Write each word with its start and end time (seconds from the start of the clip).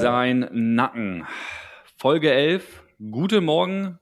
sein 0.00 0.48
Nacken. 0.52 1.26
Folge 1.98 2.32
11. 2.32 2.82
Guten 3.10 3.44
Morgen, 3.44 3.98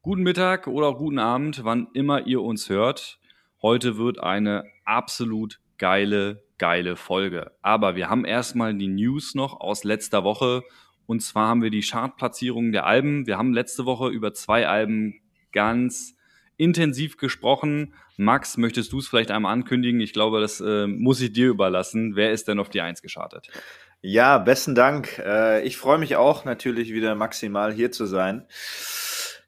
guten 0.00 0.22
Mittag 0.22 0.66
oder 0.66 0.86
auch 0.86 0.96
guten 0.96 1.18
Abend, 1.18 1.64
wann 1.64 1.88
immer 1.92 2.26
ihr 2.26 2.40
uns 2.40 2.70
hört. 2.70 3.18
Heute 3.60 3.98
wird 3.98 4.18
eine 4.18 4.64
absolut 4.86 5.60
geile, 5.76 6.42
geile 6.56 6.96
Folge. 6.96 7.52
Aber 7.60 7.94
wir 7.94 8.08
haben 8.08 8.24
erstmal 8.24 8.72
die 8.72 8.88
News 8.88 9.34
noch 9.34 9.60
aus 9.60 9.84
letzter 9.84 10.24
Woche. 10.24 10.62
Und 11.04 11.20
zwar 11.20 11.48
haben 11.48 11.62
wir 11.62 11.70
die 11.70 11.82
Chartplatzierung 11.82 12.72
der 12.72 12.86
Alben. 12.86 13.26
Wir 13.26 13.36
haben 13.36 13.52
letzte 13.52 13.84
Woche 13.84 14.08
über 14.08 14.32
zwei 14.32 14.66
Alben 14.66 15.20
ganz 15.52 16.16
intensiv 16.56 17.18
gesprochen. 17.18 17.92
Max, 18.16 18.56
möchtest 18.56 18.92
du 18.92 18.98
es 18.98 19.08
vielleicht 19.08 19.30
einmal 19.30 19.52
ankündigen? 19.52 20.00
Ich 20.00 20.14
glaube, 20.14 20.40
das 20.40 20.62
äh, 20.62 20.86
muss 20.86 21.20
ich 21.20 21.34
dir 21.34 21.48
überlassen. 21.48 22.16
Wer 22.16 22.32
ist 22.32 22.48
denn 22.48 22.58
auf 22.60 22.70
die 22.70 22.80
Eins 22.80 23.02
geschartet? 23.02 23.50
Ja, 24.06 24.36
besten 24.36 24.74
Dank. 24.74 25.18
Äh, 25.24 25.62
ich 25.62 25.78
freue 25.78 25.96
mich 25.96 26.16
auch 26.16 26.44
natürlich 26.44 26.92
wieder 26.92 27.14
maximal 27.14 27.72
hier 27.72 27.90
zu 27.90 28.04
sein. 28.04 28.46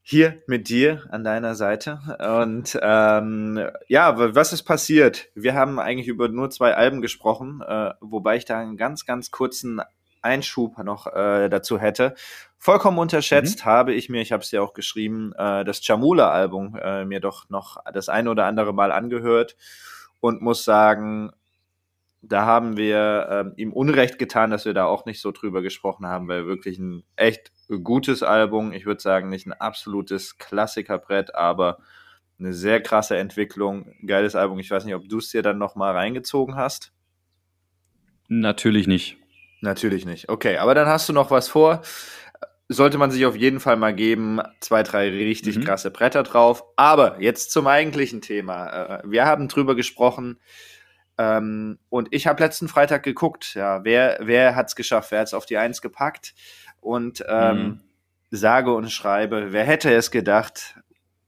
Hier 0.03 0.43
mit 0.47 0.71
dir 0.71 1.03
an 1.11 1.25
deiner 1.25 1.55
Seite. 1.55 2.01
Und 2.41 2.79
ähm, 2.81 3.69
ja, 3.87 4.35
was 4.35 4.55
ist 4.55 4.63
passiert? 4.63 5.29
Wir 5.35 5.53
haben 5.53 5.79
eigentlich 5.79 6.09
über 6.09 6.29
nur 6.29 6.49
zwei 6.49 6.75
Alben 6.75 7.03
gesprochen, 7.03 7.61
äh, 7.61 7.93
wobei 8.01 8.37
ich 8.37 8.47
da 8.47 8.59
einen 8.59 8.79
ganz, 8.79 9.05
ganz 9.05 9.31
kurzen 9.31 9.83
Einschub 10.23 10.83
noch 10.83 11.07
äh, 11.07 11.51
dazu 11.51 11.79
hätte. 11.79 12.15
Vollkommen 12.57 12.99
unterschätzt 12.99 13.67
mhm. 13.67 13.69
habe 13.69 13.93
ich 13.93 14.09
mir, 14.09 14.23
ich 14.23 14.33
habe 14.33 14.43
es 14.43 14.53
ja 14.53 14.63
auch 14.63 14.73
geschrieben, 14.73 15.35
äh, 15.37 15.67
das 15.67 15.85
Chamula-Album 15.85 16.79
äh, 16.83 17.05
mir 17.05 17.21
doch 17.21 17.51
noch 17.51 17.77
das 17.93 18.09
eine 18.09 18.31
oder 18.31 18.47
andere 18.47 18.73
Mal 18.73 18.91
angehört 18.91 19.55
und 20.21 20.41
muss 20.41 20.65
sagen, 20.65 21.31
da 22.29 22.45
haben 22.45 22.77
wir 22.77 23.55
äh, 23.57 23.61
ihm 23.61 23.73
Unrecht 23.73 24.19
getan, 24.19 24.51
dass 24.51 24.65
wir 24.65 24.75
da 24.75 24.87
auch 24.87 25.07
nicht 25.07 25.21
so 25.21 25.33
drüber 25.33 25.63
gesprochen 25.63 26.07
haben, 26.07 26.29
weil 26.29 26.47
wirklich 26.47 26.79
ein 26.79 27.05
echt 27.17 27.53
gutes 27.83 28.23
Album, 28.23 28.73
ich 28.73 28.87
würde 28.87 29.01
sagen, 29.01 29.29
nicht 29.29 29.47
ein 29.47 29.53
absolutes 29.53 30.39
Klassikerbrett, 30.39 31.35
aber 31.35 31.79
eine 32.39 32.53
sehr 32.53 32.83
krasse 32.83 33.17
Entwicklung, 33.17 33.95
geiles 34.07 34.35
Album. 34.35 34.59
Ich 34.59 34.71
weiß 34.71 34.85
nicht, 34.85 34.95
ob 34.95 35.09
du 35.09 35.19
es 35.19 35.31
dir 35.31 35.43
dann 35.43 35.59
noch 35.59 35.75
mal 35.75 35.93
reingezogen 35.93 36.57
hast. 36.57 36.93
Natürlich 38.29 38.87
nicht. 38.87 39.17
Natürlich 39.61 40.05
nicht. 40.05 40.29
Okay, 40.29 40.59
aber 40.59 40.75
dann 40.75 40.87
hast 40.87 41.09
du 41.09 41.13
noch 41.13 41.31
was 41.31 41.49
vor. 41.49 41.83
Sollte 42.69 42.99
man 42.99 43.11
sich 43.11 43.25
auf 43.27 43.37
jeden 43.37 43.61
Fall 43.61 43.77
mal 43.77 43.95
geben. 43.95 44.41
Zwei, 44.61 44.83
drei 44.83 45.09
richtig 45.09 45.59
mhm. 45.59 45.65
krasse 45.65 45.91
Bretter 45.91 46.25
drauf. 46.25 46.65
Aber 46.77 47.21
jetzt 47.23 47.53
zum 47.53 47.67
eigentlichen 47.69 48.21
Thema. 48.21 48.99
Äh, 48.99 49.03
wir 49.07 49.25
haben 49.25 49.49
drüber 49.49 49.75
gesprochen. 49.75 50.39
Ähm, 51.19 51.79
und 51.89 52.09
ich 52.11 52.27
habe 52.27 52.43
letzten 52.43 52.69
Freitag 52.69 53.03
geguckt, 53.03 53.55
ja, 53.55 53.85
wer, 53.85 54.19
wer 54.21 54.55
hat 54.55 54.69
es 54.69 54.77
geschafft, 54.77 55.11
wer 55.11 55.21
hat 55.21 55.29
es 55.29 55.35
auf 55.35 55.47
die 55.47 55.57
Eins 55.57 55.81
gepackt. 55.81 56.35
Und 56.81 57.25
ähm, 57.29 57.57
mhm. 57.57 57.81
sage 58.31 58.73
und 58.73 58.91
schreibe, 58.91 59.53
wer 59.53 59.65
hätte 59.65 59.93
es 59.93 60.11
gedacht, 60.11 60.77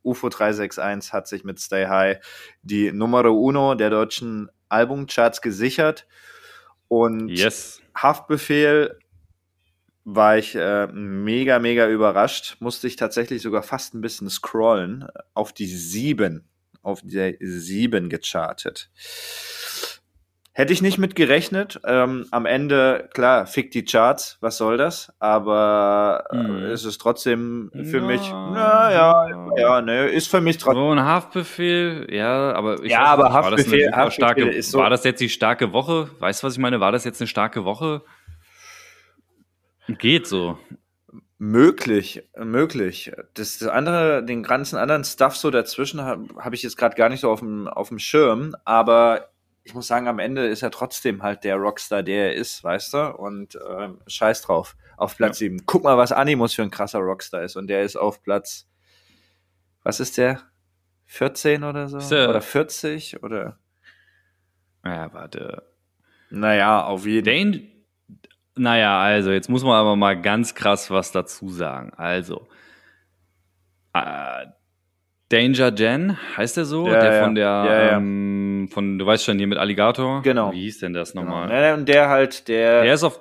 UFO 0.03 0.29
361 0.29 1.13
hat 1.13 1.27
sich 1.27 1.45
mit 1.45 1.61
Stay 1.61 1.87
High 1.87 2.19
die 2.63 2.93
Numero 2.93 3.33
Uno 3.33 3.75
der 3.75 3.91
deutschen 3.91 4.51
Albumcharts 4.69 5.43
gesichert. 5.43 6.07
Und 6.89 7.29
yes. 7.29 7.81
Haftbefehl 7.95 8.99
war 10.05 10.39
ich 10.39 10.55
äh, 10.55 10.87
mega, 10.87 11.59
mega 11.59 11.87
überrascht. 11.89 12.57
Musste 12.61 12.87
ich 12.87 12.97
tatsächlich 12.97 13.43
sogar 13.43 13.63
fast 13.63 13.95
ein 13.95 14.01
bisschen 14.01 14.31
scrollen. 14.31 15.07
Auf 15.35 15.53
die 15.53 15.67
sieben, 15.67 16.49
auf 16.83 17.03
die 17.03 17.37
sieben 17.41 18.09
gechartet. 18.09 18.91
Hätte 20.59 20.73
ich 20.73 20.83
nicht 20.83 20.99
mit 20.99 21.15
gerechnet. 21.15 21.81
Ähm, 21.85 22.27
am 22.33 22.45
Ende, 22.45 23.09
klar, 23.15 23.47
fick 23.47 23.71
die 23.71 23.85
Charts, 23.85 24.39
was 24.41 24.57
soll 24.57 24.77
das? 24.77 25.13
Aber 25.21 26.25
äh, 26.33 26.37
mm. 26.37 26.65
es 26.65 26.85
ist 26.85 26.99
trotzdem 26.99 27.71
für 27.73 28.01
no. 28.01 28.09
mich, 28.09 28.29
naja, 28.29 29.29
ja, 29.57 29.81
ne, 29.81 30.09
ist 30.09 30.27
für 30.27 30.41
mich 30.41 30.59
trotzdem. 30.59 30.83
So 30.83 30.91
ein 30.91 31.05
Haftbefehl, 31.05 32.09
ja, 32.11 32.55
aber 32.55 32.83
ich 32.83 32.91
Ja, 32.91 33.05
aber 33.05 33.29
nicht, 33.29 33.35
Haftbefehl, 33.35 33.85
war 33.85 33.91
das, 33.91 33.97
Haftbefehl 33.99 34.11
starke, 34.11 34.49
ist 34.49 34.73
so. 34.73 34.79
War 34.79 34.91
das 34.91 35.05
jetzt 35.05 35.21
die 35.21 35.29
starke 35.29 35.73
Woche? 35.73 36.11
Weißt 36.19 36.43
du, 36.43 36.49
was 36.49 36.55
ich 36.55 36.59
meine? 36.59 36.81
War 36.81 36.91
das 36.91 37.05
jetzt 37.05 37.21
eine 37.21 37.29
starke 37.29 37.65
Woche? 37.65 38.03
Geht 39.87 40.27
so. 40.27 40.59
Möglich, 41.39 42.25
möglich. 42.37 43.13
Das, 43.35 43.59
das 43.59 43.69
andere, 43.69 44.25
den 44.25 44.43
ganzen 44.43 44.77
anderen 44.77 45.05
Stuff 45.05 45.37
so 45.37 45.53
dazwischen 45.53 46.03
habe 46.03 46.27
hab 46.37 46.53
ich 46.53 46.65
jetzt 46.65 46.77
gerade 46.77 46.97
gar 46.97 47.11
nicht 47.11 47.21
so 47.21 47.31
auf 47.31 47.39
dem, 47.39 47.69
auf 47.69 47.91
dem 47.91 48.01
Schirm, 48.01 48.57
aber 48.65 49.29
ich 49.69 49.75
muss 49.75 49.87
sagen, 49.87 50.09
am 50.09 50.19
Ende 50.19 50.47
ist 50.47 50.63
er 50.63 50.71
trotzdem 50.71 51.23
halt 51.23 51.45
der 51.45 51.57
Rockstar, 51.57 52.03
der 52.03 52.29
er 52.29 52.35
ist, 52.37 52.65
weißt 52.65 52.95
du? 52.95 53.15
Und 53.17 53.59
ähm, 53.69 53.99
scheiß 54.07 54.41
drauf. 54.41 54.77
Auf 54.97 55.19
Platz 55.19 55.41
ja. 55.41 55.51
7. 55.51 55.67
Guck 55.67 55.85
mal, 55.85 55.99
was 55.99 56.11
Animus 56.11 56.55
für 56.55 56.63
ein 56.63 56.71
krasser 56.71 57.01
Rockstar 57.01 57.43
ist. 57.43 57.55
Und 57.55 57.67
der 57.67 57.83
ist 57.83 57.97
auf 57.97 58.23
Platz, 58.23 58.67
was 59.83 60.01
ist 60.01 60.17
der? 60.17 60.41
14 61.05 61.65
oder 61.65 61.87
so? 61.87 61.99
Oder 61.99 62.41
40? 62.41 63.23
Oder? 63.23 63.59
Ja, 64.87 65.13
warte. 65.13 65.63
Naja, 66.31 66.85
auf 66.85 67.05
jeden 67.05 67.53
Fall. 67.53 67.69
Naja, 68.57 68.99
also, 68.99 69.33
jetzt 69.33 69.51
muss 69.51 69.65
man 69.65 69.75
aber 69.75 69.97
mal 69.97 70.19
ganz 70.19 70.55
krass 70.55 70.91
was 70.91 71.13
dazu 71.13 71.51
sagen. 71.51 71.93
Also, 71.95 72.49
äh, 73.93 74.47
Danger 75.31 75.75
Jen, 75.75 76.17
heißt 76.37 76.57
der 76.57 76.65
so? 76.65 76.87
Ja, 76.87 77.01
der 77.01 77.15
ja. 77.15 77.25
von 77.25 77.35
der, 77.35 77.45
ja, 77.45 77.97
ähm, 77.97 78.69
von, 78.73 78.99
du 78.99 79.05
weißt 79.05 79.25
schon, 79.25 79.39
hier 79.39 79.47
mit 79.47 79.59
Alligator. 79.59 80.23
Genau. 80.23 80.53
Wie 80.53 80.63
hieß 80.63 80.79
denn 80.79 80.95
das 80.95 81.15
nochmal? 81.15 81.49
Genau. 81.49 81.75
Und 81.75 81.89
der 81.89 82.09
halt, 82.09 82.49
der. 82.49 82.83
Der 82.83 82.95
ist 82.95 83.03
auf, 83.03 83.21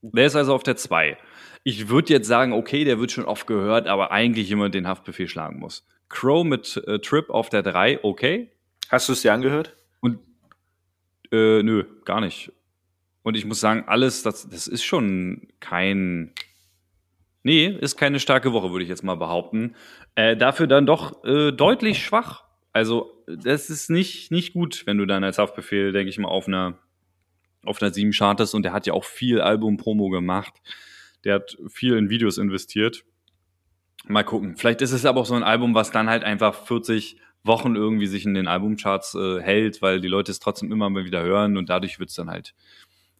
der 0.00 0.26
ist 0.26 0.36
also 0.36 0.54
auf 0.54 0.62
der 0.62 0.76
2. 0.76 1.18
Ich 1.64 1.88
würde 1.88 2.12
jetzt 2.12 2.26
sagen, 2.26 2.52
okay, 2.52 2.84
der 2.84 2.98
wird 2.98 3.12
schon 3.12 3.26
oft 3.26 3.46
gehört, 3.46 3.86
aber 3.86 4.12
eigentlich 4.12 4.48
jemand 4.48 4.74
den 4.74 4.88
Haftbefehl 4.88 5.28
schlagen 5.28 5.58
muss. 5.58 5.86
Crow 6.08 6.44
mit 6.44 6.82
äh, 6.86 6.98
Trip 7.00 7.28
auf 7.28 7.50
der 7.50 7.62
3, 7.62 8.02
okay. 8.02 8.50
Hast 8.88 9.08
du 9.08 9.12
es 9.12 9.20
dir 9.20 9.34
angehört? 9.34 9.76
Und, 10.00 10.20
äh, 11.30 11.62
nö, 11.62 11.84
gar 12.06 12.22
nicht. 12.22 12.52
Und 13.22 13.36
ich 13.36 13.44
muss 13.44 13.60
sagen, 13.60 13.84
alles, 13.86 14.22
das, 14.22 14.48
das 14.48 14.66
ist 14.66 14.84
schon 14.84 15.48
kein, 15.60 16.32
Nee, 17.48 17.68
ist 17.68 17.96
keine 17.96 18.20
starke 18.20 18.52
Woche, 18.52 18.72
würde 18.72 18.82
ich 18.82 18.90
jetzt 18.90 19.02
mal 19.02 19.14
behaupten. 19.14 19.74
Äh, 20.16 20.36
dafür 20.36 20.66
dann 20.66 20.84
doch 20.84 21.24
äh, 21.24 21.50
deutlich 21.50 22.04
schwach. 22.04 22.44
Also, 22.74 23.24
das 23.26 23.70
ist 23.70 23.88
nicht, 23.88 24.30
nicht 24.30 24.52
gut, 24.52 24.82
wenn 24.84 24.98
du 24.98 25.06
dann 25.06 25.24
als 25.24 25.38
Haftbefehl, 25.38 25.92
denke 25.92 26.10
ich 26.10 26.18
mal, 26.18 26.28
auf 26.28 26.46
einer, 26.46 26.76
auf 27.64 27.80
einer 27.80 27.90
7 27.90 28.12
chartest 28.12 28.54
und 28.54 28.64
der 28.64 28.74
hat 28.74 28.86
ja 28.86 28.92
auch 28.92 29.06
viel 29.06 29.40
Album-Promo 29.40 30.10
gemacht. 30.10 30.52
Der 31.24 31.36
hat 31.36 31.56
viel 31.68 31.96
in 31.96 32.10
Videos 32.10 32.36
investiert. 32.36 33.06
Mal 34.06 34.24
gucken. 34.24 34.58
Vielleicht 34.58 34.82
ist 34.82 34.92
es 34.92 35.06
aber 35.06 35.22
auch 35.22 35.26
so 35.26 35.34
ein 35.34 35.42
Album, 35.42 35.74
was 35.74 35.90
dann 35.90 36.10
halt 36.10 36.24
einfach 36.24 36.66
40 36.66 37.16
Wochen 37.44 37.76
irgendwie 37.76 38.08
sich 38.08 38.26
in 38.26 38.34
den 38.34 38.46
Albumcharts 38.46 39.14
äh, 39.14 39.40
hält, 39.40 39.80
weil 39.80 40.02
die 40.02 40.08
Leute 40.08 40.32
es 40.32 40.38
trotzdem 40.38 40.70
immer 40.70 40.90
mal 40.90 41.06
wieder 41.06 41.22
hören 41.22 41.56
und 41.56 41.70
dadurch 41.70 41.98
wird 41.98 42.10
es 42.10 42.14
dann 42.16 42.28
halt, 42.28 42.54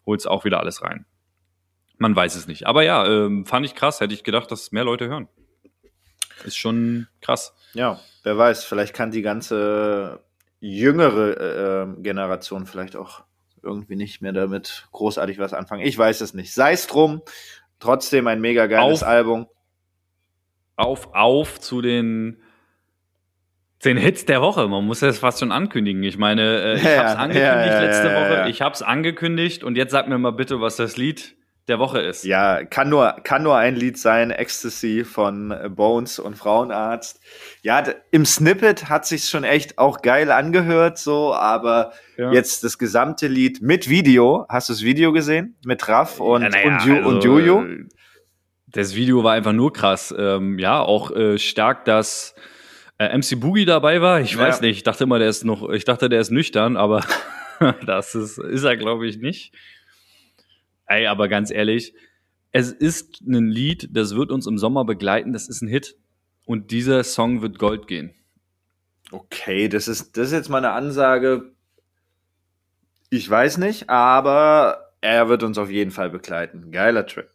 holt 0.05 0.21
es 0.21 0.27
auch 0.27 0.45
wieder 0.45 0.61
alles 0.61 0.83
rein. 0.83 1.07
Man 1.99 2.15
weiß 2.15 2.37
es 2.37 2.47
nicht. 2.47 2.67
Aber 2.67 2.83
ja, 2.83 3.07
ähm, 3.07 3.45
fand 3.45 3.67
ich 3.67 3.75
krass. 3.75 4.01
Hätte 4.01 4.15
ich 4.15 4.23
gedacht, 4.25 4.51
dass 4.51 4.73
mehr 4.73 4.85
Leute 4.85 5.09
hören. 5.09 5.29
Ist 6.45 6.57
schon 6.57 7.09
krass. 7.21 7.55
Ja, 7.75 8.01
wer 8.23 8.39
weiß, 8.39 8.65
vielleicht 8.65 8.95
kann 8.95 9.11
die 9.11 9.23
ganze 9.23 10.21
jüngere 10.61 11.41
äh, 11.41 11.83
ähm, 11.83 12.03
Generation 12.03 12.67
vielleicht 12.67 12.97
auch 12.97 13.23
irgendwie 13.63 13.97
nicht 13.97 14.23
mehr 14.23 14.33
damit 14.33 14.89
großartig 14.93 15.39
was 15.39 15.53
anfangen. 15.53 15.83
Ich 15.83 15.99
weiß 15.99 16.21
es 16.21 16.35
nicht. 16.35 16.55
Sei 16.55 16.73
es 16.73 16.87
drum. 16.87 17.23
Trotzdem 17.81 18.27
ein 18.27 18.41
mega 18.41 18.67
geiles 18.67 19.03
auf, 19.03 19.09
Album. 19.09 19.47
Auf, 20.77 21.15
auf 21.15 21.61
zu 21.61 21.81
den 21.81 22.43
zehn 23.81 23.97
Hits 23.97 24.25
der 24.25 24.41
Woche. 24.41 24.67
Man 24.69 24.85
muss 24.85 25.01
das 25.01 25.19
fast 25.19 25.41
schon 25.41 25.53
ankündigen. 25.53 26.03
Ich 26.03 26.19
meine, 26.19 26.63
äh, 26.63 26.77
ich 26.77 26.83
ja, 26.85 26.99
hab's 26.99 27.17
angekündigt 27.17 27.67
ja, 27.67 27.73
ja, 27.73 27.81
letzte 27.81 28.15
Woche. 28.15 28.51
Ich 28.51 28.63
hab's 28.63 28.83
angekündigt 28.83 29.65
und 29.65 29.77
jetzt 29.77 29.93
sag 29.93 30.09
mir 30.09 30.19
mal 30.19 30.33
bitte, 30.33 30.61
was 30.61 30.77
das 30.77 30.97
Lied 30.97 31.37
der 31.69 31.79
Woche 31.79 32.01
ist. 32.01 32.25
Ja, 32.25 32.65
kann 32.65 32.89
nur, 32.89 33.13
kann 33.25 33.43
nur 33.43 33.57
ein 33.57 33.77
Lied 33.77 33.99
sein, 33.99 34.31
Ecstasy 34.31 35.05
von 35.05 35.51
äh, 35.51 35.69
Bones 35.69 36.19
und 36.19 36.37
Frauenarzt. 36.37 37.21
Ja, 37.63 37.85
im 38.11 38.25
Snippet 38.25 38.89
hat 38.89 39.07
sich 39.07 39.25
schon 39.29 39.45
echt 39.45 39.79
auch 39.79 40.03
geil 40.03 40.31
angehört, 40.31 40.99
so, 40.99 41.35
aber 41.35 41.93
Ja. 42.17 42.33
jetzt 42.33 42.65
das 42.65 42.79
gesamte 42.79 43.27
Lied 43.29 43.61
mit 43.63 43.89
Video. 43.89 44.47
Hast 44.49 44.69
du 44.69 44.73
das 44.73 44.83
Video 44.83 45.13
gesehen? 45.13 45.57
Mit 45.65 45.87
Raff 45.89 46.21
und, 46.21 46.43
Ja, 46.43 46.49
naja, 46.49 46.67
und, 46.67 46.85
Ju, 46.87 46.97
also, 46.97 47.09
und 47.09 47.25
Juju? 47.25 47.63
äh, 47.65 47.85
Das 48.67 48.95
Video 48.95 49.25
war 49.25 49.33
einfach 49.35 49.53
nur 49.53 49.73
krass. 49.73 50.15
Ähm, 50.17 50.59
ja, 50.59 50.81
auch 50.81 51.11
äh, 51.11 51.39
stark, 51.39 51.85
dass 51.87 52.35
äh, 52.99 53.17
MC 53.17 53.37
Boogie 53.41 53.65
dabei 53.65 54.03
war. 54.03 54.21
Ich 54.21 54.33
Ja. 54.33 54.41
weiß 54.41 54.61
nicht, 54.61 54.77
ich 54.79 54.83
dachte 54.83 55.05
immer, 55.05 55.19
der 55.19 55.29
ist 55.29 55.45
noch, 55.45 55.69
ich 55.71 55.85
dachte, 55.85 56.09
der 56.09 56.21
ist 56.21 56.31
nüchtern, 56.31 56.77
aber 56.77 57.03
das 57.87 58.15
ist, 58.15 58.39
ist 58.39 58.65
er, 58.65 58.77
glaube 58.77 59.07
ich, 59.07 59.19
nicht. 59.19 59.55
Ey, 60.89 61.07
aber 61.07 61.29
ganz 61.29 61.51
ehrlich, 61.51 61.95
es 62.51 62.73
ist 62.73 63.21
ein 63.21 63.49
Lied, 63.49 63.89
das 63.93 64.17
wird 64.17 64.33
uns 64.33 64.47
im 64.47 64.59
Sommer 64.59 64.85
begleiten, 64.85 65.33
das 65.33 65.49
ist 65.49 65.63
ein 65.63 65.69
Hit. 65.69 65.97
Und 66.47 66.71
dieser 66.71 67.05
Song 67.05 67.43
wird 67.43 67.59
Gold 67.59 67.87
gehen. 67.87 68.15
Okay, 69.11 69.69
das 69.69 69.87
ist, 69.87 70.17
das 70.17 70.29
ist 70.29 70.33
jetzt 70.33 70.49
mal 70.49 70.59
eine 70.59 70.71
Ansage. 70.71 71.53
Ich 73.11 73.29
weiß 73.29 73.59
nicht, 73.59 73.89
aber 73.91 74.93
er 75.01 75.29
wird 75.29 75.43
uns 75.43 75.59
auf 75.59 75.71
jeden 75.71 75.91
Fall 75.91 76.11
begleiten. 76.11 76.71
Geiler 76.73 77.07
Track. 77.07 77.31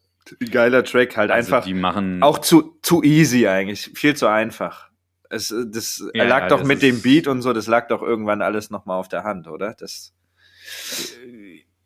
Geiler 0.52 0.84
Track, 0.84 1.18
halt 1.18 1.32
Also 1.32 1.54
einfach. 1.54 1.66
die 1.66 1.74
machen 1.74 2.24
Auch 2.24 2.40
zu, 2.40 2.78
zu 2.82 3.04
easy 3.04 3.48
eigentlich, 3.48 3.92
viel 3.94 4.16
zu 4.16 4.28
einfach. 4.28 4.90
Es, 5.30 5.52
äh, 5.52 5.66
das 5.68 6.04
Ja, 6.14 6.24
lag 6.26 6.48
doch 6.48 6.60
das 6.60 6.68
mit 6.68 6.82
dem 6.82 7.02
Beat 7.02 7.28
und 7.28 7.42
so, 7.42 7.54
das 7.54 7.68
lag 7.68 7.88
doch 7.88 8.02
irgendwann 8.02 8.42
alles 8.42 8.70
nochmal 8.70 8.98
auf 9.00 9.10
der 9.10 9.24
Hand, 9.24 9.48
oder? 9.48 9.76
Das, 9.78 10.14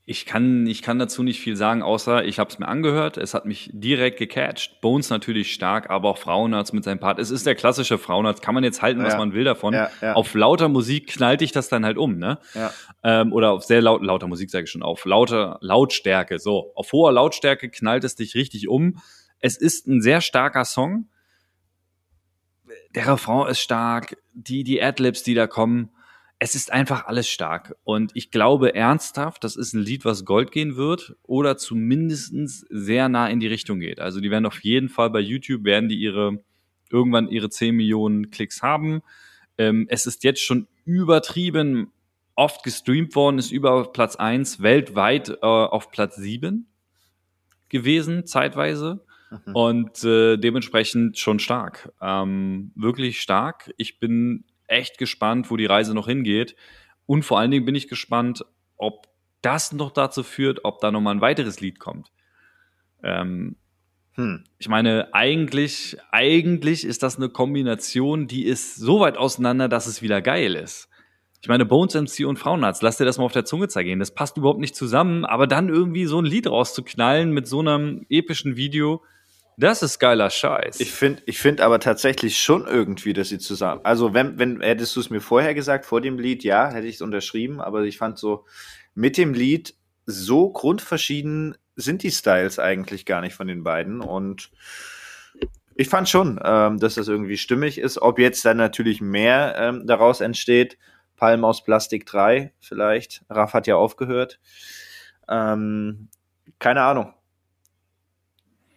Ich 0.09 0.25
kann, 0.25 0.65
ich 0.67 0.81
kann 0.81 0.99
dazu 0.99 1.21
nicht 1.21 1.41
viel 1.41 1.57
sagen, 1.57 1.81
außer 1.81 2.23
ich 2.23 2.39
habe 2.39 2.49
es 2.49 2.59
mir 2.59 2.69
angehört. 2.69 3.17
Es 3.17 3.33
hat 3.33 3.45
mich 3.45 3.69
direkt 3.73 4.17
gecatcht. 4.17 4.79
Bones 4.79 5.09
natürlich 5.09 5.53
stark, 5.53 5.89
aber 5.89 6.07
auch 6.07 6.17
Frauenarzt 6.17 6.73
mit 6.73 6.85
seinem 6.85 7.01
Part. 7.01 7.19
Es 7.19 7.29
ist 7.29 7.45
der 7.45 7.55
klassische 7.55 7.97
Frauenarzt. 7.97 8.41
Kann 8.41 8.55
man 8.55 8.63
jetzt 8.63 8.81
halten, 8.81 9.03
was 9.03 9.13
Ja. 9.13 9.19
man 9.19 9.33
will 9.33 9.43
davon. 9.43 9.73
Ja, 9.73 9.91
ja. 10.01 10.13
Auf 10.13 10.33
lauter 10.33 10.69
Musik 10.69 11.07
knallt 11.07 11.41
dich 11.41 11.51
das 11.51 11.67
dann 11.67 11.83
halt 11.83 11.97
um, 11.97 12.17
ne? 12.19 12.39
ja. 12.53 12.71
Ähm, 13.03 13.33
oder 13.33 13.51
auf 13.51 13.65
sehr 13.65 13.81
laut, 13.81 14.01
lauter 14.01 14.27
Musik 14.27 14.49
sage 14.49 14.63
ich 14.63 14.71
schon, 14.71 14.81
auf 14.81 15.03
lauter 15.03 15.57
Lautstärke. 15.59 16.39
So, 16.39 16.71
auf 16.75 16.93
hoher 16.93 17.11
Lautstärke 17.11 17.69
knallt 17.69 18.05
es 18.05 18.15
dich 18.15 18.33
richtig 18.33 18.69
um. 18.69 19.01
Es 19.41 19.57
ist 19.57 19.87
ein 19.87 20.01
sehr 20.01 20.21
starker 20.21 20.63
Song. 20.63 21.09
Der 22.95 23.07
Refrain 23.07 23.49
ist 23.51 23.59
stark, 23.59 24.15
die, 24.33 24.63
die 24.63 24.81
Adlibs, 24.81 25.23
die 25.23 25.33
da 25.33 25.47
kommen. 25.47 25.89
Es 26.39 26.53
ist 26.53 26.71
einfach 26.71 27.05
alles 27.05 27.27
stark. 27.27 27.75
Und 27.83 28.11
ich 28.13 28.29
glaube 28.29 28.75
ernsthaft, 28.75 29.43
das 29.43 29.55
ist 29.55 29.73
ein 29.73 29.81
Lied, 29.81 30.05
was 30.05 30.25
Gold 30.25 30.51
gehen 30.51 30.75
wird 30.75 31.15
oder 31.23 31.57
zumindestens 31.57 32.65
sehr 32.69 33.09
nah 33.09 33.27
in 33.27 33.39
die 33.39 33.47
Richtung 33.47 33.79
geht. 33.79 33.99
Also 33.99 34.21
die 34.21 34.29
werden 34.29 34.45
auf 34.45 34.63
jeden 34.63 34.89
Fall 34.89 35.09
bei 35.09 35.19
YouTube, 35.19 35.63
werden 35.63 35.89
die 35.89 35.97
ihre, 35.97 36.43
irgendwann 36.91 37.29
ihre 37.29 37.49
10 37.49 37.75
Millionen 37.75 38.29
Klicks 38.29 38.61
haben. 38.61 39.01
Ähm, 39.57 39.87
es 39.89 40.05
ist 40.05 40.23
jetzt 40.23 40.41
schon 40.41 40.67
übertrieben 40.85 41.91
oft 42.35 42.63
gestreamt 42.63 43.15
worden, 43.15 43.39
ist 43.39 43.51
über 43.51 43.91
Platz 43.91 44.15
1 44.15 44.61
weltweit 44.61 45.29
äh, 45.29 45.35
auf 45.41 45.91
Platz 45.91 46.15
7 46.17 46.67
gewesen, 47.67 48.25
zeitweise. 48.25 49.03
Mhm. 49.31 49.55
Und 49.55 50.03
äh, 50.03 50.37
dementsprechend 50.37 51.17
schon 51.17 51.39
stark. 51.39 51.91
Ähm, 52.01 52.71
wirklich 52.75 53.19
stark. 53.19 53.73
Ich 53.77 53.99
bin 53.99 54.45
echt 54.67 54.97
gespannt, 54.97 55.49
wo 55.49 55.57
die 55.57 55.65
Reise 55.65 55.93
noch 55.93 56.07
hingeht. 56.07 56.55
Und 57.05 57.23
vor 57.23 57.39
allen 57.39 57.51
Dingen 57.51 57.65
bin 57.65 57.75
ich 57.75 57.87
gespannt, 57.87 58.45
ob 58.77 59.07
das 59.41 59.71
noch 59.71 59.91
dazu 59.91 60.23
führt, 60.23 60.65
ob 60.65 60.79
da 60.79 60.91
nochmal 60.91 61.15
ein 61.15 61.21
weiteres 61.21 61.59
Lied 61.59 61.79
kommt. 61.79 62.11
Ähm, 63.03 63.55
Hm. 64.17 64.43
ich 64.57 64.67
meine, 64.67 65.13
eigentlich, 65.13 65.95
eigentlich 66.11 66.83
ist 66.83 67.03
das 67.03 67.17
eine 67.17 67.29
Kombination, 67.29 68.25
die 68.27 68.45
ist 68.45 68.75
so 68.75 68.99
weit 68.99 69.15
auseinander, 69.15 69.69
dass 69.69 69.85
es 69.85 70.01
wieder 70.01 70.23
geil 70.23 70.55
ist. 70.55 70.89
Ich 71.39 71.47
meine, 71.47 71.65
Bones 71.65 71.93
MC 71.93 72.25
und 72.25 72.39
Frauenarzt, 72.39 72.81
lass 72.81 72.97
dir 72.97 73.05
das 73.05 73.19
mal 73.19 73.25
auf 73.25 73.31
der 73.31 73.45
Zunge 73.45 73.67
zergehen. 73.67 73.99
Das 73.99 74.15
passt 74.15 74.37
überhaupt 74.37 74.59
nicht 74.59 74.75
zusammen, 74.75 75.23
aber 75.23 75.45
dann 75.45 75.69
irgendwie 75.69 76.05
so 76.05 76.19
ein 76.19 76.25
Lied 76.25 76.47
rauszuknallen 76.47 77.31
mit 77.31 77.47
so 77.47 77.59
einem 77.59 78.07
epischen 78.09 78.57
Video, 78.57 79.03
das 79.57 79.81
ist 79.81 79.97
geiler 79.97 80.29
Scheiß. 80.29 80.79
Ich 80.79 80.91
finde 80.91 81.23
ich 81.25 81.39
find 81.39 81.61
aber 81.61 81.79
tatsächlich 81.79 82.37
schon 82.37 82.67
irgendwie, 82.67 83.13
dass 83.13 83.29
sie 83.29 83.39
zusammen. 83.39 83.81
Also, 83.83 84.13
wenn, 84.13 84.37
wenn 84.37 84.61
hättest 84.61 84.95
du 84.95 84.99
es 84.99 85.09
mir 85.09 85.19
vorher 85.19 85.55
gesagt, 85.55 85.85
vor 85.85 85.99
dem 85.99 86.19
Lied, 86.19 86.43
ja, 86.43 86.69
hätte 86.69 86.85
ich 86.85 86.95
es 86.95 87.01
unterschrieben, 87.01 87.59
aber 87.59 87.83
ich 87.83 87.97
fand 87.97 88.19
so, 88.19 88.45
mit 88.93 89.17
dem 89.17 89.33
Lied 89.33 89.75
so 90.05 90.49
grundverschieden 90.51 91.57
sind 91.75 92.03
die 92.03 92.11
Styles 92.11 92.59
eigentlich 92.59 93.05
gar 93.05 93.21
nicht 93.21 93.33
von 93.33 93.47
den 93.47 93.63
beiden. 93.63 94.01
Und 94.01 94.51
ich 95.75 95.89
fand 95.89 96.07
schon, 96.07 96.39
ähm, 96.43 96.79
dass 96.79 96.95
das 96.95 97.07
irgendwie 97.07 97.37
stimmig 97.37 97.79
ist. 97.79 98.01
Ob 98.01 98.19
jetzt 98.19 98.45
dann 98.45 98.57
natürlich 98.57 99.01
mehr 99.01 99.55
ähm, 99.57 99.87
daraus 99.87 100.21
entsteht, 100.21 100.77
Palm 101.15 101.43
aus 101.43 101.63
Plastik 101.63 102.05
3 102.05 102.53
vielleicht. 102.59 103.23
Raff 103.29 103.53
hat 103.53 103.67
ja 103.67 103.75
aufgehört. 103.75 104.39
Ähm, 105.27 106.09
keine 106.59 106.81
Ahnung. 106.81 107.13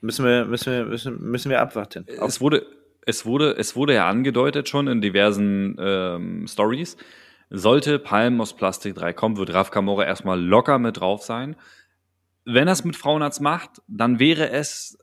Müssen 0.00 0.24
wir, 0.24 0.44
müssen 0.46 0.72
wir, 0.72 0.84
müssen, 0.86 1.20
müssen 1.20 1.50
wir 1.50 1.60
abwarten. 1.60 2.06
es 2.08 2.40
wurde, 2.40 2.66
es 3.06 3.26
wurde, 3.26 3.56
es 3.56 3.76
wurde 3.76 3.94
ja 3.94 4.08
angedeutet 4.08 4.68
schon 4.68 4.88
in 4.88 5.00
diversen 5.00 5.76
ähm, 5.78 6.46
Stories. 6.48 6.96
Sollte 7.50 7.98
Palm 7.98 8.40
aus 8.40 8.54
Plastik 8.54 8.94
3 8.94 9.12
kommen, 9.12 9.36
wird 9.36 9.52
Raf 9.52 9.70
Kamora 9.70 10.04
erstmal 10.04 10.40
locker 10.40 10.78
mit 10.78 11.00
drauf 11.00 11.22
sein. 11.22 11.56
Wenn 12.44 12.68
er 12.68 12.72
es 12.72 12.84
mit 12.84 12.96
Frauenarzt 12.96 13.40
macht, 13.40 13.82
dann 13.88 14.18
wäre 14.20 14.50
es 14.50 14.98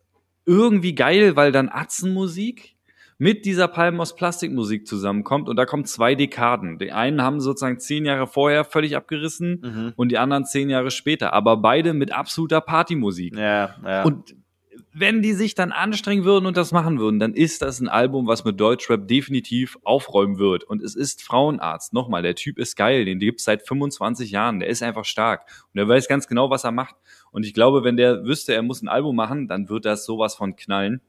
irgendwie 0.46 0.96
geil, 0.96 1.36
weil 1.36 1.52
dann 1.52 1.70
Atzenmusik 1.70 2.76
mit 3.20 3.46
dieser 3.46 3.68
Palm 3.68 4.00
aus 4.00 4.16
Plastikmusik 4.16 4.88
zusammenkommt 4.88 5.50
und 5.50 5.56
da 5.58 5.66
kommen 5.66 5.86
zwei 5.86 6.16
Dekaden. 6.16 6.78
Die 6.78 6.92
einen 6.92 7.22
haben 7.22 7.42
sozusagen 7.42 7.80
zehn 7.80 8.06
Jahre 8.06 8.28
vorher 8.28 8.64
völlig 8.64 8.96
abgerissen 8.96 9.62
Mhm. 9.64 9.94
und 9.96 10.10
die 10.10 10.18
anderen 10.20 10.46
zehn 10.46 10.70
Jahre 10.70 10.92
später, 10.92 11.34
aber 11.34 11.58
beide 11.58 11.94
mit 11.94 12.12
absoluter 12.12 12.62
Partymusik. 12.62 13.36
Ja, 13.36 13.76
ja. 13.84 14.04
Und 14.04 14.36
wenn 15.00 15.22
die 15.22 15.34
sich 15.34 15.54
dann 15.56 15.72
anstrengen 15.72 16.24
würden 16.24 16.46
und 16.46 16.58
das 16.58 16.72
machen 16.72 17.00
würden, 17.00 17.20
dann 17.20 17.34
ist 17.34 17.62
das 17.62 17.80
ein 17.80 17.88
Album, 17.88 18.28
was 18.28 18.46
mit 18.46 18.60
Deutschrap 18.60 19.08
definitiv 19.08 19.78
aufräumen 19.84 20.40
wird. 20.40 20.64
Und 20.64 20.82
es 20.82 20.96
ist 20.96 21.22
Frauenarzt. 21.24 21.94
Nochmal, 21.94 22.24
der 22.24 22.36
Typ 22.36 22.58
ist 22.58 22.76
geil. 22.76 23.06
Den 23.06 23.20
gibt's 23.20 23.44
seit 23.44 23.68
25 23.68 24.32
Jahren. 24.32 24.60
Der 24.60 24.70
ist 24.70 24.82
einfach 24.82 25.06
stark. 25.06 25.48
Und 25.74 25.80
er 25.80 25.88
weiß 25.88 26.08
ganz 26.08 26.28
genau, 26.28 26.50
was 26.50 26.64
er 26.64 26.72
macht. 26.72 26.96
Und 27.32 27.46
ich 27.46 27.54
glaube, 27.54 27.84
wenn 27.84 27.98
der 27.98 28.24
wüsste, 28.26 28.54
er 28.54 28.64
muss 28.64 28.82
ein 28.82 28.88
Album 28.88 29.16
machen, 29.16 29.48
dann 29.48 29.70
wird 29.70 29.86
das 29.86 30.06
sowas 30.06 30.36
von 30.36 30.56
knallen. 30.56 31.02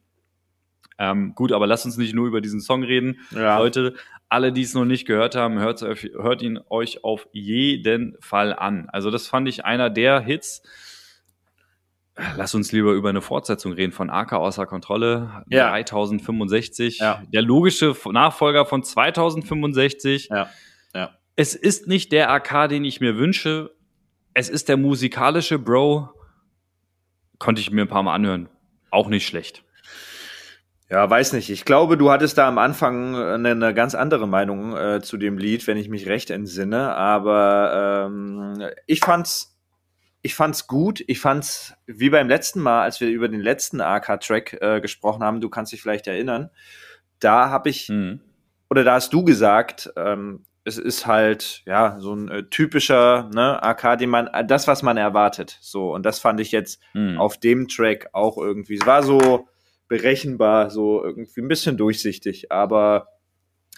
Ähm, 0.99 1.35
gut, 1.35 1.53
aber 1.53 1.67
lasst 1.67 1.87
uns 1.87 1.97
nicht 1.97 2.15
nur 2.15 2.27
über 2.27 2.41
diesen 2.41 2.61
Song 2.61 2.83
reden. 2.83 3.21
ja. 3.31 3.59
Leute, 3.59 3.95
alle, 4.29 4.53
die 4.53 4.63
es 4.63 4.75
noch 4.75 4.85
nicht 4.85 5.07
gehört 5.07 5.35
haben, 5.37 5.59
hört, 5.59 5.81
hört 5.81 6.43
ihn 6.43 6.61
euch 6.69 7.05
auf 7.05 7.27
jeden 7.33 8.17
Fall 8.21 8.53
an. 8.53 8.89
Also 8.91 9.11
das 9.11 9.27
fand 9.27 9.49
ich 9.49 9.65
einer 9.65 9.89
der 9.89 10.21
Hits. 10.21 10.63
Lass 12.37 12.55
uns 12.55 12.73
lieber 12.73 12.93
über 12.93 13.09
eine 13.09 13.21
Fortsetzung 13.21 13.73
reden 13.73 13.93
von 13.93 14.11
AK 14.11 14.33
außer 14.33 14.67
Kontrolle. 14.67 15.45
Ja. 15.49 15.71
3065. 15.71 16.99
Ja. 16.99 17.23
Der 17.33 17.43
logische 17.43 17.95
Nachfolger 18.11 18.67
von 18.67 18.83
2065. 18.83 20.29
Ja. 20.31 20.49
Ja. 20.95 21.11
Es 21.37 21.55
ist 21.55 21.87
nicht 21.87 22.13
der 22.13 22.31
AK, 22.31 22.69
den 22.69 22.85
ich 22.85 23.01
mir 23.01 23.17
wünsche. 23.17 23.71
Es 24.35 24.49
ist 24.49 24.69
der 24.69 24.77
musikalische 24.77 25.59
Bro. 25.59 26.11
Konnte 27.39 27.61
ich 27.61 27.71
mir 27.71 27.83
ein 27.83 27.89
paar 27.89 28.03
Mal 28.03 28.15
anhören. 28.15 28.49
Auch 28.91 29.09
nicht 29.09 29.27
schlecht. 29.27 29.65
Ja, 30.91 31.09
weiß 31.09 31.35
nicht. 31.35 31.51
Ich 31.51 31.67
glaube, 31.67 31.99
du 31.99 32.11
hattest 32.11 32.39
da 32.39 32.49
am 32.49 32.57
Anfang 32.57 33.15
eine, 33.15 33.51
eine 33.51 33.75
ganz 33.75 33.95
andere 33.95 34.27
Meinung 34.27 34.75
äh, 34.75 35.03
zu 35.03 35.19
dem 35.19 35.37
Lied, 35.37 35.67
wenn 35.67 35.77
ich 35.77 35.89
mich 35.91 36.07
recht 36.07 36.31
entsinne. 36.31 36.95
Aber 36.95 38.07
ähm, 38.07 38.71
ich 38.87 39.01
fand's, 39.01 39.58
ich 40.23 40.35
fand's 40.35 40.67
gut. 40.67 41.03
Ich 41.07 41.21
fand's 41.21 41.75
wie 41.87 42.11
beim 42.11 42.29
letzten 42.29 42.61
Mal, 42.61 42.83
als 42.83 43.01
wir 43.01 43.09
über 43.09 43.29
den 43.29 43.41
letzten 43.41 43.81
AK-Track 43.81 44.59
äh, 44.61 44.81
gesprochen 44.81 45.23
haben. 45.23 45.41
Du 45.41 45.49
kannst 45.49 45.73
dich 45.73 45.81
vielleicht 45.83 46.07
erinnern. 46.07 46.51
Da 47.21 47.51
habe 47.51 47.69
ich 47.71 47.89
Mhm. 47.89 48.21
oder 48.71 48.85
da 48.85 48.95
hast 48.95 49.13
du 49.13 49.25
gesagt, 49.25 49.91
ähm, 49.97 50.45
es 50.65 50.77
ist 50.77 51.07
halt 51.07 51.63
ja 51.67 51.97
so 52.01 52.13
ein 52.15 52.29
äh, 52.29 52.43
typischer 52.51 53.31
ne, 53.33 53.63
AK, 53.63 53.97
den 53.99 54.11
man 54.11 54.29
das, 54.47 54.67
was 54.69 54.83
man 54.83 54.97
erwartet. 54.97 55.57
So 55.63 55.95
und 55.95 56.05
das 56.05 56.19
fand 56.19 56.41
ich 56.41 56.53
jetzt 56.53 56.81
Mhm. 56.95 57.19
auf 57.19 57.39
dem 57.39 57.69
Track 57.69 58.09
auch 58.13 58.37
irgendwie. 58.39 58.75
Es 58.81 58.87
war 58.87 59.03
so 59.03 59.49
berechenbar, 59.89 60.71
so 60.71 61.03
irgendwie 61.03 61.41
ein 61.41 61.49
bisschen 61.49 61.77
durchsichtig, 61.77 62.53
aber 62.53 63.09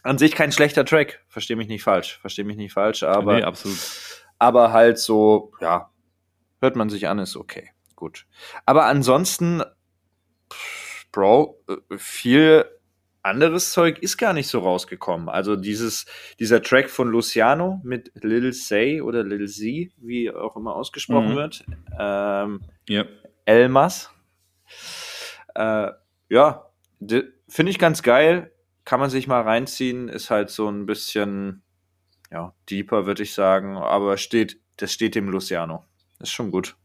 an 0.02 0.18
sich 0.18 0.34
kein 0.34 0.50
schlechter 0.52 0.84
Track. 0.84 1.22
Versteh 1.28 1.54
mich 1.54 1.68
nicht 1.68 1.82
falsch, 1.84 2.18
versteh 2.20 2.44
mich 2.44 2.56
nicht 2.56 2.72
falsch, 2.72 3.02
aber 3.02 3.34
nee, 3.36 3.42
absolut. 3.42 3.78
aber 4.38 4.72
halt 4.72 4.98
so, 4.98 5.52
ja, 5.60 5.89
hört 6.60 6.76
man 6.76 6.88
sich 6.90 7.08
an, 7.08 7.18
ist 7.18 7.36
okay, 7.36 7.70
gut. 7.96 8.26
Aber 8.66 8.84
ansonsten, 8.86 9.62
pff, 10.52 11.06
Bro, 11.12 11.60
äh, 11.68 11.96
viel 11.98 12.64
anderes 13.22 13.72
Zeug 13.72 13.98
ist 13.98 14.16
gar 14.16 14.32
nicht 14.32 14.48
so 14.48 14.60
rausgekommen. 14.60 15.28
Also 15.28 15.56
dieses, 15.56 16.06
dieser 16.38 16.62
Track 16.62 16.88
von 16.88 17.08
Luciano 17.08 17.80
mit 17.84 18.10
Lil 18.22 18.52
Say 18.52 19.00
oder 19.02 19.22
Lil 19.24 19.46
Z, 19.48 19.92
wie 19.98 20.30
auch 20.30 20.56
immer 20.56 20.74
ausgesprochen 20.74 21.32
Mhm. 21.32 21.36
wird, 21.36 21.64
ähm, 21.98 22.60
Ja. 22.88 23.04
Elmas. 23.44 24.10
Äh, 25.54 25.90
ja, 26.28 26.70
finde 27.48 27.70
ich 27.70 27.78
ganz 27.78 28.02
geil. 28.02 28.52
Kann 28.84 29.00
man 29.00 29.10
sich 29.10 29.26
mal 29.26 29.42
reinziehen. 29.42 30.08
Ist 30.08 30.30
halt 30.30 30.48
so 30.50 30.68
ein 30.70 30.86
bisschen, 30.86 31.62
ja, 32.30 32.54
deeper, 32.70 33.04
würde 33.06 33.22
ich 33.22 33.34
sagen. 33.34 33.76
Aber 33.76 34.16
steht, 34.16 34.60
das 34.76 34.92
steht 34.92 35.14
dem 35.14 35.28
Luciano. 35.28 35.84
Ist 36.20 36.30
schon 36.30 36.50
gut. 36.50 36.76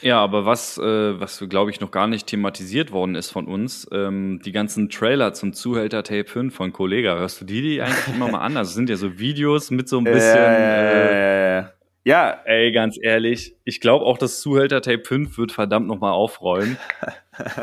Ja, 0.00 0.20
aber 0.20 0.46
was, 0.46 0.78
äh, 0.78 1.20
was 1.20 1.44
glaube 1.48 1.70
ich 1.70 1.80
noch 1.80 1.90
gar 1.90 2.06
nicht 2.06 2.26
thematisiert 2.28 2.92
worden 2.92 3.16
ist 3.16 3.30
von 3.30 3.46
uns, 3.46 3.86
ähm, 3.92 4.40
die 4.44 4.52
ganzen 4.52 4.90
Trailer 4.90 5.32
zum 5.32 5.52
Zuhälter 5.52 6.04
Tape 6.04 6.26
5 6.26 6.54
von 6.54 6.72
Kollega, 6.72 7.16
hörst 7.18 7.40
du 7.40 7.44
die, 7.44 7.62
die 7.62 7.82
eigentlich 7.82 8.14
immer 8.14 8.28
mal 8.28 8.38
an? 8.38 8.56
Also 8.56 8.72
sind 8.72 8.88
ja 8.88 8.96
so 8.96 9.18
Videos 9.18 9.70
mit 9.70 9.88
so 9.88 9.98
ein 9.98 10.04
bisschen. 10.04 10.36
Äh, 10.36 11.58
äh, 11.58 11.64
ja, 12.04 12.40
ey, 12.44 12.72
ganz 12.72 12.96
ehrlich, 13.00 13.56
ich 13.64 13.80
glaube 13.80 14.06
auch, 14.06 14.18
das 14.18 14.40
Zuhälter 14.40 14.80
Tape 14.80 15.02
5 15.04 15.36
wird 15.36 15.52
verdammt 15.52 15.88
nochmal 15.88 16.12
aufrollen. 16.12 16.78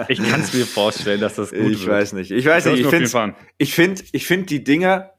Ich 0.07 0.23
kann 0.23 0.39
es 0.39 0.53
mir 0.53 0.65
vorstellen, 0.65 1.19
dass 1.19 1.35
das 1.35 1.49
gut 1.49 1.59
ich 1.59 1.65
wird. 1.65 1.79
Ich 1.81 1.87
weiß 1.87 2.13
nicht. 2.13 2.31
Ich 2.31 2.45
weiß 2.45 2.65
nicht. 2.67 2.79
Ich 2.79 2.87
finde, 2.87 3.35
ich 3.57 3.73
finde, 3.75 4.03
ich 4.13 4.25
finde 4.25 4.45
die 4.45 4.63
Dinger, 4.63 5.11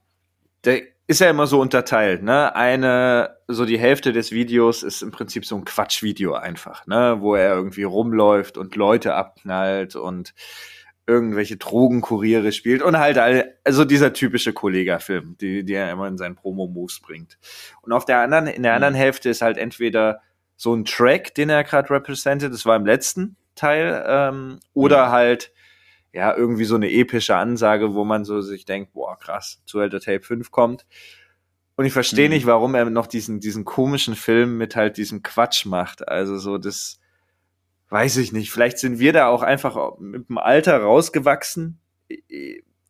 der 0.64 0.80
ist 1.08 1.20
ja 1.20 1.30
immer 1.30 1.46
so 1.46 1.60
unterteilt, 1.60 2.22
ne? 2.22 2.54
Eine, 2.56 3.36
so 3.46 3.64
die 3.64 3.78
Hälfte 3.78 4.12
des 4.12 4.32
Videos 4.32 4.82
ist 4.82 5.02
im 5.02 5.12
Prinzip 5.12 5.44
so 5.46 5.56
ein 5.56 5.64
Quatschvideo 5.64 6.34
einfach, 6.34 6.86
ne? 6.86 7.18
Wo 7.20 7.34
er 7.34 7.54
irgendwie 7.54 7.84
rumläuft 7.84 8.58
und 8.58 8.74
Leute 8.74 9.14
abknallt 9.14 9.94
und 9.94 10.34
irgendwelche 11.06 11.56
Drogenkuriere 11.56 12.50
spielt 12.50 12.82
und 12.82 12.98
halt 12.98 13.18
all, 13.18 13.54
also 13.62 13.84
dieser 13.84 14.12
typische 14.12 14.52
Kollega-Film, 14.52 15.36
die, 15.40 15.64
die 15.64 15.74
er 15.74 15.92
immer 15.92 16.08
in 16.08 16.18
seinen 16.18 16.34
Promo-Moves 16.34 17.00
bringt. 17.00 17.38
Und 17.82 17.92
auf 17.92 18.04
der 18.04 18.18
anderen, 18.18 18.48
in 18.48 18.64
der 18.64 18.74
anderen 18.74 18.94
mhm. 18.94 18.98
Hälfte 18.98 19.28
ist 19.30 19.42
halt 19.42 19.56
entweder 19.56 20.20
so 20.56 20.74
ein 20.74 20.84
Track, 20.84 21.34
den 21.34 21.50
er 21.50 21.62
gerade 21.62 21.90
repräsentiert, 21.90 22.52
das 22.52 22.66
war 22.66 22.74
im 22.74 22.86
letzten 22.86 23.36
Teil, 23.54 24.04
ähm, 24.08 24.58
oder 24.74 25.06
mhm. 25.06 25.10
halt 25.12 25.52
ja, 26.16 26.34
irgendwie 26.34 26.64
so 26.64 26.76
eine 26.76 26.90
epische 26.90 27.36
Ansage, 27.36 27.92
wo 27.92 28.02
man 28.02 28.24
so 28.24 28.40
sich 28.40 28.64
denkt, 28.64 28.94
boah, 28.94 29.18
krass, 29.18 29.60
Zuhälter 29.66 30.00
Tape 30.00 30.22
5 30.22 30.50
kommt. 30.50 30.86
Und 31.76 31.84
ich 31.84 31.92
verstehe 31.92 32.28
mhm. 32.28 32.34
nicht, 32.34 32.46
warum 32.46 32.74
er 32.74 32.88
noch 32.88 33.06
diesen, 33.06 33.38
diesen 33.38 33.66
komischen 33.66 34.14
Film 34.14 34.56
mit 34.56 34.76
halt 34.76 34.96
diesem 34.96 35.22
Quatsch 35.22 35.66
macht. 35.66 36.08
Also 36.08 36.38
so, 36.38 36.56
das 36.56 36.98
weiß 37.90 38.16
ich 38.16 38.32
nicht. 38.32 38.50
Vielleicht 38.50 38.78
sind 38.78 38.98
wir 38.98 39.12
da 39.12 39.28
auch 39.28 39.42
einfach 39.42 39.98
mit 39.98 40.30
dem 40.30 40.38
Alter 40.38 40.78
rausgewachsen. 40.78 41.80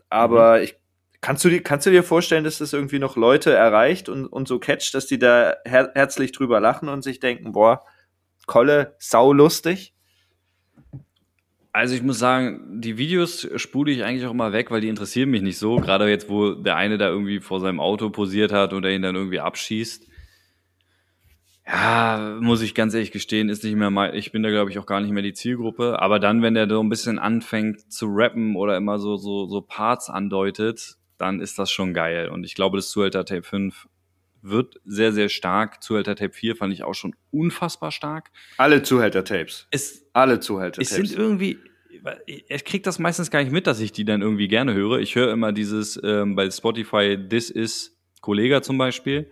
Aber 0.09 0.59
mhm. 0.59 0.63
ich, 0.63 0.77
kannst 1.21 1.45
du 1.45 1.49
dir, 1.49 1.65
kannst 1.65 1.85
du 1.85 1.91
dir 1.91 2.05
vorstellen, 2.05 2.45
dass 2.45 2.59
das 2.59 2.75
irgendwie 2.75 3.01
noch 3.01 3.17
Leute 3.17 3.53
erreicht 3.53 4.09
und, 4.09 4.27
und 4.27 4.47
so 4.47 4.61
catcht, 4.61 4.95
dass 4.95 5.07
die 5.09 5.19
da 5.19 5.57
her 5.65 5.91
herzlich 5.97 6.31
drüber 6.31 6.61
lachen 6.61 6.89
und 6.89 7.03
sich 7.03 7.19
denken, 7.19 7.51
boah, 7.51 7.85
Kolle, 8.47 8.95
saulustig? 9.01 9.96
Also 11.77 11.95
ich 11.95 12.03
muss 12.03 12.19
sagen, 12.19 12.81
die 12.81 12.97
Videos 12.97 13.47
spule 13.57 13.93
ich 13.93 14.03
eigentlich 14.03 14.25
auch 14.25 14.31
immer 14.31 14.55
weg, 14.55 14.71
weil 14.71 14.81
die 14.81 14.89
interessieren 14.89 15.29
mich 15.29 15.43
nicht 15.43 15.59
so. 15.59 15.77
Gerade 15.77 16.09
jetzt, 16.09 16.31
wo 16.31 16.55
der 16.55 16.77
eine 16.77 16.97
da 16.97 17.11
irgendwie 17.11 17.39
vor 17.39 17.61
seinem 17.61 17.81
Auto 17.81 18.09
posiert 18.09 18.51
hat 18.51 18.73
oder 18.73 18.91
ihn 18.91 19.03
dann 19.03 19.15
irgendwie 19.15 19.41
abschießt. 19.41 20.09
Ja, 21.67 22.39
muss 22.41 22.63
ich 22.63 22.75
ganz 22.75 22.95
ehrlich 22.95 23.13
gestehen, 23.13 23.51
ist 23.51 23.63
nicht 23.63 23.77
mehr 23.77 23.91
mal, 23.91 24.17
ich 24.17 24.33
bin 24.33 24.43
da 24.43 24.49
glaube 24.49 24.71
ich 24.71 24.79
auch 24.79 24.87
gar 24.87 25.03
nicht 25.03 25.11
mehr 25.11 25.23
die 25.23 25.35
Zielgruppe. 25.35 26.01
Aber 26.01 26.19
dann, 26.19 26.41
wenn 26.41 26.55
der 26.55 26.67
so 26.67 26.83
ein 26.83 26.89
bisschen 26.89 27.19
anfängt 27.19 27.93
zu 27.93 28.07
rappen 28.09 28.57
oder 28.57 28.75
immer 28.79 28.99
so, 28.99 29.19
so, 29.19 29.45
so 29.45 29.61
Parts 29.61 30.09
andeutet, 30.09 30.97
dann 31.19 31.41
ist 31.41 31.59
das 31.59 31.71
schon 31.71 31.93
geil. 31.93 32.31
Und 32.31 32.45
ich 32.45 32.55
glaube, 32.55 32.79
das 32.79 32.89
Zuhälter 32.89 33.27
Tape 33.27 33.43
5 33.43 33.87
wird 34.49 34.81
sehr, 34.85 35.13
sehr 35.13 35.29
stark. 35.29 35.83
Zuhälter 35.83 36.17
Tape 36.17 36.33
4 36.33 36.57
fand 36.57 36.73
ich 36.73 36.83
auch 36.83 36.95
schon 36.95 37.15
unfassbar 37.31 37.91
stark. 37.91 38.31
Alle 38.57 38.83
Zuhälter-Tapes. 38.83 39.69
Alle 40.13 40.41
Zuhälter-Tapes. 40.41 40.91
Es 40.91 40.97
sind 40.97 41.19
irgendwie, 41.19 41.59
ich 42.27 42.65
krieg 42.65 42.83
das 42.83 42.99
meistens 42.99 43.31
gar 43.31 43.41
nicht 43.43 43.53
mit, 43.53 43.67
dass 43.67 43.81
ich 43.81 43.93
die 43.93 44.05
dann 44.05 44.23
irgendwie 44.23 44.49
gerne 44.49 44.75
höre. 44.75 44.99
Ich 44.99 45.15
höre 45.15 45.33
immer 45.33 45.53
dieses 45.53 46.01
ähm, 46.03 46.35
bei 46.35 46.51
Spotify 46.51 47.19
This 47.29 47.51
is 47.51 47.97
Kollega 48.21 48.63
zum 48.63 48.79
Beispiel 48.79 49.31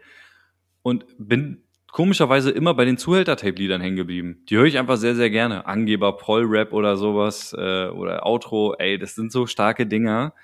und 0.82 1.04
bin 1.18 1.62
komischerweise 1.90 2.50
immer 2.50 2.74
bei 2.74 2.84
den 2.84 2.98
Zuhälter-Tape-Liedern 2.98 3.80
hängen 3.80 3.96
geblieben. 3.96 4.42
Die 4.48 4.56
höre 4.56 4.64
ich 4.64 4.78
einfach 4.78 4.96
sehr, 4.96 5.14
sehr 5.14 5.30
gerne. 5.30 5.66
Angeber, 5.66 6.16
Poll-Rap 6.16 6.72
oder 6.72 6.96
sowas 6.96 7.54
äh, 7.56 7.86
oder 7.88 8.26
Outro, 8.26 8.74
ey, 8.78 8.98
das 8.98 9.14
sind 9.14 9.30
so 9.30 9.46
starke 9.46 9.86
Dinger 9.86 10.34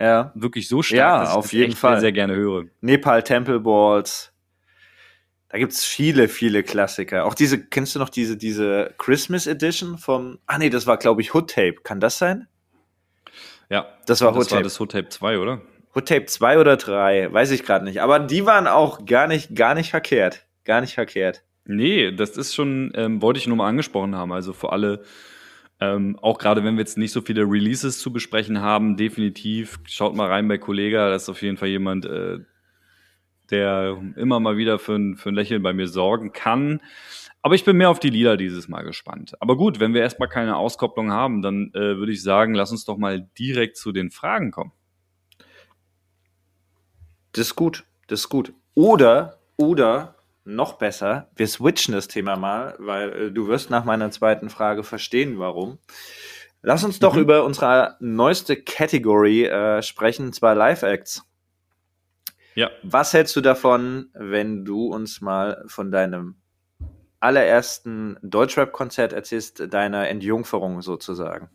ja. 0.00 0.32
wirklich 0.34 0.68
so 0.68 0.82
stark, 0.82 0.98
ja, 0.98 1.20
dass 1.20 1.30
ich 1.30 1.36
auf 1.36 1.52
jeden 1.52 1.76
Fall. 1.76 1.94
sehr, 1.94 2.00
sehr 2.00 2.12
gerne 2.12 2.34
höre. 2.34 2.64
Nepal 2.80 3.22
Temple 3.22 3.60
Balls. 3.60 4.32
Da 5.48 5.58
gibt's 5.58 5.84
viele, 5.84 6.28
viele 6.28 6.62
Klassiker. 6.62 7.24
Auch 7.24 7.34
diese, 7.34 7.58
kennst 7.64 7.94
du 7.94 7.98
noch 7.98 8.10
diese, 8.10 8.36
diese 8.36 8.94
Christmas 8.98 9.46
Edition 9.46 9.96
vom, 9.96 10.38
ah 10.46 10.58
nee, 10.58 10.68
das 10.68 10.86
war, 10.86 10.98
glaube 10.98 11.22
ich, 11.22 11.34
Hood 11.34 11.50
Tape. 11.50 11.76
Kann 11.82 12.00
das 12.00 12.18
sein? 12.18 12.48
Ja. 13.70 13.86
Das 14.06 14.20
war 14.20 14.34
Hood 14.36 14.48
Tape. 14.48 14.48
Das 14.48 14.52
war 14.52 14.62
das 14.62 14.80
Hood 14.80 14.92
Tape 14.92 15.08
2, 15.08 15.38
oder? 15.38 15.62
Hood 15.94 16.06
Tape 16.06 16.26
2 16.26 16.58
oder 16.58 16.76
3, 16.76 17.32
weiß 17.32 17.50
ich 17.50 17.64
gerade 17.64 17.84
nicht. 17.84 18.02
Aber 18.02 18.18
die 18.18 18.44
waren 18.44 18.66
auch 18.66 19.06
gar 19.06 19.26
nicht, 19.26 19.56
gar 19.56 19.74
nicht 19.74 19.90
verkehrt. 19.90 20.46
Gar 20.64 20.82
nicht 20.82 20.94
verkehrt. 20.94 21.44
Nee, 21.64 22.12
das 22.12 22.36
ist 22.36 22.54
schon, 22.54 22.92
ähm, 22.94 23.20
wollte 23.22 23.38
ich 23.38 23.46
nur 23.46 23.56
mal 23.56 23.68
angesprochen 23.68 24.14
haben. 24.14 24.32
Also 24.32 24.52
für 24.52 24.72
alle, 24.72 25.02
ähm, 25.80 26.18
auch 26.20 26.38
gerade 26.38 26.64
wenn 26.64 26.74
wir 26.74 26.80
jetzt 26.80 26.98
nicht 26.98 27.12
so 27.12 27.20
viele 27.20 27.42
Releases 27.42 28.00
zu 28.00 28.12
besprechen 28.12 28.60
haben, 28.60 28.96
definitiv 28.96 29.78
schaut 29.84 30.14
mal 30.14 30.28
rein 30.28 30.48
bei 30.48 30.58
Kollega. 30.58 31.10
Das 31.10 31.24
ist 31.24 31.28
auf 31.28 31.42
jeden 31.42 31.56
Fall 31.56 31.68
jemand, 31.68 32.04
äh, 32.04 32.38
der 33.50 33.96
immer 34.16 34.40
mal 34.40 34.56
wieder 34.56 34.78
für 34.78 34.96
ein, 34.96 35.16
für 35.16 35.30
ein 35.30 35.34
Lächeln 35.34 35.62
bei 35.62 35.72
mir 35.72 35.86
sorgen 35.86 36.32
kann. 36.32 36.80
Aber 37.42 37.54
ich 37.54 37.64
bin 37.64 37.76
mehr 37.76 37.90
auf 37.90 38.00
die 38.00 38.10
Lieder 38.10 38.36
dieses 38.36 38.68
Mal 38.68 38.82
gespannt. 38.82 39.34
Aber 39.40 39.56
gut, 39.56 39.78
wenn 39.78 39.94
wir 39.94 40.02
erstmal 40.02 40.28
keine 40.28 40.56
Auskopplung 40.56 41.12
haben, 41.12 41.40
dann 41.40 41.70
äh, 41.74 41.96
würde 41.96 42.12
ich 42.12 42.22
sagen, 42.22 42.54
lass 42.54 42.72
uns 42.72 42.84
doch 42.84 42.98
mal 42.98 43.28
direkt 43.38 43.76
zu 43.76 43.92
den 43.92 44.10
Fragen 44.10 44.50
kommen. 44.50 44.72
Das 47.32 47.46
ist 47.46 47.54
gut, 47.54 47.84
das 48.08 48.20
ist 48.20 48.28
gut. 48.28 48.52
Oder, 48.74 49.38
oder 49.56 50.16
noch 50.48 50.78
besser, 50.78 51.30
wir 51.36 51.46
switchen 51.46 51.92
das 51.94 52.08
Thema 52.08 52.36
mal, 52.36 52.74
weil 52.78 53.12
äh, 53.12 53.30
du 53.30 53.48
wirst 53.48 53.70
nach 53.70 53.84
meiner 53.84 54.10
zweiten 54.10 54.48
Frage 54.48 54.82
verstehen, 54.82 55.38
warum. 55.38 55.78
Lass 56.62 56.82
uns 56.84 56.98
doch 56.98 57.14
mhm. 57.14 57.20
über 57.20 57.44
unsere 57.44 57.96
neueste 58.00 58.56
Category 58.56 59.44
äh, 59.44 59.82
sprechen, 59.82 60.32
zwar 60.32 60.54
Live-Acts. 60.54 61.22
Ja. 62.54 62.70
Was 62.82 63.12
hältst 63.12 63.36
du 63.36 63.40
davon, 63.40 64.08
wenn 64.14 64.64
du 64.64 64.86
uns 64.86 65.20
mal 65.20 65.62
von 65.66 65.92
deinem 65.92 66.36
allerersten 67.20 68.16
Deutschrap-Konzert 68.22 69.12
erzählst, 69.12 69.72
deiner 69.72 70.08
Entjungferung 70.08 70.82
sozusagen? 70.82 71.50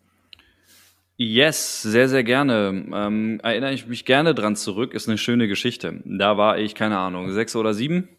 Yes, 1.17 1.81
sehr, 1.81 2.09
sehr 2.09 2.23
gerne. 2.23 2.85
Ähm, 2.93 3.39
erinnere 3.43 3.73
ich 3.73 3.87
mich 3.87 4.05
gerne 4.05 4.33
dran 4.33 4.55
zurück. 4.55 4.93
Ist 4.93 5.07
eine 5.07 5.17
schöne 5.17 5.47
Geschichte. 5.47 6.01
Da 6.05 6.37
war 6.37 6.57
ich, 6.57 6.75
keine 6.75 6.97
Ahnung, 6.97 7.31
sechs 7.31 7.55
oder 7.55 7.73
sieben. 7.73 8.09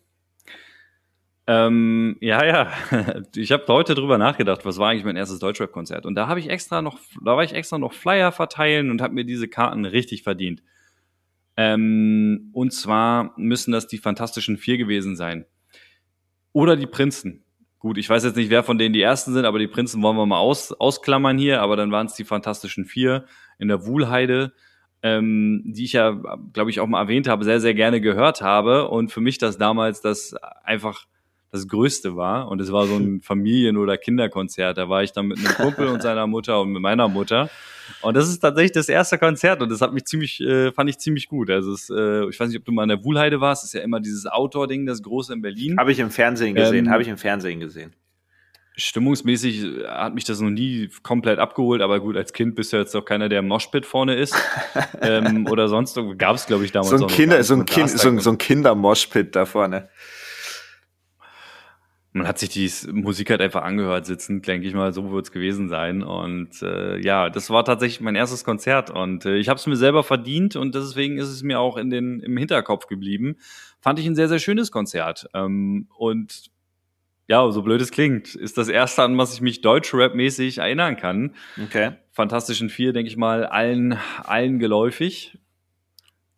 Ähm, 1.47 2.17
ja, 2.21 2.45
ja. 2.45 2.73
Ich 3.37 3.53
habe 3.53 3.65
heute 3.69 3.95
drüber 3.95 4.19
nachgedacht, 4.19 4.65
was 4.65 4.79
war 4.79 4.91
eigentlich 4.91 5.05
mein 5.05 5.17
erstes 5.17 5.39
Deutschrap-Konzert. 5.39 6.07
Und 6.07 6.15
da 6.15 6.27
habe 6.27 6.41
ich 6.41 6.49
extra 6.49 6.83
noch, 6.83 6.99
da 7.23 7.37
war 7.37 7.45
ich 7.45 7.53
extra 7.53 7.79
noch 7.79 7.93
Flyer 7.93 8.33
verteilen 8.33 8.91
und 8.91 9.03
habe 9.03 9.15
mir 9.15 9.25
diese 9.25 9.49
Karten 9.49 9.85
richtig 9.85 10.23
verdient. 10.23 10.63
Ähm, 11.57 12.51
und 12.53 12.73
zwar 12.73 13.35
müssen 13.37 13.73
das 13.73 13.87
die 13.87 13.99
Fantastischen 13.99 14.57
Vier 14.57 14.79
gewesen 14.79 15.17
sein. 15.17 15.45
Oder 16.53 16.77
die 16.77 16.87
Prinzen. 16.87 17.45
Gut, 17.79 17.99
ich 17.99 18.09
weiß 18.09 18.25
jetzt 18.25 18.37
nicht, 18.37 18.51
wer 18.51 18.63
von 18.63 18.79
denen 18.79 18.95
die 18.95 19.03
ersten 19.03 19.35
sind, 19.35 19.45
aber 19.45 19.59
die 19.59 19.69
Prinzen 19.69 20.03
wollen 20.03 20.17
wir 20.17 20.27
mal 20.27 20.39
aus, 20.39 20.73
ausklammern 20.73 21.37
hier. 21.37 21.61
Aber 21.61 21.77
dann 21.77 21.93
waren 21.93 22.07
es 22.07 22.15
die 22.15 22.25
Fantastischen 22.25 22.87
Vier 22.87 23.27
in 23.59 23.69
der 23.69 23.85
Wuhlheide 23.87 24.53
ähm, 25.05 25.63
die 25.67 25.85
ich 25.85 25.93
ja, 25.93 26.19
glaube 26.55 26.71
ich, 26.71 26.81
auch 26.81 26.87
mal 26.87 27.03
erwähnt 27.03 27.29
habe, 27.29 27.45
sehr, 27.45 27.61
sehr 27.61 27.75
gerne 27.75 28.01
gehört 28.01 28.41
habe. 28.41 28.89
Und 28.89 29.13
für 29.13 29.21
mich 29.21 29.37
das 29.37 29.59
damals 29.59 30.01
das 30.01 30.35
einfach 30.65 31.05
das 31.55 31.69
Größte 31.69 32.17
war. 32.17 32.49
Und 32.49 32.61
es 32.61 32.73
war 32.73 32.87
so 32.87 32.97
ein 32.97 33.21
Familien- 33.23 33.77
oder 33.77 33.97
Kinderkonzert. 33.97 34.77
Da 34.77 34.89
war 34.89 35.03
ich 35.03 35.13
dann 35.13 35.27
mit 35.29 35.39
einem 35.39 35.55
Kumpel 35.55 35.87
und 35.89 36.03
seiner 36.03 36.27
Mutter 36.27 36.61
und 36.61 36.73
mit 36.73 36.83
meiner 36.83 37.09
Mutter. 37.09 37.49
Und 38.01 38.17
das 38.17 38.29
ist 38.29 38.41
tatsächlich 38.41 38.73
das 38.73 38.89
erste 38.89 39.19
Konzert 39.19 39.61
und 39.63 39.71
das 39.71 39.81
hat 39.81 39.93
mich 39.93 40.05
ziemlich, 40.05 40.41
äh, 40.41 40.73
fand 40.73 40.89
ich 40.89 40.99
ziemlich 40.99 41.29
gut. 41.29 41.51
Also 41.51 41.73
es, 41.73 41.91
äh, 41.91 42.29
ich 42.29 42.41
weiß 42.41 42.49
nicht, 42.49 42.59
ob 42.59 42.65
du 42.65 42.73
mal 42.73 42.85
in 42.85 42.89
der 42.89 43.05
Wuhlheide 43.05 43.41
warst. 43.41 43.63
Das 43.63 43.69
ist 43.69 43.75
ja 43.75 43.83
immer 43.83 44.01
dieses 44.01 44.27
Outdoor-Ding, 44.27 44.87
das 44.87 45.03
große 45.03 45.33
in 45.33 45.43
Berlin. 45.43 45.77
Habe 45.79 45.93
ich 45.93 45.99
im 45.99 46.11
Fernsehen 46.11 46.55
gesehen. 46.55 46.87
Ähm, 46.87 46.91
Habe 46.91 47.03
ich 47.03 47.09
im 47.09 47.19
Fernsehen 47.19 47.61
gesehen. 47.61 47.95
Stimmungsmäßig 48.77 49.85
hat 49.87 50.15
mich 50.15 50.25
das 50.25 50.41
noch 50.41 50.51
nie 50.51 50.89
komplett 51.05 51.39
abgeholt, 51.39 51.81
aber 51.81 52.01
gut, 52.01 52.17
als 52.17 52.33
Kind 52.33 52.57
bist 52.57 52.73
du 52.73 52.79
jetzt 52.79 52.97
auch 52.97 53.05
keiner, 53.05 53.29
der 53.29 53.39
im 53.41 53.47
Moshpit 53.47 53.87
vorne 53.87 54.17
ist. 54.17 54.35
ähm, 55.01 55.47
oder 55.47 55.69
sonst 55.69 55.97
gab 56.19 56.35
es, 56.35 56.47
glaube 56.47 56.65
ich, 56.65 56.73
damals 56.73 56.89
so 56.91 57.07
ein 57.07 57.07
Kinder, 57.07 57.41
so 57.45 57.55
ein, 57.55 57.67
kind, 57.67 57.91
so 57.91 58.09
ein, 58.09 58.19
so 58.19 58.31
ein 58.31 58.39
Kinder-Moshpit 58.39 59.37
da 59.37 59.45
vorne 59.45 59.89
man 62.15 62.29
hat 62.29 62.39
sich 62.39 62.49
die 62.49 62.71
Musik 62.93 63.31
halt 63.31 63.41
einfach 63.41 63.63
angehört, 63.63 64.07
sitzend, 64.07 64.47
denke 64.47 64.69
ich 64.69 64.75
mal, 64.75 64.93
so 64.93 65.11
wird 65.11 65.27
es 65.27 65.33
gewesen 65.33 65.69
sein. 65.69 66.05
Und 66.05 66.63
äh, 66.63 66.97
ja, 67.01 67.29
das 67.29 67.51
war 67.51 67.65
tatsächlich 67.65 68.01
mein 68.01 68.15
erstes 68.15 68.45
Konzert 68.45 68.91
und 68.91 69.27
äh, 69.27 69.37
ich 69.37 69.49
habe 69.49 69.59
es 69.59 69.67
mir 69.67 69.75
selber 69.75 70.05
verdient 70.05 70.55
und 70.55 70.77
deswegen 70.77 71.19
ist 71.19 71.29
es 71.29 71.43
mir 71.43 71.59
auch 71.59 71.77
in 71.77 71.91
den, 71.91 72.21
im 72.21 72.37
Hinterkopf 72.37 72.87
geblieben. 72.87 73.37
Fand 73.81 73.99
ich 73.99 74.07
ein 74.07 74.15
sehr, 74.15 74.29
sehr 74.29 74.39
schönes 74.39 74.71
Konzert. 74.71 75.27
Ähm, 75.35 75.89
und 75.99 76.53
ja, 77.27 77.51
so 77.51 77.63
blöd 77.63 77.81
es 77.81 77.91
klingt, 77.91 78.37
ist 78.37 78.59
das 78.59 78.69
erste, 78.69 79.03
an 79.03 79.19
was 79.19 79.35
ich 79.35 79.41
mich 79.41 79.61
Deutsch-Rap-mäßig 79.61 80.59
erinnern 80.59 80.97
kann. 80.97 81.35
Okay. 81.61 81.93
Fantastischen 82.13 82.69
Vier, 82.69 82.93
denke 82.93 83.09
ich 83.09 83.17
mal, 83.17 83.45
allen, 83.45 83.99
allen 84.23 84.61
geläufig. 84.61 85.37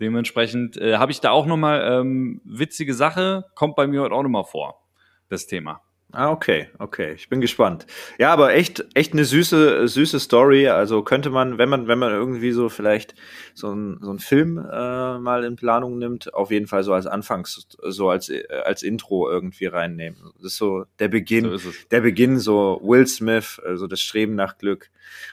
Dementsprechend 0.00 0.78
äh, 0.78 0.97
habe 0.97 1.12
ich 1.12 1.21
da 1.21 1.33
auch 1.33 1.45
nochmal 1.45 2.00
ähm, 2.00 2.40
witzige 2.45 2.95
Sache, 2.95 3.45
kommt 3.54 3.76
bei 3.76 3.87
mir 3.87 4.00
heute 4.00 4.14
auch 4.14 4.23
nochmal 4.23 4.45
vor, 4.45 4.86
das 5.28 5.47
Thema. 5.47 5.83
Ah, 6.12 6.30
okay, 6.30 6.68
okay. 6.78 7.14
Ich 7.14 7.28
bin 7.28 7.40
gespannt. 7.40 7.85
Ja, 8.18 8.33
aber 8.33 8.54
echt, 8.54 8.87
echt 8.95 9.12
eine 9.12 9.25
süße, 9.25 9.88
süße 9.88 10.21
Story. 10.21 10.68
Also 10.68 11.02
könnte 11.02 11.30
man, 11.30 11.59
wenn 11.59 11.68
man, 11.68 11.88
wenn 11.88 11.99
man 11.99 12.12
irgendwie 12.12 12.52
so 12.52 12.68
vielleicht 12.68 13.16
so 13.54 13.73
ein, 13.73 13.99
so 14.00 14.12
ein 14.12 14.21
Film 14.21 14.56
äh, 14.56 15.18
mal 15.18 15.42
in 15.45 15.56
Planung 15.56 15.99
nimmt, 15.99 16.33
auf 16.33 16.52
jeden 16.52 16.68
Fall 16.68 16.85
so 16.85 16.92
als 16.95 17.06
Anfangs, 17.06 17.66
so 17.83 18.09
als, 18.09 18.28
äh, 18.28 18.45
als 18.64 18.85
Intro 18.85 19.28
irgendwie 19.28 19.66
reinnehmen. 19.66 20.33
Das 20.37 20.52
ist 20.52 20.56
so 20.59 20.85
der 21.00 21.09
Beginn, 21.09 21.45
So 21.47 21.52
ist 21.54 21.64
es. 21.66 21.88
der 21.88 22.00
Beginn, 22.00 22.38
so 22.38 22.80
Will 22.85 23.06
Smith, 23.09 23.61
also 23.66 23.88
das 23.88 24.00
Streben 24.00 24.37
nach 24.37 24.59
Glück. 24.59 24.90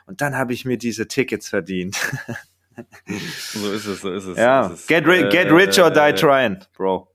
Und 0.07 0.21
dann 0.21 0.35
habe 0.35 0.53
ich 0.53 0.65
mir 0.65 0.77
diese 0.77 1.07
Tickets 1.07 1.50
verdient. 1.50 1.97
So 3.15 3.71
ist 3.71 3.85
es, 3.85 4.01
so 4.01 4.12
ist 4.12 4.25
es. 4.25 4.35
ja, 4.35 4.63
so 4.63 4.73
ist 4.73 4.79
es. 4.81 4.88
get, 4.88 5.05
ri 5.05 5.29
get 5.29 5.45
Äh, 5.50 5.53
rich 5.53 5.79
or 5.79 5.91
die 5.91 6.00
äh, 6.00 6.15
trying, 6.15 6.57
Bro. 6.75 7.07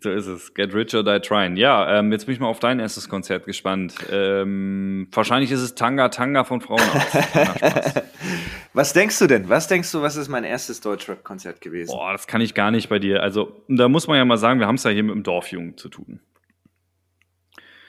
So 0.00 0.10
ist 0.10 0.26
es. 0.26 0.52
Get 0.54 0.74
rich 0.74 0.94
or 0.94 1.04
die 1.04 1.20
trying. 1.20 1.56
Ja, 1.56 1.98
ähm, 1.98 2.10
jetzt 2.10 2.26
bin 2.26 2.34
ich 2.34 2.40
mal 2.40 2.48
auf 2.48 2.58
dein 2.58 2.80
erstes 2.80 3.08
Konzert 3.08 3.46
gespannt. 3.46 3.94
Ähm, 4.10 5.06
wahrscheinlich 5.12 5.52
ist 5.52 5.60
es 5.60 5.76
Tanga 5.76 6.08
Tanga 6.08 6.42
von 6.42 6.60
Frauen 6.60 6.80
aus. 6.80 7.94
Was 8.72 8.92
denkst 8.92 9.18
du 9.20 9.26
denn? 9.26 9.48
Was 9.48 9.68
denkst 9.68 9.90
du, 9.92 10.02
was 10.02 10.16
ist 10.16 10.28
mein 10.28 10.44
erstes 10.44 10.82
Deutschrap-Konzert 10.82 11.62
gewesen? 11.62 11.92
Boah, 11.92 12.12
das 12.12 12.26
kann 12.26 12.42
ich 12.42 12.52
gar 12.52 12.70
nicht 12.70 12.90
bei 12.90 12.98
dir. 12.98 13.22
Also, 13.22 13.62
da 13.68 13.88
muss 13.88 14.06
man 14.06 14.18
ja 14.18 14.24
mal 14.26 14.36
sagen, 14.36 14.60
wir 14.60 14.66
haben 14.66 14.74
es 14.74 14.84
ja 14.84 14.90
hier 14.90 15.02
mit 15.02 15.14
dem 15.14 15.22
Dorfjungen 15.22 15.78
zu 15.78 15.88
tun. 15.88 16.20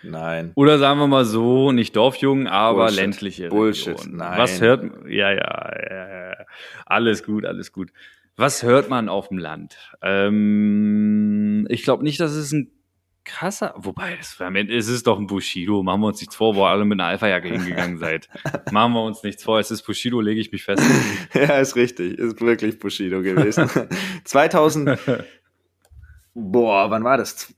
Nein. 0.03 0.51
Oder 0.55 0.77
sagen 0.79 0.99
wir 0.99 1.07
mal 1.07 1.25
so, 1.25 1.71
nicht 1.71 1.95
Dorfjungen, 1.95 2.47
aber 2.47 2.85
Bullshit. 2.85 2.99
ländliche 2.99 3.49
Bullshit, 3.49 3.99
Region. 3.99 4.17
nein. 4.17 4.37
Was 4.37 4.61
hört 4.61 4.83
ja, 5.07 5.31
ja, 5.31 5.71
ja, 5.89 6.29
ja, 6.29 6.45
alles 6.85 7.23
gut, 7.23 7.45
alles 7.45 7.71
gut. 7.71 7.91
Was 8.35 8.61
hört 8.61 8.89
man 8.89 9.09
auf 9.09 9.29
dem 9.29 9.39
Land? 9.39 9.77
Ähm, 10.01 11.65
ich 11.69 11.83
glaube 11.83 12.03
nicht, 12.03 12.19
dass 12.19 12.33
es 12.33 12.51
ein 12.51 12.71
krasser, 13.27 13.73
wobei, 13.77 14.17
es, 14.19 14.39
es 14.39 14.87
ist 14.87 15.05
doch 15.05 15.19
ein 15.19 15.27
Bushido, 15.27 15.83
machen 15.83 16.01
wir 16.01 16.07
uns 16.07 16.21
nichts 16.21 16.35
vor, 16.35 16.55
wo 16.55 16.63
ihr 16.63 16.69
alle 16.69 16.85
mit 16.85 16.99
einer 16.99 17.09
Alpha-Jacke 17.09 17.49
hingegangen 17.49 17.97
seid. 17.97 18.29
machen 18.71 18.93
wir 18.93 19.03
uns 19.03 19.21
nichts 19.21 19.43
vor, 19.43 19.59
es 19.59 19.69
ist 19.69 19.83
Bushido, 19.83 20.21
lege 20.21 20.39
ich 20.39 20.51
mich 20.51 20.63
fest. 20.63 20.81
Ja, 21.33 21.59
ist 21.59 21.75
richtig. 21.75 22.17
Ist 22.17 22.39
wirklich 22.41 22.79
Bushido 22.79 23.21
gewesen. 23.21 23.69
2000. 24.23 24.97
Boah, 26.33 26.89
wann 26.89 27.03
war 27.03 27.17
das? 27.17 27.53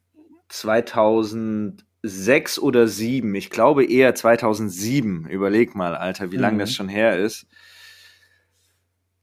2006 2.01 2.59
oder 2.59 2.87
7? 2.87 3.35
Ich 3.35 3.49
glaube 3.49 3.85
eher 3.85 4.15
2007. 4.15 5.27
Überleg 5.27 5.75
mal, 5.75 5.95
Alter, 5.95 6.31
wie 6.31 6.37
lange 6.37 6.55
Mhm. 6.55 6.59
das 6.59 6.73
schon 6.73 6.89
her 6.89 7.17
ist. 7.17 7.45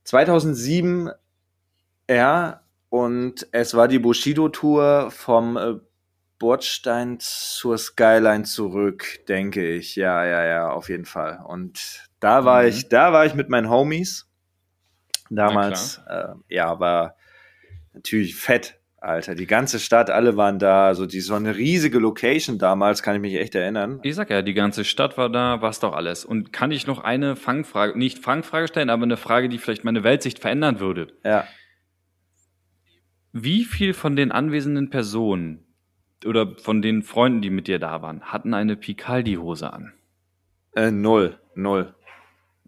2007, 0.04 1.10
ja, 2.08 2.62
und 2.90 3.46
es 3.52 3.74
war 3.74 3.88
die 3.88 3.98
Bushido-Tour 3.98 5.10
vom 5.10 5.56
äh, 5.56 5.74
Bordstein 6.38 7.16
zur 7.18 7.78
Skyline 7.78 8.44
zurück, 8.44 9.24
denke 9.26 9.66
ich. 9.68 9.96
Ja, 9.96 10.24
ja, 10.24 10.44
ja, 10.44 10.70
auf 10.70 10.88
jeden 10.88 11.06
Fall. 11.06 11.40
Und 11.46 12.08
da 12.20 12.44
war 12.44 12.62
Mhm. 12.62 12.68
ich, 12.68 12.88
da 12.88 13.12
war 13.12 13.26
ich 13.26 13.34
mit 13.34 13.48
meinen 13.48 13.68
Homies. 13.70 14.28
Damals, 15.28 16.00
äh, 16.08 16.34
ja, 16.48 16.78
war 16.78 17.16
natürlich 17.92 18.36
fett, 18.36 18.78
Alter. 19.06 19.34
Die 19.34 19.46
ganze 19.46 19.78
Stadt, 19.78 20.10
alle 20.10 20.36
waren 20.36 20.58
da. 20.58 20.94
So, 20.94 21.06
die, 21.06 21.20
so 21.20 21.34
eine 21.34 21.56
riesige 21.56 21.98
Location 21.98 22.58
damals, 22.58 23.02
kann 23.02 23.14
ich 23.14 23.20
mich 23.20 23.34
echt 23.36 23.54
erinnern. 23.54 24.00
Ich 24.02 24.14
sag 24.14 24.30
ja, 24.30 24.42
die 24.42 24.54
ganze 24.54 24.84
Stadt 24.84 25.16
war 25.16 25.30
da, 25.30 25.62
war's 25.62 25.80
doch 25.80 25.94
alles. 25.94 26.24
Und 26.24 26.52
kann 26.52 26.70
ich 26.70 26.86
noch 26.86 27.02
eine 27.02 27.36
Fangfrage, 27.36 27.98
nicht 27.98 28.18
Fangfrage 28.18 28.68
stellen, 28.68 28.90
aber 28.90 29.04
eine 29.04 29.16
Frage, 29.16 29.48
die 29.48 29.58
vielleicht 29.58 29.84
meine 29.84 30.02
Weltsicht 30.02 30.38
verändern 30.38 30.80
würde? 30.80 31.08
Ja. 31.24 31.44
Wie 33.32 33.64
viel 33.64 33.94
von 33.94 34.16
den 34.16 34.32
anwesenden 34.32 34.90
Personen 34.90 35.66
oder 36.24 36.56
von 36.56 36.82
den 36.82 37.02
Freunden, 37.02 37.42
die 37.42 37.50
mit 37.50 37.68
dir 37.68 37.78
da 37.78 38.02
waren, 38.02 38.22
hatten 38.22 38.54
eine 38.54 38.76
Picaldi-Hose 38.76 39.72
an? 39.72 39.92
Äh, 40.74 40.90
null, 40.90 41.38
null. 41.54 41.94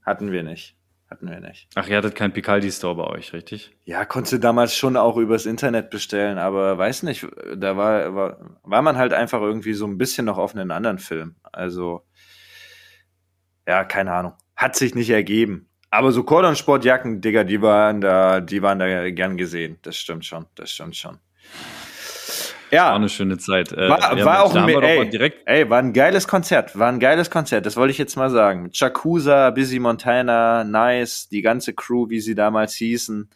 Hatten 0.05 0.33
wir 0.33 0.43
nicht. 0.43 0.78
Hatten 1.11 1.29
wir 1.29 1.41
nicht. 1.41 1.69
Ach, 1.75 1.89
ihr 1.89 1.97
hattet 1.97 2.15
keinen 2.15 2.35
Picaldi-Store 2.35 2.95
bei 2.95 3.05
euch, 3.05 3.33
richtig? 3.33 3.75
Ja, 3.85 4.05
konntest 4.05 4.35
du 4.35 4.39
damals 4.39 4.77
schon 4.77 4.97
auch 4.97 5.17
übers 5.17 5.47
Internet 5.47 5.89
bestellen, 5.89 6.37
aber 6.37 6.77
weiß 6.77 7.03
nicht, 7.05 7.27
da 7.57 7.79
war, 7.79 8.15
war, 8.15 8.59
war 8.63 8.83
man 8.83 8.99
halt 8.99 9.15
einfach 9.15 9.41
irgendwie 9.41 9.73
so 9.73 9.87
ein 9.87 9.97
bisschen 9.97 10.27
noch 10.27 10.37
auf 10.37 10.55
einen 10.55 10.71
anderen 10.71 10.99
Film. 10.99 11.37
Also, 11.51 12.05
ja, 13.67 13.85
keine 13.85 14.13
Ahnung. 14.13 14.35
Hat 14.55 14.77
sich 14.77 14.95
nicht 14.95 15.09
ergeben. 15.09 15.71
Aber 15.91 16.13
so 16.13 16.25
Cordon-Sportjacken, 16.25 17.23
Digga, 17.23 17.45
die 17.45 17.63
waren 17.63 18.03
da, 18.03 18.41
die 18.41 18.61
waren 18.61 18.79
da 18.79 19.11
gern 19.11 19.39
gesehen. 19.39 19.79
Das 19.83 19.97
stimmt 19.97 20.27
schon, 20.27 20.45
das 20.57 20.71
stimmt 20.71 20.97
schon. 20.97 21.19
War 22.71 22.75
Ja, 22.77 22.95
eine 22.95 23.09
schöne 23.09 23.39
Zeit. 23.39 23.73
Äh, 23.73 23.89
war, 23.89 24.17
ja, 24.17 24.25
war 24.25 24.43
auch 24.45 24.55
ein, 24.55 24.69
ey, 24.69 25.09
direkt. 25.09 25.43
ey, 25.47 25.69
war 25.71 25.79
ein 25.79 25.93
geiles 25.93 26.29
Konzert, 26.29 26.79
war 26.79 26.89
ein 26.91 27.01
geiles 27.01 27.31
Konzert, 27.31 27.67
das 27.67 27.77
wollte 27.77 27.91
ich 27.93 27.99
jetzt 27.99 28.17
mal 28.17 28.31
sagen. 28.31 28.71
Chakusa, 28.73 29.51
Busy 29.51 29.79
Montana, 29.79 30.65
Nice, 30.65 31.29
die 31.29 31.43
ganze 31.43 31.75
Crew, 31.75 32.09
wie 32.09 32.21
sie 32.21 32.35
damals 32.35 32.75
hießen, 32.75 33.31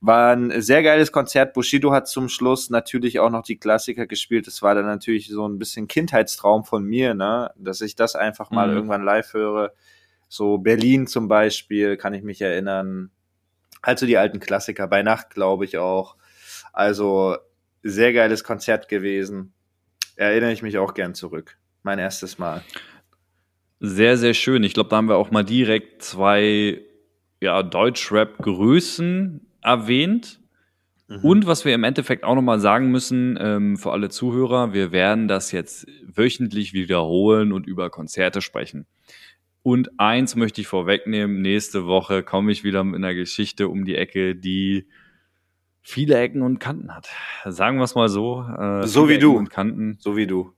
war 0.00 0.32
ein 0.34 0.62
sehr 0.62 0.82
geiles 0.82 1.12
Konzert. 1.12 1.52
Bushido 1.52 1.92
hat 1.92 2.08
zum 2.08 2.28
Schluss 2.28 2.70
natürlich 2.70 3.18
auch 3.20 3.30
noch 3.30 3.42
die 3.42 3.58
Klassiker 3.58 4.06
gespielt. 4.06 4.46
Das 4.46 4.62
war 4.62 4.74
dann 4.74 4.86
natürlich 4.86 5.28
so 5.28 5.46
ein 5.46 5.58
bisschen 5.58 5.88
Kindheitstraum 5.88 6.64
von 6.64 6.84
mir, 6.84 7.14
ne, 7.14 7.50
dass 7.56 7.80
ich 7.82 7.96
das 7.96 8.16
einfach 8.16 8.50
mal 8.50 8.68
Mhm. 8.68 8.74
irgendwann 8.76 9.04
live 9.04 9.34
höre. 9.34 9.72
So 10.28 10.58
Berlin 10.58 11.06
zum 11.06 11.28
Beispiel, 11.28 11.96
kann 11.96 12.14
ich 12.14 12.22
mich 12.22 12.40
erinnern. 12.40 13.10
Halt 13.82 13.98
so 13.98 14.06
die 14.06 14.16
alten 14.16 14.40
Klassiker, 14.40 14.86
bei 14.86 15.02
Nacht 15.02 15.30
glaube 15.30 15.64
ich 15.64 15.76
auch. 15.76 16.16
Also 16.72 17.36
sehr 17.82 18.12
geiles 18.12 18.44
Konzert 18.44 18.88
gewesen. 18.88 19.52
Erinnere 20.16 20.52
ich 20.52 20.62
mich 20.62 20.78
auch 20.78 20.94
gern 20.94 21.14
zurück. 21.14 21.56
Mein 21.82 21.98
erstes 21.98 22.38
Mal. 22.38 22.62
Sehr, 23.80 24.18
sehr 24.18 24.34
schön. 24.34 24.62
Ich 24.62 24.74
glaube, 24.74 24.90
da 24.90 24.96
haben 24.96 25.08
wir 25.08 25.16
auch 25.16 25.30
mal 25.30 25.44
direkt 25.44 26.02
zwei 26.02 26.82
ja, 27.40 27.62
Deutsch-Rap-Größen 27.62 29.46
erwähnt. 29.62 30.40
Und 31.22 31.46
was 31.46 31.64
wir 31.64 31.74
im 31.74 31.82
Endeffekt 31.82 32.22
auch 32.22 32.36
nochmal 32.36 32.60
sagen 32.60 32.92
müssen 32.92 33.36
ähm, 33.40 33.76
für 33.76 33.90
alle 33.90 34.10
Zuhörer, 34.10 34.72
wir 34.72 34.92
werden 34.92 35.26
das 35.26 35.50
jetzt 35.50 35.88
wöchentlich 36.04 36.72
wiederholen 36.72 37.50
und 37.52 37.66
über 37.66 37.90
Konzerte 37.90 38.40
sprechen. 38.40 38.86
Und 39.62 39.98
eins 39.98 40.36
möchte 40.36 40.60
ich 40.60 40.68
vorwegnehmen, 40.68 41.42
nächste 41.42 41.86
Woche 41.86 42.22
komme 42.22 42.52
ich 42.52 42.62
wieder 42.62 42.84
mit 42.84 42.94
einer 42.94 43.14
Geschichte 43.14 43.68
um 43.68 43.84
die 43.84 43.96
Ecke, 43.96 44.36
die 44.36 44.86
viele 45.82 46.18
Ecken 46.18 46.42
und 46.42 46.58
Kanten 46.58 46.94
hat. 46.94 47.08
Sagen 47.44 47.78
wir 47.78 47.84
es 47.84 47.94
mal 47.94 48.08
so. 48.08 48.42
Äh, 48.58 48.86
So 48.86 49.08
wie 49.08 49.18
du. 49.18 49.30
Ecken 49.32 49.38
Und 49.38 49.50
Kanten. 49.50 49.96
So 50.00 50.16
wie 50.16 50.26
du. 50.26 50.52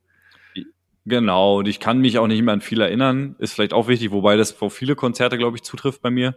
Genau, 1.04 1.58
und 1.58 1.66
ich 1.68 1.80
kann 1.80 2.00
mich 2.00 2.18
auch 2.18 2.28
nicht 2.28 2.42
mehr 2.42 2.54
an 2.54 2.60
viel 2.60 2.80
erinnern. 2.80 3.34
Ist 3.40 3.54
vielleicht 3.54 3.72
auch 3.72 3.88
wichtig, 3.88 4.12
wobei 4.12 4.36
das 4.36 4.52
vor 4.52 4.70
viele 4.70 4.94
Konzerte, 4.94 5.36
glaube 5.36 5.56
ich, 5.56 5.64
zutrifft 5.64 6.00
bei 6.00 6.10
mir. 6.10 6.36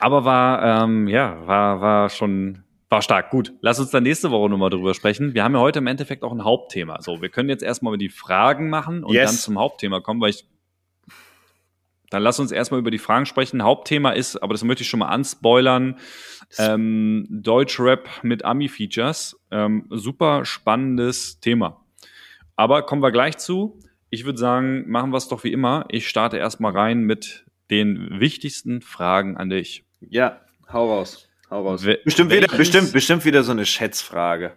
Aber 0.00 0.24
war, 0.24 0.84
ähm, 0.84 1.08
ja, 1.08 1.46
war, 1.46 1.80
war 1.80 2.10
schon, 2.10 2.64
war 2.90 3.00
stark. 3.00 3.30
Gut, 3.30 3.54
lass 3.62 3.80
uns 3.80 3.90
dann 3.90 4.02
nächste 4.02 4.30
Woche 4.30 4.50
nochmal 4.50 4.68
drüber 4.70 4.92
sprechen. 4.92 5.32
Wir 5.32 5.44
haben 5.44 5.54
ja 5.54 5.60
heute 5.60 5.78
im 5.78 5.86
Endeffekt 5.86 6.22
auch 6.24 6.32
ein 6.32 6.44
Hauptthema. 6.44 7.00
So, 7.00 7.22
wir 7.22 7.30
können 7.30 7.48
jetzt 7.48 7.62
erstmal 7.62 7.92
über 7.92 7.98
die 7.98 8.10
Fragen 8.10 8.68
machen 8.68 9.02
und 9.02 9.14
Yes. 9.14 9.30
dann 9.30 9.38
zum 9.38 9.58
Hauptthema 9.58 10.00
kommen, 10.00 10.20
weil 10.20 10.30
ich. 10.30 10.46
Dann 12.14 12.22
lass 12.22 12.38
uns 12.38 12.52
erstmal 12.52 12.78
über 12.78 12.92
die 12.92 12.98
Fragen 12.98 13.26
sprechen. 13.26 13.62
Hauptthema 13.64 14.10
ist, 14.12 14.36
aber 14.36 14.54
das 14.54 14.62
möchte 14.62 14.82
ich 14.82 14.88
schon 14.88 15.00
mal 15.00 15.08
anspoilern, 15.08 15.98
ähm, 16.58 17.26
Deutschrap 17.28 18.08
mit 18.22 18.44
Ami-Features. 18.44 19.36
Ähm, 19.50 19.86
super 19.90 20.44
spannendes 20.44 21.40
Thema. 21.40 21.84
Aber 22.54 22.82
kommen 22.82 23.02
wir 23.02 23.10
gleich 23.10 23.36
zu. 23.38 23.80
Ich 24.10 24.24
würde 24.24 24.38
sagen, 24.38 24.88
machen 24.88 25.10
wir 25.10 25.16
es 25.16 25.26
doch 25.26 25.42
wie 25.42 25.52
immer. 25.52 25.86
Ich 25.88 26.08
starte 26.08 26.36
erstmal 26.36 26.70
rein 26.70 27.00
mit 27.00 27.44
den 27.70 28.20
wichtigsten 28.20 28.80
Fragen 28.80 29.36
an 29.36 29.48
dich. 29.48 29.84
Ja, 30.00 30.40
hau 30.72 30.88
raus. 30.94 31.28
Hau 31.50 31.66
raus. 31.66 31.84
We- 31.84 31.98
bestimmt, 32.04 32.30
wieder, 32.30 32.46
bestimmt, 32.56 32.92
bestimmt 32.92 33.24
wieder 33.24 33.42
so 33.42 33.50
eine 33.50 33.66
Schätzfrage. 33.66 34.56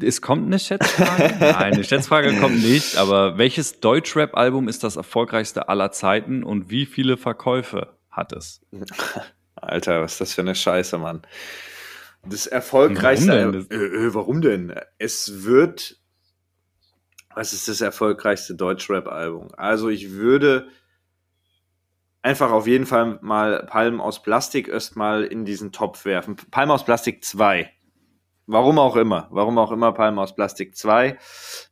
Es 0.00 0.22
kommt 0.22 0.46
eine 0.46 0.58
Schätzfrage? 0.58 1.34
Nein, 1.40 1.74
eine 1.74 1.84
Schätzfrage 1.84 2.34
kommt 2.38 2.62
nicht. 2.62 2.96
Aber 2.96 3.38
welches 3.38 3.80
Deutschrap-Album 3.80 4.68
ist 4.68 4.84
das 4.84 4.96
erfolgreichste 4.96 5.68
aller 5.68 5.90
Zeiten 5.90 6.44
und 6.44 6.70
wie 6.70 6.86
viele 6.86 7.16
Verkäufe 7.16 7.96
hat 8.10 8.32
es? 8.32 8.60
Alter, 9.56 10.02
was 10.02 10.12
ist 10.12 10.20
das 10.20 10.34
für 10.34 10.42
eine 10.42 10.54
Scheiße, 10.54 10.98
Mann. 10.98 11.22
Das 12.24 12.46
erfolgreichste. 12.46 13.28
Warum 13.28 13.52
denn? 13.52 13.70
Äh, 13.70 14.06
äh, 14.06 14.14
warum 14.14 14.40
denn? 14.40 14.74
Es 14.98 15.44
wird. 15.44 15.96
Was 17.34 17.52
ist 17.52 17.68
das 17.68 17.80
erfolgreichste 17.80 18.54
Deutschrap-Album? 18.54 19.48
Also, 19.56 19.88
ich 19.88 20.12
würde 20.12 20.68
einfach 22.22 22.50
auf 22.50 22.66
jeden 22.66 22.86
Fall 22.86 23.18
mal 23.22 23.64
Palm 23.66 24.00
aus 24.00 24.22
Plastik 24.22 24.68
erstmal 24.68 25.24
in 25.24 25.44
diesen 25.44 25.70
Topf 25.72 26.04
werfen. 26.04 26.36
Palm 26.50 26.70
aus 26.70 26.84
Plastik 26.84 27.24
2. 27.24 27.72
Warum 28.50 28.78
auch 28.78 28.96
immer. 28.96 29.28
Warum 29.30 29.58
auch 29.58 29.70
immer 29.72 29.92
Palme 29.92 30.22
aus 30.22 30.34
Plastik 30.34 30.74
2. 30.74 31.18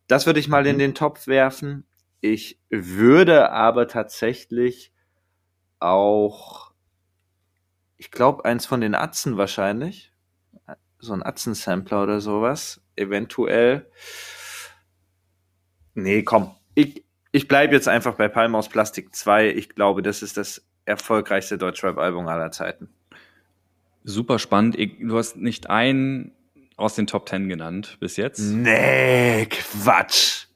Das 0.08 0.26
würde 0.26 0.40
ich 0.40 0.48
mal 0.48 0.66
in 0.66 0.76
Mhm. 0.76 0.80
den 0.80 0.94
Topf 0.94 1.26
werfen. 1.26 1.86
Ich 2.20 2.60
würde 2.68 3.50
aber 3.50 3.88
tatsächlich 3.88 4.92
auch, 5.80 6.72
ich 7.96 8.10
glaube, 8.10 8.44
eins 8.44 8.66
von 8.66 8.82
den 8.82 8.94
Atzen 8.94 9.38
wahrscheinlich. 9.38 10.12
So 10.98 11.14
ein 11.14 11.22
Atzen-Sampler 11.22 12.02
oder 12.02 12.20
sowas. 12.20 12.82
Eventuell. 12.94 13.90
Nee, 15.94 16.24
komm. 16.24 16.54
Ich, 16.74 17.04
ich 17.32 17.48
bleibe 17.48 17.74
jetzt 17.74 17.88
einfach 17.88 18.16
bei 18.16 18.28
Palme 18.28 18.58
aus 18.58 18.68
Plastik 18.68 19.14
2. 19.14 19.48
Ich 19.48 19.70
glaube, 19.70 20.02
das 20.02 20.20
ist 20.22 20.36
das 20.36 20.66
erfolgreichste 20.84 21.56
Deutschrap-Album 21.56 22.28
aller 22.28 22.50
Zeiten. 22.50 22.90
Super 24.04 24.38
spannend. 24.38 24.76
Du 24.76 25.16
hast 25.16 25.36
nicht 25.36 25.70
einen 25.70 26.35
aus 26.76 26.94
den 26.94 27.06
Top 27.06 27.28
10 27.28 27.48
genannt 27.48 27.96
bis 28.00 28.16
jetzt. 28.16 28.40
Nee, 28.40 29.46
Quatsch. 29.46 30.46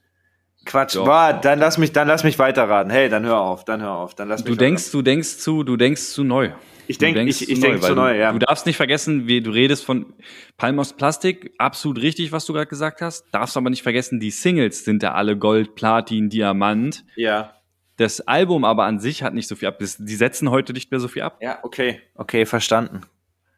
Quatsch. 0.66 0.94
Doch. 0.96 1.06
Boah, 1.06 1.32
dann 1.32 1.58
lass 1.58 1.78
mich, 1.78 1.92
dann 1.92 2.06
lass 2.06 2.22
mich 2.22 2.38
weiterraten. 2.38 2.90
Hey, 2.92 3.08
dann 3.08 3.24
hör 3.24 3.38
auf, 3.40 3.64
dann 3.64 3.80
hör 3.80 3.92
auf, 3.92 4.14
dann 4.14 4.28
lass 4.28 4.44
mich 4.44 4.52
Du 4.52 4.56
denkst, 4.58 4.90
du 4.92 5.00
denkst 5.02 5.38
zu, 5.38 5.62
du 5.64 5.76
denkst 5.76 6.02
zu 6.02 6.22
neu. 6.22 6.50
Ich 6.86 6.98
Du 6.98 7.04
denk- 7.06 7.16
denkst 7.16 7.40
ich- 7.42 7.50
ich 7.50 7.60
denk 7.60 7.82
zu 7.82 7.94
neu, 7.94 8.16
ja. 8.18 8.32
Du 8.32 8.38
darfst 8.40 8.66
nicht 8.66 8.76
vergessen, 8.76 9.26
wie 9.26 9.40
du 9.40 9.50
redest 9.50 9.84
von 9.84 10.12
Palm 10.56 10.78
aus 10.78 10.92
Plastik, 10.92 11.54
absolut 11.56 12.02
richtig, 12.02 12.32
was 12.32 12.44
du 12.44 12.52
gerade 12.52 12.66
gesagt 12.66 13.00
hast. 13.00 13.24
Darfst 13.32 13.56
aber 13.56 13.70
nicht 13.70 13.82
vergessen, 13.82 14.20
die 14.20 14.30
Singles 14.30 14.84
sind 14.84 15.02
ja 15.02 15.14
alle 15.14 15.36
Gold, 15.38 15.74
Platin, 15.76 16.28
Diamant. 16.28 17.04
Ja. 17.16 17.54
Das 17.96 18.20
Album 18.22 18.64
aber 18.64 18.84
an 18.84 18.98
sich 18.98 19.22
hat 19.22 19.34
nicht 19.34 19.46
so 19.48 19.56
viel 19.56 19.68
ab. 19.68 19.78
Die 19.78 20.14
setzen 20.16 20.50
heute 20.50 20.72
nicht 20.72 20.90
mehr 20.90 21.00
so 21.00 21.08
viel 21.08 21.22
ab. 21.22 21.38
Ja, 21.40 21.58
okay. 21.62 22.00
Okay, 22.14 22.44
verstanden. 22.44 23.02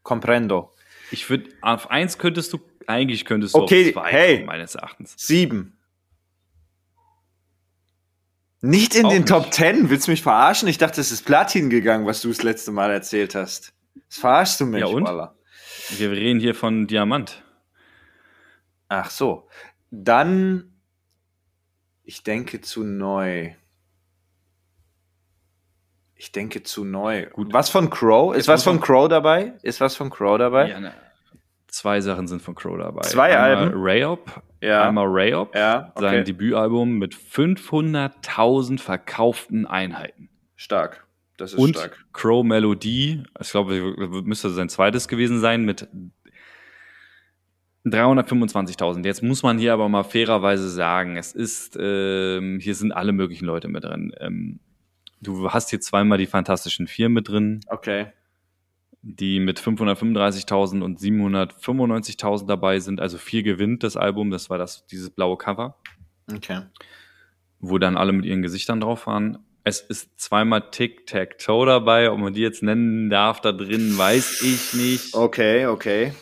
Comprendo. 0.02 0.71
Ich 1.12 1.28
würde, 1.30 1.50
auf 1.60 1.90
eins 1.90 2.18
könntest 2.18 2.52
du, 2.52 2.58
eigentlich 2.86 3.24
könntest 3.24 3.54
du 3.54 3.60
Okay, 3.60 3.88
auf 3.88 4.02
zwei 4.02 4.10
hey. 4.10 4.34
kommen, 4.36 4.46
meines 4.46 4.74
Erachtens. 4.74 5.14
Sieben. 5.16 5.78
Nicht 8.60 8.94
in 8.94 9.06
Auch 9.06 9.10
den 9.10 9.22
nicht. 9.22 9.28
Top 9.28 9.50
Ten. 9.50 9.90
Willst 9.90 10.06
du 10.06 10.12
mich 10.12 10.22
verarschen? 10.22 10.68
Ich 10.68 10.78
dachte, 10.78 11.00
es 11.00 11.10
ist 11.10 11.24
Platin 11.24 11.68
gegangen, 11.68 12.06
was 12.06 12.22
du 12.22 12.28
das 12.28 12.42
letzte 12.42 12.70
Mal 12.70 12.90
erzählt 12.92 13.34
hast. 13.34 13.72
Das 14.08 14.18
verarschst 14.18 14.60
du 14.60 14.66
mich, 14.66 14.80
Ja, 14.80 14.86
und? 14.86 15.04
Walla. 15.04 15.34
Wir 15.90 16.10
reden 16.12 16.38
hier 16.40 16.54
von 16.54 16.86
Diamant. 16.86 17.42
Ach 18.88 19.10
so. 19.10 19.48
Dann, 19.90 20.72
ich 22.04 22.22
denke 22.22 22.60
zu 22.60 22.84
neu. 22.84 23.52
Ich 26.22 26.30
denke 26.30 26.62
zu 26.62 26.84
neu. 26.84 27.26
Gut. 27.32 27.52
Was 27.52 27.68
von 27.68 27.90
Crow? 27.90 28.32
Ist 28.36 28.46
was 28.46 28.62
von 28.62 28.80
Crow 28.80 29.08
dabei? 29.08 29.54
Ist 29.62 29.80
was 29.80 29.96
von 29.96 30.08
Crow 30.08 30.38
dabei? 30.38 30.68
Ja, 30.70 30.78
ne. 30.78 30.92
Zwei 31.66 32.00
Sachen 32.00 32.28
sind 32.28 32.40
von 32.40 32.54
Crow 32.54 32.78
dabei. 32.78 33.00
Zwei 33.00 33.36
einmal 33.36 33.56
Alben? 33.56 33.72
Rayop, 33.74 34.42
Ja. 34.60 34.86
einmal 34.86 35.06
Rayop, 35.08 35.52
Ja, 35.56 35.92
sein 35.96 36.20
okay. 36.20 36.22
Debütalbum 36.22 36.96
mit 36.96 37.12
500.000 37.16 38.78
verkauften 38.78 39.66
Einheiten. 39.66 40.28
Stark. 40.54 41.04
Das 41.38 41.54
ist 41.54 41.58
Und 41.58 41.70
stark. 41.76 41.98
Crow 42.12 42.44
Melodie, 42.44 43.24
ich 43.40 43.50
glaube, 43.50 44.22
müsste 44.24 44.50
sein 44.50 44.68
zweites 44.68 45.08
gewesen 45.08 45.40
sein, 45.40 45.64
mit 45.64 45.88
325.000. 47.84 49.04
Jetzt 49.04 49.24
muss 49.24 49.42
man 49.42 49.58
hier 49.58 49.72
aber 49.72 49.88
mal 49.88 50.04
fairerweise 50.04 50.68
sagen, 50.70 51.16
es 51.16 51.32
ist, 51.32 51.76
ähm, 51.80 52.60
hier 52.60 52.76
sind 52.76 52.92
alle 52.92 53.10
möglichen 53.10 53.46
Leute 53.46 53.66
mit 53.66 53.82
drin. 53.82 54.12
Ähm, 54.20 54.60
du 55.22 55.50
hast 55.50 55.70
hier 55.70 55.80
zweimal 55.80 56.18
die 56.18 56.26
Fantastischen 56.26 56.86
Vier 56.86 57.08
mit 57.08 57.28
drin, 57.28 57.60
Okay. 57.68 58.06
die 59.02 59.40
mit 59.40 59.58
535.000 59.60 60.82
und 60.82 60.98
795.000 61.00 62.46
dabei 62.46 62.78
sind. 62.80 63.00
Also 63.00 63.18
vier 63.18 63.42
gewinnt 63.42 63.82
das 63.82 63.96
Album. 63.96 64.30
Das 64.30 64.50
war 64.50 64.58
das, 64.58 64.86
dieses 64.86 65.10
blaue 65.10 65.36
Cover, 65.38 65.76
Okay. 66.32 66.62
wo 67.60 67.78
dann 67.78 67.96
alle 67.96 68.12
mit 68.12 68.24
ihren 68.24 68.42
Gesichtern 68.42 68.80
drauf 68.80 69.06
waren. 69.06 69.38
Es 69.64 69.80
ist 69.80 70.20
zweimal 70.20 70.70
Tic-Tac-Toe 70.70 71.66
dabei. 71.66 72.10
Ob 72.10 72.18
man 72.18 72.32
die 72.34 72.40
jetzt 72.40 72.62
nennen 72.64 73.10
darf 73.10 73.40
da 73.40 73.52
drin, 73.52 73.96
weiß 73.96 74.42
ich 74.42 74.74
nicht. 74.74 75.14
Okay, 75.14 75.66
okay. 75.66 76.12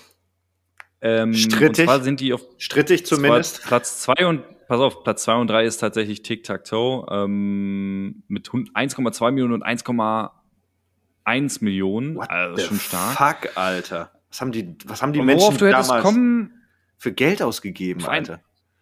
Ähm, 1.02 1.32
Strittig. 1.32 1.68
Und 1.68 1.76
zwar 1.86 2.00
sind 2.02 2.20
die 2.20 2.34
auf 2.34 2.42
Strittig 2.58 3.06
zumindest. 3.06 3.62
Platz 3.62 4.00
zwei 4.00 4.26
und 4.26 4.42
pass 4.70 4.78
auf, 4.80 5.02
Platz 5.02 5.24
zwei 5.24 5.35
und 5.35 5.48
drei 5.50 5.64
ist 5.64 5.78
tatsächlich 5.78 6.22
Tic-Tac-Toe 6.22 7.06
ähm, 7.11 8.22
mit 8.28 8.52
hund- 8.52 8.70
1,2 8.72 9.33
Millionen 9.33 9.52
und 9.54 9.66
1,1 9.66 11.64
Millionen. 11.64 12.14
What 12.14 12.30
also 12.30 12.68
schon 12.68 12.78
stark. 12.78 13.16
Fuck, 13.16 13.56
Alter. 13.59 14.12
Was 14.28 14.40
haben 14.40 14.52
die, 14.52 14.76
was 14.87 15.02
haben 15.02 15.12
die 15.12 15.18
Und 15.18 15.26
Menschen 15.26 15.59
damals 15.59 16.02
kommen, 16.04 16.54
für 16.98 17.11
Geld 17.11 17.42
ausgegeben, 17.42 17.98
Für 17.98 18.11
Alter? 18.11 18.40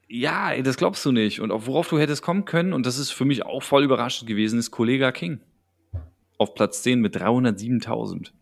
ja, 0.09 0.61
das 0.61 0.77
glaubst 0.77 1.07
du 1.07 1.11
nicht. 1.13 1.41
Und 1.41 1.51
auf 1.51 1.67
worauf 1.67 1.89
du 1.89 1.99
hättest 1.99 2.21
kommen 2.23 2.45
können, 2.45 2.75
und 2.75 2.85
das 2.85 2.99
ist 2.99 3.11
für 3.11 3.25
mich 3.25 3.47
auch 3.47 3.63
voll 3.63 3.83
überraschend 3.83 4.29
gewesen, 4.29 4.59
ist 4.59 4.71
Kollega 4.71 5.11
King. 5.11 5.41
Auf 6.37 6.53
Platz 6.55 6.83
10 6.83 7.01
mit 7.01 7.17
307.000. 7.17 8.33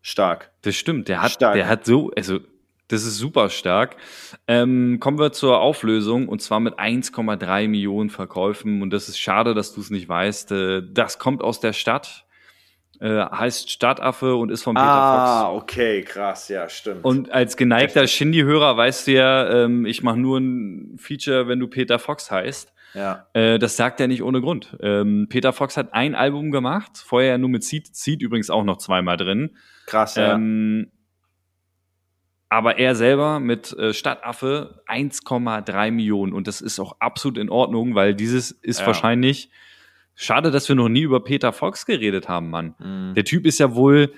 Stark. 0.00 0.50
Das 0.62 0.76
stimmt, 0.76 1.08
der 1.08 1.20
hat, 1.20 1.32
Stark. 1.32 1.56
der 1.56 1.68
hat 1.68 1.84
so, 1.84 2.10
also 2.16 2.40
das 2.88 3.04
ist 3.04 3.16
super 3.16 3.48
stark. 3.48 3.96
Ähm, 4.46 4.98
kommen 5.00 5.18
wir 5.18 5.32
zur 5.32 5.60
Auflösung 5.60 6.28
und 6.28 6.42
zwar 6.42 6.60
mit 6.60 6.78
1,3 6.78 7.68
Millionen 7.68 8.10
Verkäufen 8.10 8.82
und 8.82 8.90
das 8.90 9.08
ist 9.08 9.18
schade, 9.18 9.54
dass 9.54 9.74
du 9.74 9.80
es 9.80 9.90
nicht 9.90 10.08
weißt. 10.08 10.52
Äh, 10.52 10.82
das 10.92 11.18
kommt 11.18 11.42
aus 11.42 11.60
der 11.60 11.72
Stadt, 11.72 12.26
äh, 13.00 13.24
heißt 13.24 13.70
Stadtaffe 13.70 14.36
und 14.36 14.50
ist 14.50 14.62
von 14.62 14.74
Peter 14.74 14.86
ah, 14.86 15.50
Fox. 15.50 15.62
okay, 15.62 16.02
krass, 16.02 16.48
ja, 16.48 16.68
stimmt. 16.68 17.04
Und 17.04 17.32
als 17.32 17.56
geneigter 17.56 18.06
Shindy-Hörer 18.06 18.76
weißt 18.76 19.06
du 19.06 19.12
ja, 19.12 19.64
ähm, 19.64 19.86
ich 19.86 20.02
mache 20.02 20.18
nur 20.18 20.38
ein 20.38 20.96
Feature, 20.98 21.48
wenn 21.48 21.60
du 21.60 21.68
Peter 21.68 21.98
Fox 21.98 22.30
heißt. 22.30 22.72
ja, 22.92 23.26
Äh, 23.32 23.58
das 23.58 23.76
sagt 23.76 23.98
er 24.00 24.08
nicht 24.08 24.22
ohne 24.22 24.42
Grund. 24.42 24.76
Ähm, 24.80 25.26
Peter 25.30 25.54
Fox 25.54 25.78
hat 25.78 25.94
ein 25.94 26.14
Album 26.14 26.50
gemacht, 26.50 26.92
vorher 26.98 27.30
ja 27.30 27.38
nur 27.38 27.48
mit 27.48 27.64
Seed, 27.64 27.96
Seed 27.96 28.20
übrigens 28.20 28.50
auch 28.50 28.64
noch 28.64 28.76
zweimal 28.76 29.16
drin. 29.16 29.56
krass, 29.86 30.16
ja. 30.16 30.34
Ähm, 30.34 30.90
aber 32.48 32.78
er 32.78 32.94
selber 32.94 33.40
mit 33.40 33.72
äh, 33.78 33.92
Stadtaffe 33.92 34.82
1,3 34.86 35.90
Millionen. 35.90 36.32
Und 36.32 36.46
das 36.46 36.60
ist 36.60 36.78
auch 36.78 36.96
absolut 37.00 37.38
in 37.38 37.50
Ordnung, 37.50 37.94
weil 37.94 38.14
dieses 38.14 38.50
ist 38.52 38.80
Ja. 38.80 38.86
wahrscheinlich. 38.86 39.50
Schade, 40.16 40.52
dass 40.52 40.68
wir 40.68 40.76
noch 40.76 40.88
nie 40.88 41.02
über 41.02 41.24
Peter 41.24 41.52
Fox 41.52 41.86
geredet 41.86 42.28
haben, 42.28 42.48
Mann. 42.50 42.74
Mhm. 42.78 43.14
Der 43.14 43.24
Typ 43.24 43.46
ist 43.46 43.58
ja 43.58 43.74
wohl 43.74 44.12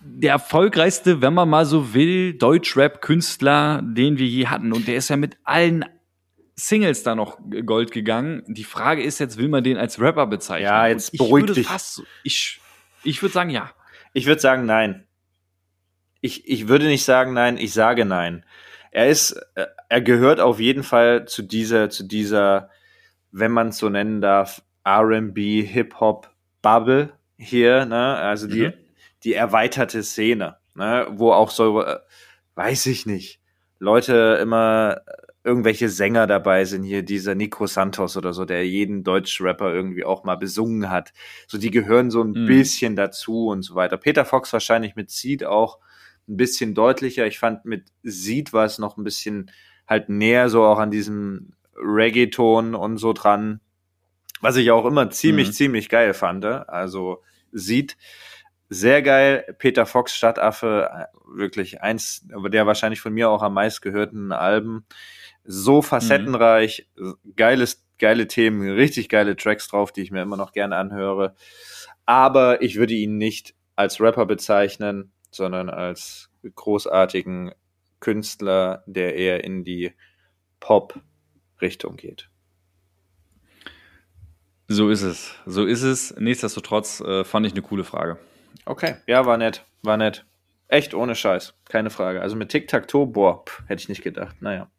der 0.00 0.32
erfolgreichste, 0.32 1.22
wenn 1.22 1.32
man 1.32 1.48
mal 1.48 1.64
so 1.64 1.94
will, 1.94 2.34
Deutschrap-Künstler, 2.34 3.80
den 3.82 4.18
wir 4.18 4.26
je 4.26 4.46
hatten. 4.48 4.72
Und 4.72 4.86
der 4.86 4.96
ist 4.96 5.08
ja 5.08 5.16
mit 5.16 5.38
allen 5.44 5.86
Singles 6.56 7.02
da 7.02 7.14
noch 7.14 7.38
Gold 7.64 7.90
gegangen. 7.90 8.42
Die 8.46 8.64
Frage 8.64 9.02
ist 9.02 9.18
jetzt, 9.18 9.38
will 9.38 9.48
man 9.48 9.64
den 9.64 9.78
als 9.78 9.98
Rapper 9.98 10.26
bezeichnen? 10.26 10.66
Ja, 10.66 10.86
jetzt 10.88 11.16
beruhig 11.16 11.46
dich. 11.52 11.66
Fast, 11.66 12.02
ich 12.22 12.60
ich 13.02 13.22
würde 13.22 13.32
sagen, 13.32 13.50
ja. 13.50 13.70
Ich 14.12 14.26
würde 14.26 14.40
sagen, 14.40 14.66
nein. 14.66 15.06
Ich, 16.24 16.48
ich 16.48 16.68
würde 16.68 16.86
nicht 16.86 17.04
sagen 17.04 17.34
nein, 17.34 17.58
ich 17.58 17.74
sage 17.74 18.06
nein. 18.06 18.46
Er 18.90 19.08
ist, 19.10 19.32
äh, 19.56 19.66
er 19.90 20.00
gehört 20.00 20.40
auf 20.40 20.58
jeden 20.58 20.82
Fall 20.82 21.26
zu 21.26 21.42
dieser, 21.42 21.90
zu 21.90 22.02
dieser, 22.04 22.70
wenn 23.30 23.52
man 23.52 23.68
es 23.68 23.76
so 23.76 23.90
nennen 23.90 24.22
darf, 24.22 24.62
R&B, 24.84 25.62
Hip-Hop 25.62 26.30
Bubble 26.62 27.12
hier, 27.36 27.84
ne? 27.84 28.16
Also 28.16 28.46
die, 28.46 28.68
Mhm. 28.68 28.72
die 29.22 29.34
erweiterte 29.34 30.02
Szene, 30.02 30.56
ne? 30.74 31.06
Wo 31.10 31.30
auch 31.32 31.50
so, 31.50 31.82
äh, 31.82 31.98
weiß 32.54 32.86
ich 32.86 33.04
nicht, 33.04 33.40
Leute 33.78 34.38
immer 34.40 35.02
äh, 35.06 35.12
irgendwelche 35.44 35.90
Sänger 35.90 36.26
dabei 36.26 36.64
sind 36.64 36.84
hier, 36.84 37.02
dieser 37.02 37.34
Nico 37.34 37.66
Santos 37.66 38.16
oder 38.16 38.32
so, 38.32 38.46
der 38.46 38.66
jeden 38.66 39.04
Deutschrapper 39.04 39.74
irgendwie 39.74 40.04
auch 40.06 40.24
mal 40.24 40.36
besungen 40.36 40.88
hat. 40.88 41.12
So, 41.48 41.58
die 41.58 41.70
gehören 41.70 42.10
so 42.10 42.22
ein 42.22 42.30
Mhm. 42.32 42.46
bisschen 42.46 42.96
dazu 42.96 43.48
und 43.48 43.60
so 43.62 43.74
weiter. 43.74 43.98
Peter 43.98 44.24
Fox 44.24 44.54
wahrscheinlich 44.54 44.96
mit 44.96 45.10
Seed 45.10 45.44
auch 45.44 45.80
ein 46.28 46.36
bisschen 46.36 46.74
deutlicher. 46.74 47.26
Ich 47.26 47.38
fand 47.38 47.64
mit 47.64 47.86
Seed 48.02 48.52
war 48.52 48.64
es 48.64 48.78
noch 48.78 48.96
ein 48.96 49.04
bisschen 49.04 49.50
halt 49.86 50.08
näher 50.08 50.48
so 50.48 50.64
auch 50.64 50.78
an 50.78 50.90
diesem 50.90 51.52
Reggaeton 51.76 52.74
und 52.74 52.96
so 52.98 53.12
dran. 53.12 53.60
Was 54.40 54.56
ich 54.56 54.70
auch 54.70 54.86
immer 54.86 55.10
ziemlich, 55.10 55.48
Mhm. 55.48 55.52
ziemlich 55.52 55.88
geil 55.88 56.14
fand. 56.14 56.44
Also 56.44 57.22
Seed 57.52 57.96
sehr 58.68 59.02
geil. 59.02 59.54
Peter 59.58 59.86
Fox 59.86 60.14
Stadtaffe, 60.16 60.90
äh, 60.92 61.04
wirklich 61.36 61.82
eins, 61.82 62.26
aber 62.32 62.50
der 62.50 62.66
wahrscheinlich 62.66 63.00
von 63.00 63.12
mir 63.12 63.30
auch 63.30 63.42
am 63.42 63.54
meist 63.54 63.82
gehörten 63.82 64.32
Alben. 64.32 64.84
So 65.44 65.82
facettenreich, 65.82 66.88
geiles, 67.36 67.84
geile 67.98 68.26
Themen, 68.26 68.68
richtig 68.70 69.08
geile 69.10 69.36
Tracks 69.36 69.68
drauf, 69.68 69.92
die 69.92 70.00
ich 70.00 70.10
mir 70.10 70.22
immer 70.22 70.36
noch 70.38 70.52
gerne 70.52 70.76
anhöre. 70.76 71.34
Aber 72.06 72.62
ich 72.62 72.76
würde 72.76 72.94
ihn 72.94 73.18
nicht 73.18 73.54
als 73.76 74.00
Rapper 74.00 74.26
bezeichnen, 74.26 75.12
sondern 75.34 75.68
als 75.68 76.30
großartigen 76.54 77.52
Künstler, 78.00 78.84
der 78.86 79.16
eher 79.16 79.44
in 79.44 79.64
die 79.64 79.92
Pop-Richtung 80.60 81.96
geht. 81.96 82.28
So 84.68 84.88
ist 84.88 85.02
es. 85.02 85.34
So 85.46 85.66
ist 85.66 85.82
es. 85.82 86.14
Nichtsdestotrotz 86.18 87.00
äh, 87.00 87.24
fand 87.24 87.46
ich 87.46 87.52
eine 87.52 87.62
coole 87.62 87.84
Frage. 87.84 88.18
Okay, 88.64 88.96
ja, 89.06 89.26
war 89.26 89.36
nett, 89.36 89.64
war 89.82 89.96
nett. 89.96 90.24
Echt 90.68 90.94
ohne 90.94 91.14
Scheiß. 91.14 91.54
Keine 91.66 91.90
Frage. 91.90 92.22
Also 92.22 92.36
mit 92.36 92.48
Tic-Tac-Toe, 92.48 93.06
boah, 93.06 93.44
pff, 93.44 93.62
hätte 93.66 93.82
ich 93.82 93.88
nicht 93.88 94.02
gedacht. 94.02 94.40
Naja. 94.40 94.70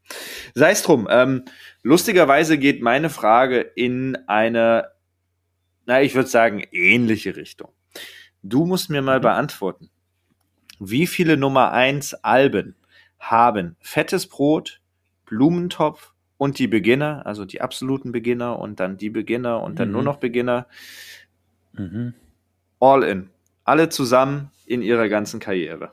Sei 0.55 0.71
es 0.71 0.81
drum. 0.81 1.07
Ähm, 1.09 1.45
lustigerweise 1.83 2.57
geht 2.57 2.81
meine 2.81 3.09
Frage 3.09 3.59
in 3.59 4.17
eine, 4.27 4.89
na, 5.85 6.01
ich 6.01 6.15
würde 6.15 6.29
sagen, 6.29 6.63
ähnliche 6.71 7.35
Richtung. 7.35 7.71
Du 8.41 8.65
musst 8.65 8.89
mir 8.89 9.01
mal 9.01 9.19
beantworten. 9.19 9.89
Wie 10.79 11.07
viele 11.07 11.37
Nummer 11.37 11.71
1 11.71 12.13
Alben 12.23 12.75
haben 13.19 13.75
Fettes 13.79 14.27
Brot, 14.27 14.81
Blumentopf 15.25 16.13
und 16.37 16.59
die 16.59 16.67
Beginner, 16.67 17.25
also 17.25 17.45
die 17.45 17.61
absoluten 17.61 18.11
Beginner 18.11 18.59
und 18.59 18.79
dann 18.79 18.97
die 18.97 19.09
Beginner 19.09 19.61
und 19.61 19.79
dann 19.79 19.87
Mhm. 19.89 19.93
nur 19.93 20.03
noch 20.03 20.17
Beginner, 20.17 20.67
Mhm. 21.73 22.13
all 22.79 23.03
in. 23.03 23.29
Alle 23.63 23.89
zusammen 23.89 24.51
in 24.65 24.81
ihrer 24.81 25.09
ganzen 25.09 25.39
Karriere. 25.39 25.91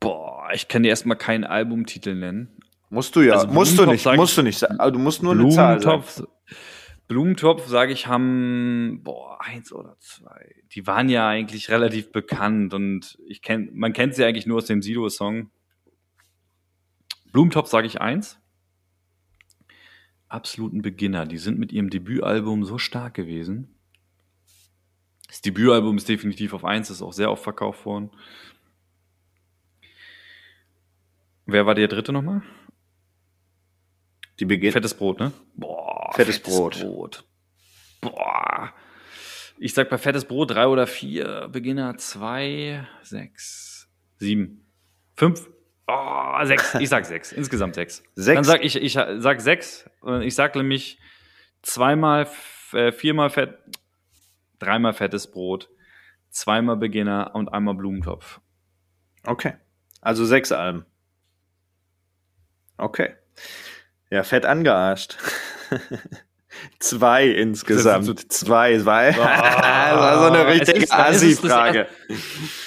Boah, 0.00 0.48
ich 0.52 0.68
kann 0.68 0.82
dir 0.82 0.90
erstmal 0.90 1.16
keinen 1.16 1.44
Albumtitel 1.44 2.14
nennen. 2.14 2.48
Musst 2.90 3.16
du 3.16 3.22
ja, 3.22 3.34
Also 3.34 3.48
musst 3.48 3.78
du 3.78 3.86
nicht, 3.86 4.04
musst 4.14 4.36
du 4.36 4.42
nicht 4.42 4.62
du 4.62 4.98
musst 4.98 5.22
nur 5.22 5.32
eine 5.32 5.48
Zahl 5.48 5.80
sagen. 5.80 6.04
Blumentopf, 7.14 7.68
sage 7.68 7.92
ich, 7.92 8.08
haben, 8.08 9.02
boah, 9.04 9.40
eins 9.40 9.72
oder 9.72 9.96
zwei. 10.00 10.52
Die 10.72 10.84
waren 10.88 11.08
ja 11.08 11.28
eigentlich 11.28 11.70
relativ 11.70 12.10
bekannt 12.10 12.74
und 12.74 13.16
ich 13.28 13.40
kenn, 13.40 13.70
man 13.72 13.92
kennt 13.92 14.16
sie 14.16 14.24
eigentlich 14.24 14.46
nur 14.46 14.56
aus 14.56 14.66
dem 14.66 14.82
Sido-Song. 14.82 15.48
Blumentopf 17.30 17.68
sage 17.68 17.86
ich 17.86 18.00
eins. 18.00 18.40
Absoluten 20.26 20.82
Beginner. 20.82 21.24
Die 21.24 21.38
sind 21.38 21.56
mit 21.56 21.70
ihrem 21.70 21.88
Debütalbum 21.88 22.64
so 22.64 22.78
stark 22.78 23.14
gewesen. 23.14 23.78
Das 25.28 25.40
Debütalbum 25.40 25.96
ist 25.96 26.08
definitiv 26.08 26.52
auf 26.52 26.64
eins, 26.64 26.90
ist 26.90 27.00
auch 27.00 27.12
sehr 27.12 27.30
oft 27.30 27.44
verkauft 27.44 27.86
worden. 27.86 28.10
Wer 31.46 31.64
war 31.64 31.76
der 31.76 31.86
dritte 31.86 32.12
nochmal? 32.12 32.42
Die 34.40 34.44
Beginn. 34.44 34.72
Fettes 34.72 34.94
Brot, 34.94 35.20
ne? 35.20 35.32
Boah, 35.54 36.12
Fettes 36.14 36.40
Brot. 36.40 37.24
Boah. 38.00 38.72
Ich 39.58 39.74
sag 39.74 39.88
bei 39.88 39.98
Fettes 39.98 40.24
Brot 40.24 40.50
drei 40.50 40.66
oder 40.66 40.86
vier, 40.86 41.48
Beginner 41.48 41.96
zwei, 41.96 42.86
sechs, 43.02 43.88
sieben, 44.18 44.66
fünf, 45.14 45.48
oh, 45.86 46.44
sechs. 46.44 46.74
Ich 46.74 46.88
sag 46.88 47.06
sechs. 47.06 47.32
Insgesamt 47.32 47.76
sechs. 47.76 48.02
Sechs? 48.16 48.34
Dann 48.34 48.44
sag 48.44 48.64
ich, 48.64 48.76
ich 48.76 48.92
sag 48.92 49.40
sechs. 49.40 49.88
Ich 50.22 50.34
sag 50.34 50.56
nämlich 50.56 50.98
zweimal, 51.62 52.28
äh, 52.72 52.90
viermal 52.90 53.30
Fett, 53.30 53.56
dreimal 54.58 54.92
Fettes 54.92 55.30
Brot, 55.30 55.70
zweimal 56.30 56.76
Beginner 56.76 57.30
und 57.34 57.48
einmal 57.48 57.74
Blumentopf. 57.74 58.40
Okay. 59.24 59.54
Also 60.00 60.24
sechs 60.24 60.50
Alben. 60.52 60.84
Okay. 62.76 63.14
Ja, 64.14 64.22
fett 64.22 64.46
angearscht. 64.46 65.16
Zwei 66.78 67.26
insgesamt. 67.26 68.08
Ist 68.08 68.32
Zwei. 68.32 68.78
Zwei. 68.78 69.10
das 69.10 69.18
war 69.18 70.18
so 70.20 70.32
eine 70.32 70.46
Es 70.46 70.60
richtige 70.60 70.84
ist 70.84 70.92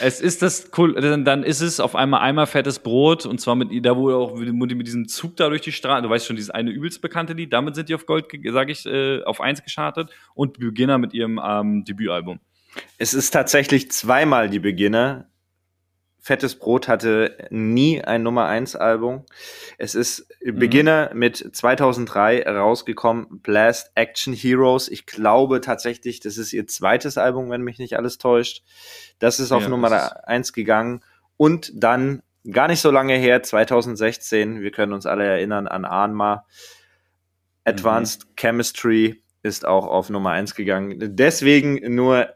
es 0.02 0.20
ist 0.20 0.42
das 0.42 0.72
cool, 0.78 0.94
dann, 1.24 1.44
ist 1.44 1.62
es 1.62 1.80
auf 1.80 1.96
einmal 1.96 2.20
einmal 2.20 2.48
fettes 2.48 2.80
Brot 2.80 3.26
und 3.26 3.40
zwar 3.40 3.56
mit 3.56 3.70
da 3.86 3.96
wo 3.96 4.12
auch 4.12 4.36
mit 4.36 4.88
diesem 4.88 5.08
Zug 5.08 5.38
da 5.38 5.48
durch 5.48 5.62
die 5.62 5.72
Straße, 5.72 6.04
du 6.04 6.10
weißt 6.10 6.26
schon, 6.26 6.36
dieses 6.36 6.50
eine 6.50 6.70
übelst 6.70 7.02
bekannte 7.02 7.32
Lied, 7.32 7.54
damit 7.54 7.76
sind 7.76 7.88
die 7.88 7.96
auf 7.96 8.06
Gold, 8.06 8.26
sage 8.50 8.74
ich, 8.74 8.86
äh, 8.86 9.24
auf 9.24 9.40
eins 9.40 9.64
geschartet 9.64 10.10
und 10.36 10.60
Beginner 10.60 10.98
mit 10.98 11.14
ihrem 11.14 11.40
ähm, 11.42 11.86
Debütalbum. 11.86 12.42
Es 12.98 13.14
ist 13.14 13.32
tatsächlich 13.32 13.90
zweimal 13.90 14.50
die 14.50 14.60
Beginner. 14.60 15.30
Fettes 16.28 16.56
Brot 16.60 16.90
hatte 16.90 17.48
nie 17.52 18.04
ein 18.04 18.22
Nummer 18.22 18.48
1 18.48 18.76
Album. 18.76 19.26
Es 19.78 19.96
ist 19.96 20.28
Beginner 20.44 21.10
mit 21.14 21.38
2003 21.56 22.44
rausgekommen, 22.46 23.40
Blast 23.42 23.92
Action 23.96 24.34
Heroes. 24.34 24.90
Ich 24.90 25.06
glaube 25.06 25.62
tatsächlich, 25.62 26.20
das 26.20 26.38
ist 26.38 26.52
ihr 26.52 26.68
zweites 26.68 27.18
Album, 27.18 27.50
wenn 27.50 27.62
mich 27.62 27.80
nicht 27.80 27.96
alles 27.96 28.18
täuscht. 28.18 28.64
Das 29.20 29.40
ist 29.40 29.54
auf 29.54 29.64
Ja, 29.64 29.70
Nummer 29.70 29.90
das 29.90 30.08
ist- 30.08 30.18
1 30.28 30.52
gegangen. 30.52 31.00
Und 31.38 31.72
dann, 31.74 32.22
gar 32.52 32.68
nicht 32.68 32.82
so 32.82 32.92
lange 32.92 33.16
her, 33.16 33.42
2016, 33.42 34.60
wir 34.60 34.72
können 34.72 34.92
uns 34.92 35.06
alle 35.06 35.24
erinnern 35.24 35.66
an 35.66 35.86
Anma. 35.86 36.46
Advanced 37.64 38.28
Chemistry 38.36 39.24
ist 39.44 39.66
auch 39.66 39.88
auf 39.88 40.10
Nummer 40.10 40.32
1 40.32 40.56
gegangen. 40.56 40.98
Deswegen 41.16 41.96
nur 41.96 42.28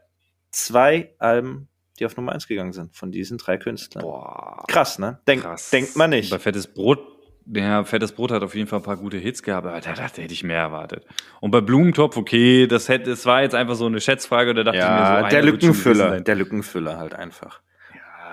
zwei 0.49 1.13
Alben, 1.19 1.67
die 2.01 2.05
auf 2.05 2.17
Nummer 2.17 2.33
1 2.33 2.47
gegangen 2.47 2.73
sind, 2.73 2.93
von 2.95 3.11
diesen 3.11 3.37
drei 3.37 3.57
Künstlern. 3.57 4.01
Boah, 4.03 4.63
Krass, 4.67 4.99
ne? 4.99 5.19
Denk, 5.27 5.43
krass. 5.43 5.69
Denkt 5.69 5.95
man 5.95 6.09
nicht. 6.09 6.29
Bei 6.31 6.39
fettes 6.39 6.67
Brot, 6.67 6.99
der 7.45 7.85
fettes 7.85 8.11
Brot 8.11 8.31
hat 8.31 8.43
auf 8.43 8.55
jeden 8.55 8.67
Fall 8.67 8.79
ein 8.79 8.83
paar 8.83 8.97
gute 8.97 9.17
Hits 9.17 9.41
gehabt, 9.43 9.65
aber 9.67 9.79
da 9.79 9.93
dachte 9.93 10.21
hätte 10.21 10.33
ich 10.33 10.43
mehr 10.43 10.59
erwartet. 10.59 11.05
Und 11.39 11.51
bei 11.51 11.61
Blumentopf, 11.61 12.17
okay, 12.17 12.67
das 12.67 12.89
hätte, 12.89 13.11
es 13.11 13.25
war 13.25 13.41
jetzt 13.43 13.55
einfach 13.55 13.75
so 13.75 13.85
eine 13.85 14.01
Schätzfrage, 14.01 14.53
da 14.53 14.63
dachte 14.63 14.77
ich 14.79 14.83
mir 14.83 14.89
so, 14.89 14.93
Ja, 15.23 15.29
der 15.29 15.43
Lückenfüller. 15.43 16.21
Der 16.21 16.35
Lückenfüller 16.35 16.97
halt 16.97 17.13
einfach. 17.13 17.61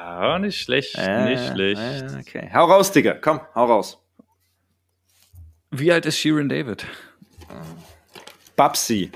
Ja, 0.01 0.39
nicht 0.39 0.61
schlecht, 0.61 0.97
Äh, 0.99 1.25
nicht 1.27 1.47
schlecht. 1.53 1.81
äh, 1.81 2.19
okay. 2.21 2.51
Hau 2.53 2.65
raus, 2.65 2.91
Digga. 2.93 3.15
Komm, 3.21 3.41
hau 3.55 3.67
raus. 3.67 4.03
Wie 5.71 5.93
alt 5.93 6.07
ist 6.07 6.19
Sheeran 6.19 6.49
David? 6.49 6.87
Babsi. 8.57 9.11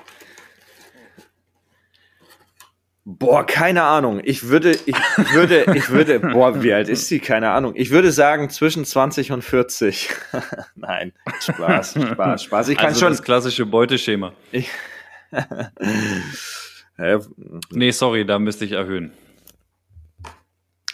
Boah, 3.05 3.45
keine 3.45 3.83
Ahnung. 3.83 4.21
Ich 4.23 4.49
würde, 4.49 4.71
ich 4.71 4.97
würde, 5.33 5.65
ich 5.75 5.91
würde, 5.91 6.21
boah, 6.33 6.63
wie 6.63 6.73
alt 6.73 6.89
ist 6.89 7.09
sie? 7.09 7.19
Keine 7.19 7.51
Ahnung. 7.51 7.73
Ich 7.75 7.91
würde 7.91 8.13
sagen 8.13 8.49
zwischen 8.49 8.85
20 8.85 9.33
und 9.33 9.43
40. 9.43 10.11
Nein, 10.77 11.13
Spaß, 11.41 11.99
Spaß, 12.13 12.45
Spaß. 12.45 12.69
Ich 12.69 12.77
kann 12.77 12.89
also 12.89 13.01
schon. 13.01 13.09
das 13.09 13.23
klassische 13.23 13.67
Beuteschema. 13.67 14.33
Ich? 14.53 14.71
Nee, 17.73 17.91
sorry, 17.91 18.25
da 18.25 18.39
müsste 18.39 18.67
ich 18.67 18.73
erhöhen. 18.73 19.13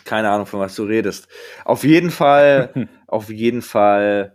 keine 0.04 0.30
Ahnung, 0.30 0.46
von 0.46 0.60
was 0.60 0.74
du 0.76 0.84
redest. 0.84 1.28
Auf 1.66 1.84
jeden 1.84 2.10
Fall, 2.10 2.88
auf 3.06 3.28
jeden 3.28 3.60
Fall. 3.60 4.34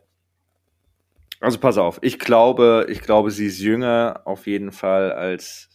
Also 1.39 1.57
pass 1.57 1.77
auf, 1.77 1.97
ich 2.01 2.19
glaube, 2.19 2.85
ich 2.89 3.01
glaube, 3.01 3.31
sie 3.31 3.47
ist 3.47 3.59
jünger 3.59 4.21
auf 4.25 4.45
jeden 4.45 4.71
Fall 4.71 5.11
als 5.11 5.72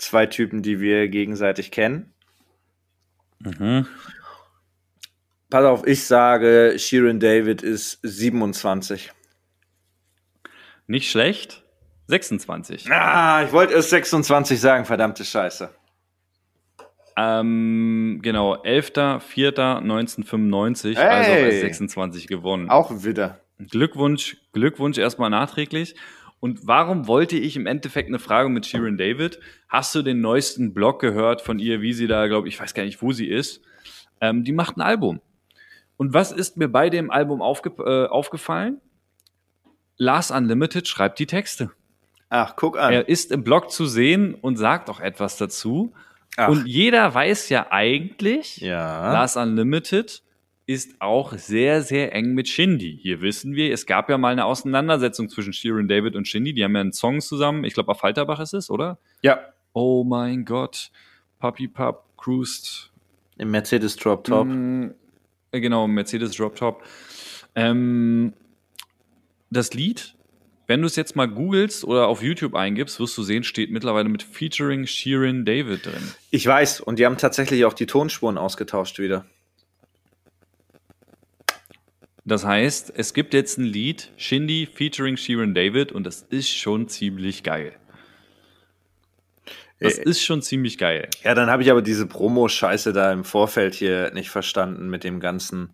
zwei 0.00 0.26
Typen, 0.26 0.62
die 0.62 0.80
wir 0.80 1.08
gegenseitig 1.08 1.70
kennen. 1.70 2.12
Mhm. 3.40 3.86
Pass 5.48 5.64
auf, 5.64 5.86
ich 5.86 6.04
sage, 6.04 6.74
Sheeran 6.78 7.20
David 7.20 7.62
ist 7.62 7.98
27. 8.02 9.12
Nicht 10.86 11.10
schlecht. 11.10 11.64
26. 12.08 12.90
Ah, 12.90 13.44
ich 13.44 13.52
wollte 13.52 13.74
erst 13.74 13.90
26 13.90 14.60
sagen, 14.60 14.84
verdammte 14.84 15.24
Scheiße. 15.24 15.70
Ähm, 17.16 18.18
genau, 18.22 18.56
11.04.1995, 18.62 20.96
also 20.96 21.30
Hey. 21.30 21.44
als 21.44 21.60
26 21.60 22.26
gewonnen. 22.26 22.68
Auch 22.70 23.04
wieder. 23.04 23.40
Glückwunsch, 23.58 24.38
Glückwunsch 24.52 24.98
erstmal 24.98 25.30
nachträglich. 25.30 25.94
Und 26.40 26.66
warum 26.66 27.06
wollte 27.06 27.36
ich 27.36 27.54
im 27.56 27.66
Endeffekt 27.66 28.08
eine 28.08 28.18
Frage 28.18 28.48
mit 28.48 28.66
Sharon 28.66 28.96
David? 28.96 29.38
Hast 29.68 29.94
du 29.94 30.02
den 30.02 30.20
neuesten 30.20 30.72
Blog 30.72 31.00
gehört 31.00 31.42
von 31.42 31.58
ihr, 31.58 31.82
wie 31.82 31.92
sie 31.92 32.06
da, 32.06 32.26
glaube 32.26 32.48
ich, 32.48 32.58
weiß 32.58 32.72
gar 32.72 32.82
nicht, 32.82 33.02
wo 33.02 33.12
sie 33.12 33.28
ist? 33.28 33.60
Ähm, 34.22 34.42
die 34.42 34.52
macht 34.52 34.76
ein 34.76 34.80
Album. 34.80 35.20
Und 35.98 36.14
was 36.14 36.32
ist 36.32 36.56
mir 36.56 36.68
bei 36.68 36.88
dem 36.88 37.10
Album 37.10 37.42
aufge 37.42 37.70
äh, 37.78 38.08
aufgefallen? 38.08 38.80
Lars 39.98 40.30
Unlimited 40.30 40.88
schreibt 40.88 41.18
die 41.18 41.26
Texte. 41.26 41.72
Ach, 42.30 42.56
guck 42.56 42.78
an. 42.78 42.92
Er 42.92 43.08
ist 43.08 43.32
im 43.32 43.44
Blog 43.44 43.70
zu 43.70 43.84
sehen 43.84 44.34
und 44.34 44.56
sagt 44.56 44.88
auch 44.88 45.00
etwas 45.00 45.36
dazu. 45.36 45.92
Ach. 46.38 46.48
Und 46.48 46.66
jeder 46.66 47.12
weiß 47.12 47.50
ja 47.50 47.66
eigentlich, 47.70 48.58
ja. 48.58 49.12
Lars 49.12 49.36
Unlimited 49.36 50.22
ist 50.70 51.00
auch 51.00 51.36
sehr, 51.36 51.82
sehr 51.82 52.14
eng 52.14 52.32
mit 52.32 52.46
Shindy. 52.46 52.96
Hier 53.02 53.20
wissen 53.20 53.56
wir, 53.56 53.72
es 53.72 53.86
gab 53.86 54.08
ja 54.08 54.18
mal 54.18 54.30
eine 54.30 54.44
Auseinandersetzung 54.44 55.28
zwischen 55.28 55.52
Shirin 55.52 55.88
David 55.88 56.14
und 56.14 56.28
Shindy. 56.28 56.54
Die 56.54 56.62
haben 56.62 56.76
ja 56.76 56.80
einen 56.80 56.92
Song 56.92 57.20
zusammen. 57.20 57.64
Ich 57.64 57.74
glaube, 57.74 57.90
auf 57.90 57.98
Falterbach 57.98 58.38
ist 58.38 58.54
es, 58.54 58.70
oder? 58.70 58.98
ja. 59.22 59.40
Oh 59.72 60.04
mein 60.04 60.44
Gott. 60.44 60.90
Puppy 61.40 61.66
Pup 61.68 62.04
cruised. 62.16 62.92
Im 63.36 63.50
Mercedes 63.50 63.96
Drop 63.96 64.24
Top. 64.24 64.46
Mm, 64.46 64.90
genau, 65.52 65.88
Mercedes 65.88 66.36
Drop 66.36 66.54
Top. 66.54 66.84
Ähm, 67.54 68.32
das 69.50 69.72
Lied, 69.72 70.14
wenn 70.66 70.80
du 70.82 70.86
es 70.86 70.96
jetzt 70.96 71.16
mal 71.16 71.26
googelst 71.26 71.84
oder 71.84 72.06
auf 72.08 72.22
YouTube 72.22 72.54
eingibst, 72.54 72.98
wirst 72.98 73.16
du 73.16 73.22
sehen, 73.22 73.42
steht 73.42 73.70
mittlerweile 73.70 74.08
mit 74.08 74.22
Featuring 74.22 74.86
Shirin 74.86 75.44
David 75.44 75.86
drin. 75.86 76.14
Ich 76.30 76.46
weiß, 76.46 76.80
und 76.80 76.98
die 76.98 77.06
haben 77.06 77.16
tatsächlich 77.16 77.64
auch 77.64 77.74
die 77.74 77.86
Tonspuren 77.86 78.38
ausgetauscht 78.38 78.98
wieder. 78.98 79.24
Das 82.24 82.44
heißt, 82.44 82.92
es 82.96 83.14
gibt 83.14 83.34
jetzt 83.34 83.58
ein 83.58 83.64
Lied, 83.64 84.10
Shindy 84.16 84.68
featuring 84.72 85.16
Shirin 85.16 85.54
David, 85.54 85.92
und 85.92 86.04
das 86.04 86.22
ist 86.30 86.50
schon 86.50 86.88
ziemlich 86.88 87.42
geil. 87.42 87.72
Das 89.80 89.98
Äh, 89.98 90.02
ist 90.04 90.22
schon 90.22 90.42
ziemlich 90.42 90.76
geil. 90.76 91.08
Ja, 91.24 91.34
dann 91.34 91.48
habe 91.50 91.62
ich 91.62 91.70
aber 91.70 91.80
diese 91.82 92.06
Promo-Scheiße 92.06 92.92
da 92.92 93.12
im 93.12 93.24
Vorfeld 93.24 93.74
hier 93.74 94.12
nicht 94.12 94.28
verstanden 94.30 94.90
mit 94.90 95.04
dem 95.04 95.20
ganzen 95.20 95.70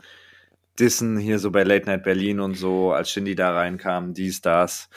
Dissen 0.79 1.19
hier 1.19 1.39
so 1.39 1.51
bei 1.51 1.65
Late 1.65 1.87
Night 1.87 2.05
Berlin 2.05 2.39
und 2.39 2.55
so, 2.55 2.93
als 2.93 3.11
Shindy 3.11 3.35
da 3.35 3.53
reinkam, 3.53 4.15
dies, 4.15 4.41
das. 4.43 4.89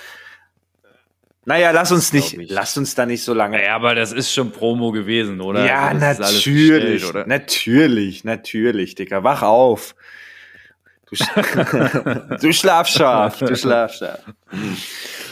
Naja, 1.45 1.71
lass 1.71 1.91
uns 1.91 2.13
nicht, 2.13 2.37
ich. 2.37 2.49
lasst 2.51 2.77
uns 2.77 2.93
da 2.93 3.05
nicht 3.07 3.23
so 3.23 3.33
lange. 3.33 3.63
Ja, 3.63 3.75
aber 3.75 3.95
das 3.95 4.11
ist 4.11 4.31
schon 4.31 4.51
Promo 4.51 4.91
gewesen, 4.91 5.41
oder? 5.41 5.65
ja, 5.65 5.87
Also 5.87 6.21
natürlich, 6.21 7.01
bestellt, 7.01 7.05
oder? 7.05 7.27
natürlich, 7.27 8.23
natürlich, 8.23 8.93
Dicker, 8.93 9.23
wach 9.23 9.41
auf. 9.41 9.95
Du, 11.09 12.37
du 12.41 12.53
schlafscharf, 12.53 13.39
du 13.39 13.55
schlafscharf. 13.55 14.23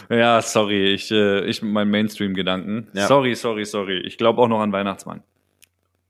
Ja, 0.10 0.42
sorry, 0.42 0.94
ich, 0.94 1.12
äh, 1.12 1.46
ich 1.46 1.62
mit 1.62 1.72
meinen 1.72 1.92
Mainstream-Gedanken. 1.92 2.88
Ja. 2.94 3.08
Sorry, 3.08 3.36
sorry, 3.36 3.66
sorry. 3.66 4.00
Ich 4.00 4.18
glaube 4.18 4.42
auch 4.42 4.48
noch 4.48 4.62
an 4.62 4.72
Weihnachtsmann. 4.72 5.24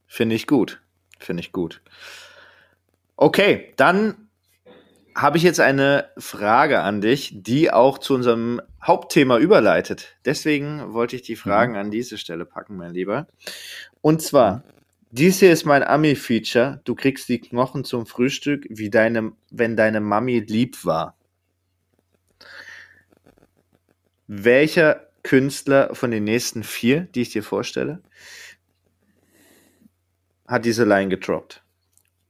Finde 0.05 0.35
ich 0.35 0.47
gut. 0.47 0.79
Finde 1.19 1.41
ich 1.41 1.51
gut. 1.51 1.81
Okay, 3.15 3.73
dann 3.77 4.29
habe 5.15 5.37
ich 5.37 5.43
jetzt 5.43 5.59
eine 5.59 6.09
Frage 6.17 6.81
an 6.81 7.01
dich, 7.01 7.31
die 7.33 7.71
auch 7.71 7.97
zu 7.97 8.13
unserem 8.13 8.61
Hauptthema 8.83 9.39
überleitet. 9.39 10.15
Deswegen 10.25 10.93
wollte 10.93 11.15
ich 11.15 11.23
die 11.23 11.35
Fragen 11.35 11.75
an 11.75 11.89
diese 11.89 12.19
Stelle 12.19 12.45
packen, 12.45 12.77
mein 12.77 12.93
Lieber. 12.93 13.25
Und 14.01 14.21
zwar, 14.21 14.63
dies 15.11 15.39
hier 15.39 15.51
ist 15.51 15.65
mein 15.65 15.83
Ami-Feature. 15.83 16.81
Du 16.83 16.95
kriegst 16.95 17.29
die 17.29 17.39
Knochen 17.39 17.83
zum 17.83 18.05
Frühstück, 18.05 18.65
wie 18.69 18.89
deine, 18.89 19.33
wenn 19.51 19.75
deine 19.75 20.01
Mami 20.01 20.39
lieb 20.39 20.83
war. 20.85 21.15
Welcher 24.27 25.07
Künstler 25.23 25.95
von 25.95 26.11
den 26.11 26.23
nächsten 26.23 26.63
vier, 26.63 27.01
die 27.01 27.21
ich 27.21 27.29
dir 27.29 27.43
vorstelle, 27.43 28.01
hat 30.47 30.65
diese 30.65 30.85
Line 30.85 31.09
gedroppt? 31.09 31.63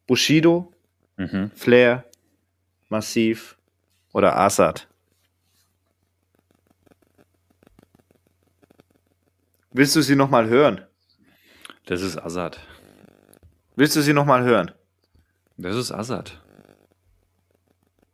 Bushido, 0.08 0.74
Mhm. 1.18 1.52
Flair, 1.56 2.06
Massiv 2.90 3.58
oder 4.14 4.38
Assad? 4.38 4.88
Willst 9.72 9.96
du 9.96 10.02
sie 10.02 10.16
nochmal 10.16 10.48
hören? 10.48 10.87
Das 11.88 12.02
ist 12.02 12.18
Assad. 12.18 12.60
Willst 13.78 13.96
du 13.96 14.02
sie 14.02 14.14
nochmal 14.14 14.44
hören? 14.44 14.72
Das 15.58 15.76
ist 15.76 15.92
Assad. 15.92 16.42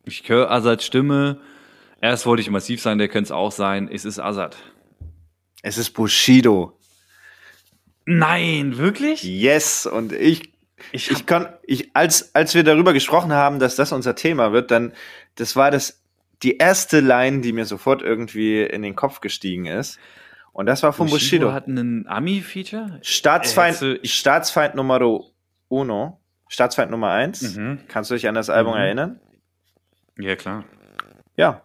Ich 0.06 0.28
höre 0.30 0.50
Assads 0.52 0.86
Stimme. 0.86 1.42
Erst 2.00 2.26
wollte 2.26 2.42
ich 2.42 2.50
massiv 2.50 2.82
sein, 2.82 3.00
der 3.00 3.08
könnte 3.08 3.28
es 3.28 3.32
auch 3.32 3.52
sein. 3.52 3.90
Es 3.92 4.06
ist 4.06 4.20
Assad. 4.20 4.58
Es 5.64 5.78
ist 5.78 5.92
Bushido. 5.92 6.78
Nein, 8.06 8.78
wirklich? 8.78 9.24
Yes, 9.24 9.88
und 9.88 10.14
ich, 10.14 10.54
Ich 10.92 11.10
ich 11.10 11.26
kann, 11.26 11.48
ich, 11.64 11.96
als, 11.96 12.36
als 12.36 12.54
wir 12.54 12.64
darüber 12.64 12.94
gesprochen 12.94 13.34
haben, 13.34 13.60
dass 13.60 13.76
das 13.76 13.92
unser 13.92 14.16
Thema 14.16 14.52
wird, 14.52 14.70
dann, 14.70 14.94
das 15.36 15.56
war 15.56 15.72
das, 15.72 16.02
die 16.44 16.58
erste 16.58 17.00
Line, 17.00 17.42
die 17.42 17.54
mir 17.54 17.66
sofort 17.66 18.02
irgendwie 18.02 18.62
in 18.62 18.82
den 18.82 18.96
Kopf 18.96 19.22
gestiegen 19.22 19.66
ist. 19.66 19.98
Und 20.54 20.68
das 20.68 20.82
war 20.84 20.94
von 20.94 21.10
Bushido. 21.10 21.52
hat 21.52 21.68
einen 21.68 22.08
Ami-Feature? 22.08 23.00
Staatsfeind, 23.02 23.82
Äh, 23.82 24.08
Staatsfeind 24.08 24.76
Nummer 24.76 25.00
uno, 25.68 26.22
Staatsfeind 26.48 26.92
Nummer 26.92 27.10
eins. 27.12 27.56
Mhm. 27.58 27.80
Kannst 27.88 28.10
du 28.12 28.16
dich 28.16 28.28
an 28.28 28.36
das 28.36 28.50
Album 28.50 28.74
Mhm. 28.76 28.80
erinnern? 28.80 29.20
Ja, 30.20 30.36
klar. 30.36 30.64
Ja, 31.36 31.64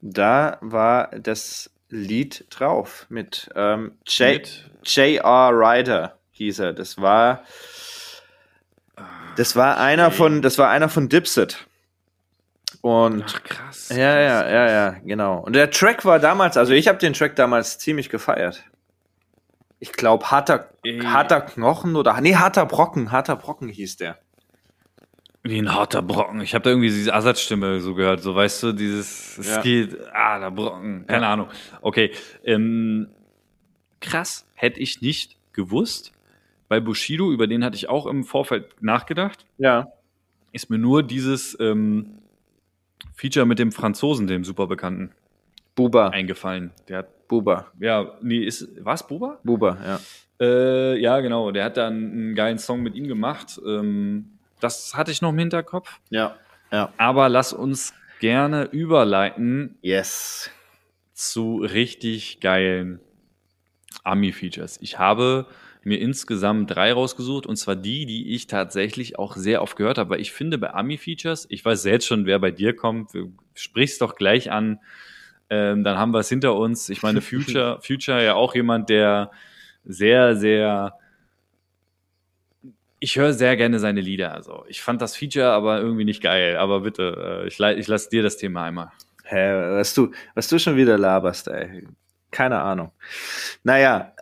da 0.00 0.58
war 0.60 1.08
das 1.18 1.70
Lied 1.88 2.46
drauf 2.50 3.06
mit 3.08 3.50
ähm, 3.56 3.98
J.R. 4.06 5.50
Ryder 5.52 6.18
hieß 6.30 6.60
er. 6.60 6.72
Das 6.74 6.98
war 7.00 7.42
das 9.36 9.54
war 9.56 9.78
einer 9.78 10.10
von 10.10 10.42
das 10.42 10.58
war 10.58 10.70
einer 10.70 10.88
von 10.88 11.08
Dipset. 11.08 11.66
Und 12.80 13.24
Ach, 13.26 13.42
krass. 13.42 13.88
ja, 13.90 14.20
ja, 14.20 14.48
ja, 14.48 14.70
ja, 14.70 14.90
genau. 15.04 15.38
Und 15.40 15.54
der 15.54 15.70
Track 15.70 16.04
war 16.04 16.18
damals, 16.18 16.56
also 16.56 16.72
ich 16.72 16.86
habe 16.88 16.98
den 16.98 17.12
Track 17.12 17.34
damals 17.36 17.78
ziemlich 17.78 18.08
gefeiert. 18.08 18.62
Ich 19.80 19.92
glaube 19.92 20.30
harter 20.30 20.70
Ey. 20.84 21.00
harter 21.00 21.40
Knochen 21.40 21.96
oder 21.96 22.20
nee, 22.20 22.34
harter 22.34 22.66
Brocken, 22.66 23.12
harter 23.12 23.36
Brocken 23.36 23.68
hieß 23.68 23.96
der. 23.96 24.18
Wie 25.44 25.58
ein 25.58 25.72
harter 25.72 26.02
Brocken. 26.02 26.40
Ich 26.40 26.54
habe 26.54 26.64
da 26.64 26.70
irgendwie 26.70 26.88
diese 26.88 27.14
Assad-Stimme 27.14 27.80
so 27.80 27.94
gehört. 27.94 28.20
So, 28.20 28.34
weißt 28.34 28.62
du, 28.64 28.72
dieses, 28.72 29.38
es 29.38 29.48
Ja. 29.48 29.62
geht, 29.62 29.96
ah, 30.12 30.38
der 30.40 30.50
Brocken. 30.50 31.06
Keine 31.06 31.26
Ahnung. 31.28 31.48
Okay. 31.80 32.10
Ähm, 32.44 33.08
krass. 34.00 34.46
Hätte 34.54 34.80
ich 34.80 35.00
nicht 35.00 35.36
gewusst. 35.52 36.12
Bei 36.68 36.80
Bushido, 36.80 37.30
über 37.32 37.46
den 37.46 37.64
hatte 37.64 37.76
ich 37.76 37.88
auch 37.88 38.06
im 38.06 38.24
Vorfeld 38.24 38.82
nachgedacht. 38.82 39.46
Ja. 39.58 39.86
Ist 40.52 40.70
mir 40.70 40.78
nur 40.78 41.02
dieses 41.04 41.56
ähm, 41.60 42.17
Feature 43.14 43.46
mit 43.46 43.58
dem 43.58 43.72
Franzosen, 43.72 44.26
dem 44.26 44.44
super 44.44 44.66
bekannten, 44.66 45.12
Buba, 45.74 46.08
eingefallen. 46.08 46.72
Der 46.88 46.98
hat, 46.98 47.28
Buba, 47.28 47.66
ja, 47.78 48.12
nee, 48.20 48.38
ist, 48.44 48.68
was, 48.80 49.06
Buba? 49.06 49.38
Buba, 49.44 49.78
ja. 49.84 50.00
Äh, 50.40 51.00
ja, 51.00 51.20
genau. 51.20 51.50
Der 51.50 51.64
hat 51.64 51.76
dann 51.76 51.94
einen 51.94 52.34
geilen 52.34 52.58
Song 52.58 52.82
mit 52.82 52.94
ihm 52.94 53.08
gemacht. 53.08 53.60
Ähm, 53.66 54.38
das 54.60 54.94
hatte 54.94 55.10
ich 55.10 55.20
noch 55.20 55.30
im 55.30 55.38
Hinterkopf. 55.38 55.98
Ja. 56.10 56.36
Ja. 56.70 56.92
Aber 56.96 57.28
lass 57.28 57.52
uns 57.52 57.94
gerne 58.20 58.64
überleiten 58.64 59.78
Yes. 59.82 60.50
zu 61.12 61.58
richtig 61.58 62.40
geilen 62.40 63.00
Ami-Features. 64.04 64.78
Ich 64.80 64.98
habe 64.98 65.46
mir 65.88 66.00
insgesamt 66.00 66.70
drei 66.70 66.92
rausgesucht 66.92 67.46
und 67.46 67.56
zwar 67.56 67.76
die, 67.76 68.06
die 68.06 68.34
ich 68.34 68.46
tatsächlich 68.46 69.18
auch 69.18 69.36
sehr 69.36 69.62
oft 69.62 69.76
gehört 69.76 69.98
habe. 69.98 70.10
Weil 70.10 70.20
ich 70.20 70.32
finde 70.32 70.58
bei 70.58 70.72
Ami-Features, 70.72 71.46
ich 71.50 71.64
weiß 71.64 71.84
jetzt 71.84 72.06
schon, 72.06 72.26
wer 72.26 72.38
bei 72.38 72.50
dir 72.50 72.76
kommt, 72.76 73.14
du 73.14 73.32
sprichst 73.54 74.00
doch 74.00 74.14
gleich 74.14 74.50
an, 74.50 74.80
ähm, 75.50 75.82
dann 75.84 75.98
haben 75.98 76.12
wir 76.12 76.20
es 76.20 76.28
hinter 76.28 76.54
uns. 76.54 76.88
Ich 76.88 77.02
meine, 77.02 77.20
Future, 77.22 77.80
Future 77.82 78.24
ja 78.24 78.34
auch 78.34 78.54
jemand, 78.54 78.90
der 78.90 79.30
sehr, 79.84 80.36
sehr 80.36 80.94
ich 83.00 83.16
höre 83.16 83.32
sehr 83.32 83.56
gerne 83.56 83.78
seine 83.78 84.00
Lieder. 84.00 84.34
Also 84.34 84.64
ich 84.68 84.82
fand 84.82 85.00
das 85.00 85.16
Feature 85.16 85.50
aber 85.50 85.80
irgendwie 85.80 86.04
nicht 86.04 86.22
geil. 86.22 86.56
Aber 86.56 86.80
bitte, 86.80 87.44
äh, 87.44 87.46
ich, 87.46 87.60
ich 87.60 87.86
lasse 87.86 88.10
dir 88.10 88.22
das 88.22 88.36
Thema 88.36 88.64
einmal. 88.64 88.90
Hä, 89.24 89.76
was 89.78 89.94
du, 89.94 90.10
was 90.34 90.48
du 90.48 90.58
schon 90.58 90.76
wieder 90.76 90.98
laberst, 90.98 91.48
ey. 91.48 91.86
Keine 92.30 92.60
Ahnung. 92.60 92.92
Naja, 93.62 94.12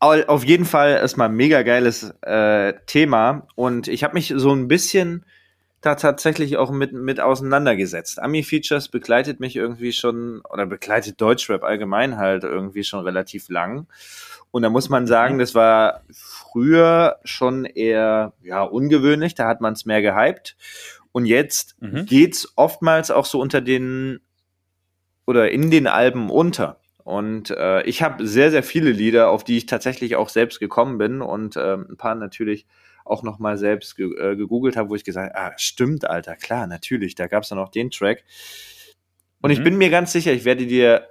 auf 0.00 0.44
jeden 0.44 0.64
Fall 0.64 0.90
erstmal 0.90 1.28
ein 1.28 1.34
mega 1.34 1.62
geiles 1.62 2.10
äh, 2.22 2.74
Thema. 2.86 3.46
Und 3.54 3.88
ich 3.88 4.04
habe 4.04 4.14
mich 4.14 4.32
so 4.36 4.52
ein 4.52 4.68
bisschen 4.68 5.24
da 5.80 5.94
tatsächlich 5.94 6.56
auch 6.56 6.70
mit, 6.70 6.92
mit 6.92 7.20
auseinandergesetzt. 7.20 8.20
Ami-Features 8.20 8.88
begleitet 8.88 9.38
mich 9.38 9.54
irgendwie 9.54 9.92
schon, 9.92 10.40
oder 10.50 10.66
begleitet 10.66 11.20
Deutschrap 11.20 11.62
allgemein 11.62 12.16
halt 12.16 12.42
irgendwie 12.42 12.82
schon 12.84 13.04
relativ 13.04 13.48
lang. 13.48 13.86
Und 14.50 14.62
da 14.62 14.70
muss 14.70 14.88
man 14.88 15.06
sagen, 15.06 15.38
das 15.38 15.54
war 15.54 16.02
früher 16.12 17.18
schon 17.22 17.64
eher 17.64 18.32
ja, 18.42 18.62
ungewöhnlich, 18.62 19.34
da 19.34 19.46
hat 19.46 19.60
man 19.60 19.74
es 19.74 19.84
mehr 19.84 20.02
gehypt. 20.02 20.56
Und 21.12 21.26
jetzt 21.26 21.76
Mhm. 21.80 22.06
geht's 22.06 22.52
oftmals 22.56 23.10
auch 23.10 23.24
so 23.26 23.40
unter 23.40 23.60
den 23.60 24.20
oder 25.26 25.50
in 25.50 25.70
den 25.70 25.86
Alben 25.86 26.30
unter. 26.30 26.80
Und 27.08 27.48
äh, 27.52 27.84
ich 27.84 28.02
habe 28.02 28.26
sehr, 28.26 28.50
sehr 28.50 28.62
viele 28.62 28.90
Lieder, 28.90 29.30
auf 29.30 29.42
die 29.42 29.56
ich 29.56 29.64
tatsächlich 29.64 30.16
auch 30.16 30.28
selbst 30.28 30.60
gekommen 30.60 30.98
bin 30.98 31.22
und 31.22 31.56
ähm, 31.56 31.86
ein 31.88 31.96
paar 31.96 32.14
natürlich 32.14 32.66
auch 33.06 33.22
noch 33.22 33.38
mal 33.38 33.56
selbst 33.56 33.96
ge 33.96 34.10
äh, 34.18 34.36
gegoogelt 34.36 34.76
habe, 34.76 34.90
wo 34.90 34.94
ich 34.94 35.04
gesagt 35.04 35.34
habe, 35.34 35.54
ah, 35.54 35.54
stimmt, 35.56 36.04
Alter, 36.04 36.36
klar, 36.36 36.66
natürlich, 36.66 37.14
da 37.14 37.26
gab's 37.26 37.48
dann 37.48 37.58
auch 37.58 37.70
den 37.70 37.90
Track. 37.90 38.24
Und 39.40 39.48
ich 39.48 39.60
Mhm. 39.60 39.64
bin 39.64 39.78
mir 39.78 39.88
ganz 39.88 40.12
sicher, 40.12 40.34
ich 40.34 40.44
werde 40.44 40.66
dir 40.66 41.08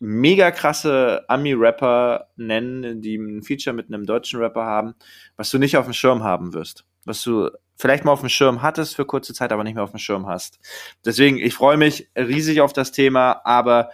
mega 0.00 0.50
krasse 0.50 1.24
Ami-Rapper 1.28 2.30
nennen, 2.34 3.00
die 3.00 3.14
ein 3.14 3.44
Feature 3.44 3.76
mit 3.76 3.86
einem 3.86 4.04
deutschen 4.06 4.40
Rapper 4.40 4.64
haben, 4.64 4.96
was 5.36 5.50
du 5.50 5.58
nicht 5.58 5.76
auf 5.76 5.84
dem 5.84 5.94
Schirm 5.94 6.24
haben 6.24 6.52
wirst. 6.52 6.84
Was 7.04 7.22
du 7.22 7.48
vielleicht 7.76 8.04
mal 8.04 8.10
auf 8.10 8.20
dem 8.20 8.28
Schirm 8.28 8.60
hattest 8.60 8.96
für 8.96 9.04
kurze 9.04 9.34
Zeit, 9.34 9.52
aber 9.52 9.62
nicht 9.62 9.74
mehr 9.74 9.84
auf 9.84 9.92
dem 9.92 10.00
Schirm 10.00 10.26
hast. 10.26 10.58
Deswegen, 11.04 11.38
ich 11.38 11.54
freue 11.54 11.76
mich 11.76 12.08
riesig 12.16 12.60
auf 12.60 12.72
das 12.72 12.90
Thema, 12.90 13.40
aber 13.44 13.90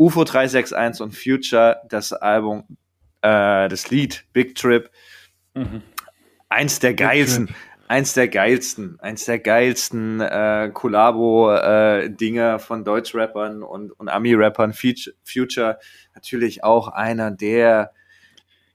UFO 0.00 0.24
361 0.24 1.02
und 1.02 1.14
Future, 1.14 1.82
das 1.86 2.14
Album, 2.14 2.64
äh, 3.20 3.68
das 3.68 3.90
Lied 3.90 4.24
Big 4.32 4.54
Trip, 4.54 4.90
Mhm. 5.52 5.82
eins 6.48 6.78
der 6.78 6.94
geilsten, 6.94 7.54
eins 7.86 8.14
der 8.14 8.28
geilsten, 8.28 8.98
eins 9.00 9.26
der 9.26 9.40
geilsten 9.40 10.22
äh, 10.22 10.70
Kollabo-Dinger 10.72 12.60
von 12.60 12.82
Deutschrappern 12.82 13.62
und, 13.62 13.92
und 13.92 14.08
Ami-Rappern. 14.08 14.72
Future 14.72 15.78
natürlich 16.14 16.64
auch 16.64 16.88
einer 16.88 17.30
der 17.30 17.92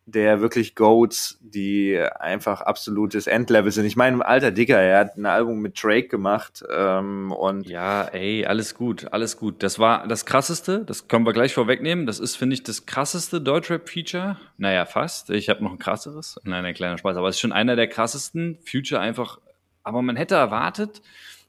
der 0.08 0.40
wirklich 0.40 0.76
Goats, 0.76 1.40
die 1.42 2.00
einfach 2.20 2.62
absolutes 2.62 3.26
Endlevel 3.26 3.72
sind. 3.72 3.86
Ich 3.86 3.96
meine, 3.96 4.24
alter 4.24 4.52
Dicker, 4.52 4.80
er 4.80 5.00
hat 5.00 5.18
ein 5.18 5.26
Album 5.26 5.62
mit 5.62 5.82
Drake 5.82 6.08
gemacht 6.08 6.64
ähm, 6.72 7.32
und 7.32 7.68
Ja, 7.68 8.04
ey, 8.04 8.46
alles 8.46 8.76
gut, 8.76 9.12
alles 9.12 9.38
gut. 9.38 9.64
Das 9.64 9.80
war 9.80 10.08
das 10.08 10.26
krasseste, 10.28 10.86
das 10.86 11.08
können 11.08 11.26
wir 11.26 11.34
gleich 11.34 11.56
vorwegnehmen. 11.56 12.06
Das 12.06 12.20
ist, 12.20 12.36
finde 12.36 12.54
ich, 12.54 12.62
das 12.62 12.86
krasseste 12.86 13.42
Deutschrap-Feature. 13.42 14.38
Naja, 14.58 14.86
fast. 14.86 15.32
Ich 15.32 15.50
habe 15.50 15.64
noch 15.64 15.72
ein 15.72 15.80
krasseres. 15.80 16.40
Nein, 16.44 16.64
ein 16.66 16.76
kleiner 16.76 17.00
Spaß, 17.00 17.18
aber 17.18 17.30
es 17.30 17.38
ist 17.38 17.42
schon 17.42 17.52
einer 17.52 17.76
der 17.76 17.88
krassesten. 17.88 18.60
Future 18.64 19.02
einfach, 19.02 19.40
aber 19.84 20.04
man 20.04 20.18
hätte 20.18 20.36
erwartet, 20.36 21.02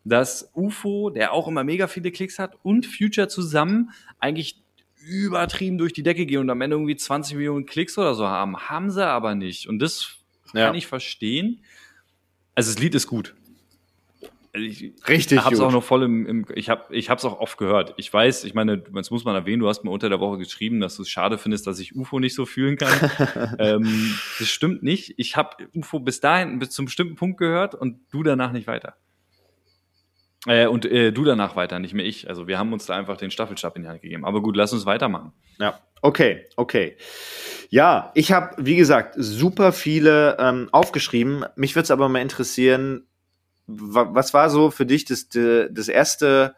dass 0.05 0.51
UFO, 0.55 1.11
der 1.11 1.33
auch 1.33 1.49
immer 1.49 1.65
mega 1.65 1.89
viele 1.89 2.11
Klicks 2.11 2.39
hat, 2.39 2.57
und 2.63 2.87
Future 2.87 3.29
zusammen 3.29 3.91
eigentlich 4.19 4.63
übertrieben 5.07 5.79
durch 5.79 5.93
die 5.93 6.03
Decke 6.03 6.27
gehen 6.27 6.41
und 6.41 6.51
am 6.51 6.61
Ende 6.61 6.77
irgendwie 6.77 6.97
20 6.97 7.37
Millionen 7.37 7.67
Klicks 7.67 7.97
oder 7.97 8.15
so 8.15 8.27
haben. 8.27 8.57
Haben 8.57 8.91
sie 8.91 9.07
aber 9.07 9.35
nicht. 9.35 9.69
Und 9.69 9.79
das 9.79 10.19
Ja. 10.53 10.67
kann 10.67 10.75
ich 10.75 10.87
verstehen. 10.87 11.63
Also 12.55 12.73
das 12.73 12.81
Lied 12.81 12.95
ist 12.95 13.07
gut. 13.07 13.35
Also 14.53 14.67
Ich 14.67 14.93
richtig 15.07 15.45
habe 15.45 15.55
es 15.55 15.61
auch 15.61 15.71
noch 15.71 15.85
voll 15.85 16.03
im, 16.05 16.27
im 16.27 16.47
ich 16.55 16.71
habe 16.71 16.95
ich 16.97 17.11
habe 17.11 17.19
es 17.19 17.25
auch 17.27 17.41
oft 17.41 17.59
gehört. 17.59 17.93
Ich 17.99 18.11
weiß, 18.11 18.45
ich 18.45 18.55
meine, 18.55 18.79
das 18.79 19.11
muss 19.11 19.25
man 19.25 19.35
erwähnen, 19.35 19.61
du 19.61 19.69
hast 19.69 19.85
mir 19.85 19.91
unter 19.91 20.09
der 20.09 20.19
Woche 20.19 20.39
geschrieben, 20.39 20.81
dass 20.81 20.97
du 20.97 21.03
es 21.03 21.11
schade 21.11 21.37
findest, 21.37 21.67
dass 21.67 21.79
ich 21.79 21.95
UFO 21.95 22.19
nicht 22.21 22.35
so 22.35 22.47
fühlen 22.47 22.77
kann. 22.79 23.11
ähm, 23.59 24.15
das 24.39 24.49
stimmt 24.49 24.83
nicht. 24.83 25.13
Ich 25.19 25.37
habe 25.37 25.69
UFO 25.75 26.01
bis 26.01 26.21
dahin 26.21 26.59
bis 26.59 26.71
zum 26.71 26.87
bestimmten 26.87 27.17
Punkt 27.17 27.39
gehört 27.39 27.75
und 27.75 28.01
du 28.11 28.23
danach 28.23 28.53
nicht 28.53 28.67
weiter. 28.67 28.97
Äh, 30.47 30.67
und 30.67 30.87
äh, 30.87 31.13
du 31.13 31.25
danach 31.25 31.57
weiter, 31.57 31.79
nicht 31.79 31.93
mehr 31.93 32.07
ich. 32.07 32.29
Also 32.29 32.47
wir 32.47 32.59
haben 32.59 32.73
uns 32.73 32.87
da 32.87 32.95
einfach 32.97 33.17
den 33.17 33.31
Staffelstab 33.31 33.77
in 33.77 33.83
die 33.83 33.89
Hand 33.89 34.01
gegeben. 34.01 34.25
Aber 34.25 34.41
gut, 34.41 34.57
lass 34.57 34.73
uns 34.73 34.87
weitermachen. 34.87 35.33
Ja, 35.59 35.81
okay, 36.03 36.47
okay. 36.57 36.97
Ja, 37.69 38.13
ich 38.15 38.33
habe, 38.33 38.55
wie 38.65 38.77
gesagt, 38.77 39.15
super 39.19 39.73
viele 39.73 40.37
ähm, 40.39 40.69
aufgeschrieben. 40.71 41.45
Mich 41.57 41.75
würde 41.75 41.85
es 41.85 41.91
aber 41.91 42.09
mal 42.09 42.23
interessieren, 42.23 43.07
wa 43.67 44.09
was 44.13 44.33
war 44.33 44.49
so 44.49 44.71
für 44.71 44.87
dich 44.87 45.05
das, 45.05 45.29
das 45.29 45.89
erste 45.89 46.55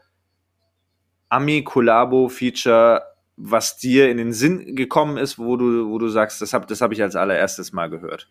Ami-Collabo-Feature, 1.31 3.03
was 3.37 3.79
dir 3.79 4.11
in 4.11 4.19
den 4.19 4.33
Sinn 4.35 4.77
gekommen 4.77 5.17
ist, 5.17 5.39
wo 5.39 5.57
du, 5.57 5.89
wo 5.89 5.99
du 5.99 6.09
sagst, 6.09 6.43
das 6.43 6.53
habe 6.53 6.67
das 6.67 6.83
hab 6.83 6.93
ich 6.93 7.01
als 7.03 7.17
allererstes 7.17 7.73
mal 7.73 7.89
gehört? 7.89 8.29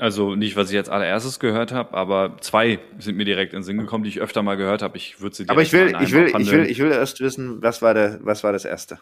Also 0.00 0.34
nicht, 0.34 0.56
was 0.56 0.70
ich 0.70 0.74
jetzt 0.74 0.88
allererstes 0.88 1.40
gehört 1.40 1.72
habe, 1.72 1.92
aber 1.92 2.38
zwei 2.40 2.78
sind 2.98 3.18
mir 3.18 3.26
direkt 3.26 3.52
in 3.52 3.58
den 3.58 3.64
Sinn 3.64 3.76
gekommen, 3.76 4.02
die 4.02 4.08
ich 4.08 4.20
öfter 4.20 4.42
mal 4.42 4.56
gehört 4.56 4.80
habe. 4.80 4.96
Ich 4.96 5.20
würde 5.20 5.36
sie 5.36 5.46
Aber 5.46 5.60
ich 5.60 5.74
will, 5.74 5.94
ich 6.00 6.12
will, 6.12 6.32
ich 6.38 6.50
will, 6.50 6.64
ich 6.64 6.78
will 6.78 6.90
erst 6.90 7.20
wissen, 7.20 7.62
was 7.62 7.82
war 7.82 7.92
der, 7.92 8.18
was 8.22 8.42
war 8.42 8.52
das 8.52 8.64
erste? 8.64 8.98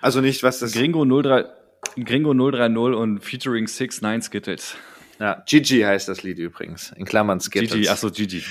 Also 0.00 0.22
nicht, 0.22 0.42
was 0.42 0.60
das. 0.60 0.72
Gringo 0.72 1.04
03, 1.04 1.44
Gringo 2.04 2.32
030 2.32 2.76
und 2.96 3.20
featuring 3.20 3.66
6 3.66 4.00
9 4.00 4.22
Skittles. 4.22 4.76
Ja, 5.20 5.42
Gigi 5.46 5.82
heißt 5.82 6.08
das 6.08 6.22
Lied 6.22 6.38
übrigens. 6.38 6.92
In 6.96 7.04
Klammern 7.04 7.40
Skittles. 7.40 7.72
Gigi, 7.72 7.88
achso, 7.88 8.10
Gigi. 8.10 8.42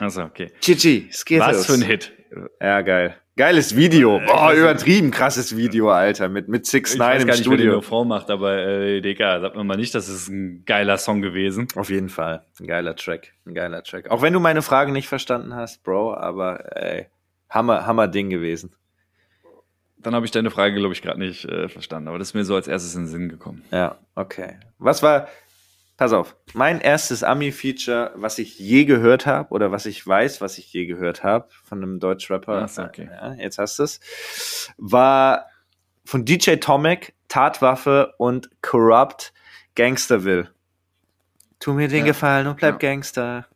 Achso, 0.00 0.24
okay. 0.24 0.50
Gigi, 0.60 1.08
Skittles. 1.12 1.58
Was 1.58 1.66
für 1.66 1.74
ein 1.74 1.82
Hit. 1.82 2.12
Ja, 2.60 2.80
geil. 2.82 3.16
Geiles 3.38 3.76
Video. 3.76 4.18
Boah, 4.26 4.52
übertrieben 4.52 5.12
krasses 5.12 5.56
Video, 5.56 5.90
Alter. 5.90 6.28
Mit, 6.28 6.48
mit 6.48 6.66
6 6.66 6.94
Ich 6.94 6.98
9 6.98 7.08
weiß 7.08 7.22
im 7.22 7.28
gar 7.28 7.36
nicht, 7.36 7.44
wer 7.44 7.50
den 7.50 7.58
Studio. 7.60 7.72
nur 7.74 7.82
vormacht, 7.84 8.30
aber 8.30 8.58
äh, 8.58 9.00
Digga, 9.00 9.40
sagt 9.40 9.54
man 9.54 9.64
mal 9.64 9.76
nicht, 9.76 9.94
das 9.94 10.08
ist 10.08 10.26
ein 10.26 10.64
geiler 10.66 10.98
Song 10.98 11.22
gewesen. 11.22 11.68
Auf 11.76 11.88
jeden 11.88 12.08
Fall. 12.08 12.44
Ein 12.58 12.66
geiler 12.66 12.96
Track. 12.96 13.32
Ein 13.46 13.54
geiler 13.54 13.84
Track. 13.84 14.10
Auch 14.10 14.22
wenn 14.22 14.32
du 14.32 14.40
meine 14.40 14.60
Frage 14.60 14.90
nicht 14.90 15.06
verstanden 15.06 15.54
hast, 15.54 15.84
Bro, 15.84 16.14
aber 16.14 16.76
ey, 16.76 17.06
Hammer, 17.48 17.86
Hammer 17.86 18.08
Ding 18.08 18.28
gewesen. 18.28 18.74
Dann 19.98 20.16
habe 20.16 20.26
ich 20.26 20.32
deine 20.32 20.50
Frage, 20.50 20.74
glaube 20.74 20.94
ich, 20.94 21.02
gerade 21.02 21.20
nicht 21.20 21.44
äh, 21.44 21.68
verstanden, 21.68 22.08
aber 22.08 22.18
das 22.18 22.30
ist 22.30 22.34
mir 22.34 22.44
so 22.44 22.56
als 22.56 22.66
erstes 22.66 22.96
in 22.96 23.02
den 23.02 23.08
Sinn 23.08 23.28
gekommen. 23.28 23.62
Ja, 23.70 23.98
okay. 24.16 24.56
Was 24.78 25.00
war, 25.04 25.28
pass 25.98 26.14
auf, 26.14 26.36
mein 26.54 26.80
erstes 26.80 27.22
Ami-Feature, 27.22 28.12
was 28.14 28.38
ich 28.38 28.58
je 28.58 28.86
gehört 28.86 29.26
habe 29.26 29.50
oder 29.50 29.70
was 29.70 29.84
ich 29.84 30.06
weiß, 30.06 30.40
was 30.40 30.56
ich 30.56 30.72
je 30.72 30.86
gehört 30.86 31.22
habe 31.22 31.48
von 31.64 31.82
einem 31.82 32.00
Deutschrapper, 32.00 32.62
Ach 32.64 32.68
so, 32.70 32.82
okay. 32.82 33.10
ja, 33.12 33.34
jetzt 33.34 33.58
hast 33.58 33.78
du 33.78 33.82
es, 33.82 34.00
war 34.78 35.46
von 36.06 36.24
DJ 36.24 36.54
Tomek, 36.54 37.14
Tatwaffe 37.28 38.14
und 38.16 38.48
Corrupt 38.62 39.34
Gangsterville. 39.74 40.48
Tu 41.60 41.74
mir 41.74 41.88
den 41.88 42.00
Ja. 42.00 42.04
Gefallen 42.06 42.46
und 42.46 42.56
bleib 42.56 42.82
Ja. 42.82 42.88
Gangster. 42.90 43.46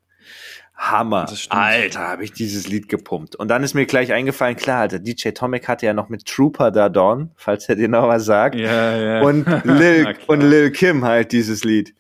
Hammer. 0.75 1.33
Alter, 1.51 2.01
habe 2.01 2.25
ich 2.25 2.33
dieses 2.33 2.67
Lied 2.67 2.89
gepumpt. 2.89 3.37
Und 3.37 3.49
dann 3.49 3.63
ist 3.63 3.75
mir 3.75 3.87
gleich 3.87 4.13
eingefallen, 4.13 4.57
klar, 4.57 4.81
Alter, 4.81 4.99
DJ 4.99 5.29
Tomek 5.31 5.69
hatte 5.69 5.87
ja 5.87 5.95
noch 5.95 6.09
mit 6.09 6.27
Trooper 6.27 6.73
da 6.73 6.89
Dawn, 6.89 7.31
falls 7.37 7.69
er 7.69 7.77
dir 7.77 7.89
noch 7.89 8.09
was 8.09 8.25
sagt. 8.25 8.57
Ja, 8.57 8.97
ja. 8.97 9.23
Und 9.23 9.47
Lil, 9.65 10.17
und 10.27 10.41
Lil 10.41 10.73
Kim 10.73 11.05
halt 11.05 11.31
dieses 11.31 11.63
Lied. 11.63 11.95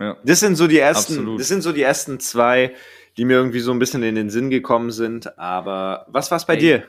Ja. 0.00 0.16
Das 0.24 0.40
sind 0.40 0.56
so 0.56 0.66
die 0.68 0.78
ersten, 0.78 1.14
Absolut. 1.14 1.40
das 1.40 1.48
sind 1.48 1.62
so 1.62 1.72
die 1.72 1.82
ersten 1.82 2.20
zwei, 2.20 2.74
die 3.16 3.24
mir 3.24 3.34
irgendwie 3.34 3.60
so 3.60 3.72
ein 3.72 3.78
bisschen 3.78 4.02
in 4.02 4.14
den 4.14 4.30
Sinn 4.30 4.48
gekommen 4.50 4.90
sind. 4.90 5.38
Aber 5.38 6.06
was 6.08 6.30
war's 6.30 6.46
bei 6.46 6.54
Ey. 6.54 6.60
dir? 6.60 6.84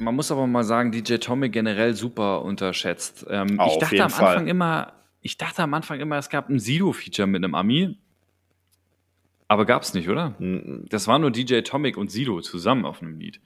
Man 0.00 0.14
muss 0.14 0.30
aber 0.30 0.46
mal 0.46 0.64
sagen, 0.64 0.92
DJ 0.92 1.16
Tommy 1.16 1.48
generell 1.48 1.94
super 1.94 2.42
unterschätzt. 2.42 3.24
Ähm, 3.30 3.58
Auf 3.58 3.72
ich 3.74 3.78
dachte 3.78 4.02
am 4.04 4.10
Fall. 4.10 4.28
Anfang 4.28 4.48
immer, 4.48 4.92
ich 5.22 5.38
dachte 5.38 5.62
am 5.62 5.72
Anfang 5.72 6.00
immer, 6.00 6.18
es 6.18 6.28
gab 6.28 6.48
ein 6.50 6.58
Sido-Feature 6.58 7.26
mit 7.26 7.42
einem 7.42 7.54
Ami. 7.54 7.96
Aber 9.46 9.64
gab's 9.64 9.94
nicht, 9.94 10.08
oder? 10.10 10.34
Hm, 10.38 10.84
Das 10.90 11.06
war 11.06 11.18
nur 11.18 11.30
DJ 11.30 11.60
Tomic 11.62 11.96
und 11.96 12.10
Sido 12.10 12.40
zusammen 12.42 12.84
auf 12.84 13.00
einem 13.00 13.18
Lied. 13.18 13.40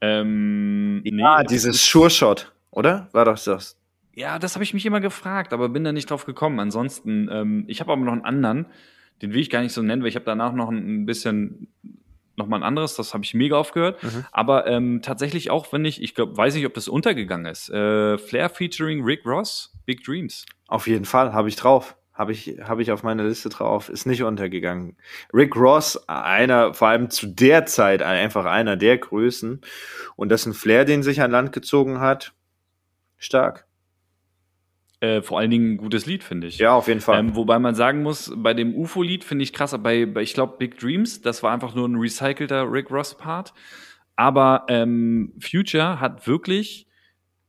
Ähm, 0.00 1.02
Ja, 1.04 1.40
nee, 1.42 1.46
dieses 1.48 1.84
Sure 1.84 2.08
Shot, 2.10 2.52
oder? 2.70 3.08
War 3.12 3.26
doch 3.26 3.38
das. 3.42 3.76
Ja, 4.16 4.38
das 4.38 4.54
habe 4.54 4.64
ich 4.64 4.72
mich 4.72 4.86
immer 4.86 5.00
gefragt, 5.00 5.52
aber 5.52 5.68
bin 5.68 5.84
da 5.84 5.92
nicht 5.92 6.10
drauf 6.10 6.24
gekommen. 6.24 6.58
Ansonsten, 6.58 7.28
ähm, 7.30 7.64
ich 7.68 7.80
habe 7.80 7.92
aber 7.92 8.00
noch 8.02 8.14
einen 8.14 8.24
anderen, 8.24 8.64
den 9.20 9.34
will 9.34 9.40
ich 9.40 9.50
gar 9.50 9.60
nicht 9.60 9.74
so 9.74 9.82
nennen, 9.82 10.00
weil 10.00 10.08
ich 10.08 10.16
habe 10.16 10.24
danach 10.24 10.54
noch 10.54 10.70
ein 10.70 11.04
bisschen 11.04 11.68
noch 12.36 12.46
mal 12.46 12.56
ein 12.56 12.62
anderes, 12.62 12.96
das 12.96 13.12
habe 13.12 13.24
ich 13.24 13.34
mega 13.34 13.56
aufgehört. 13.56 14.02
Mhm. 14.02 14.24
Aber 14.32 14.66
ähm, 14.66 15.00
tatsächlich 15.02 15.50
auch, 15.50 15.70
wenn 15.72 15.84
ich, 15.84 16.02
ich 16.02 16.14
glaube, 16.14 16.34
weiß 16.34 16.54
nicht, 16.54 16.64
ob 16.64 16.72
das 16.72 16.88
untergegangen 16.88 17.46
ist. 17.46 17.68
Äh, 17.68 18.16
Flair 18.16 18.48
featuring 18.48 19.04
Rick 19.04 19.26
Ross, 19.26 19.74
Big 19.84 20.02
Dreams. 20.02 20.46
Auf 20.66 20.86
jeden 20.86 21.04
Fall, 21.04 21.34
habe 21.34 21.48
ich 21.48 21.56
drauf. 21.56 21.96
Habe 22.14 22.32
ich, 22.32 22.58
habe 22.62 22.80
ich 22.80 22.92
auf 22.92 23.02
meiner 23.02 23.24
Liste 23.24 23.50
drauf. 23.50 23.90
Ist 23.90 24.06
nicht 24.06 24.22
untergegangen. 24.22 24.96
Rick 25.34 25.54
Ross, 25.56 26.08
einer, 26.08 26.72
vor 26.72 26.88
allem 26.88 27.10
zu 27.10 27.26
der 27.26 27.66
Zeit, 27.66 28.00
einfach 28.00 28.46
einer 28.46 28.78
der 28.78 28.96
Größen. 28.96 29.60
Und 30.16 30.30
das 30.30 30.42
ist 30.42 30.46
ein 30.46 30.54
Flair, 30.54 30.86
den 30.86 31.02
sich 31.02 31.20
an 31.20 31.30
Land 31.30 31.52
gezogen 31.52 32.00
hat. 32.00 32.32
Stark. 33.18 33.66
Äh, 35.00 35.20
vor 35.20 35.38
allen 35.38 35.50
Dingen 35.50 35.74
ein 35.74 35.76
gutes 35.76 36.06
Lied, 36.06 36.24
finde 36.24 36.46
ich. 36.46 36.58
Ja, 36.58 36.74
auf 36.74 36.88
jeden 36.88 37.00
Fall. 37.00 37.20
Ähm, 37.20 37.36
wobei 37.36 37.58
man 37.58 37.74
sagen 37.74 38.02
muss, 38.02 38.32
bei 38.34 38.54
dem 38.54 38.74
UFO-Lied 38.74 39.24
finde 39.24 39.42
ich 39.42 39.52
krass, 39.52 39.76
bei, 39.82 40.06
bei 40.06 40.22
ich 40.22 40.32
glaube, 40.32 40.54
Big 40.58 40.78
Dreams, 40.78 41.20
das 41.20 41.42
war 41.42 41.52
einfach 41.52 41.74
nur 41.74 41.86
ein 41.86 41.96
recycelter 41.96 42.70
Rick 42.70 42.90
Ross-Part. 42.90 43.52
Aber 44.16 44.64
ähm, 44.68 45.34
Future 45.38 46.00
hat 46.00 46.26
wirklich 46.26 46.86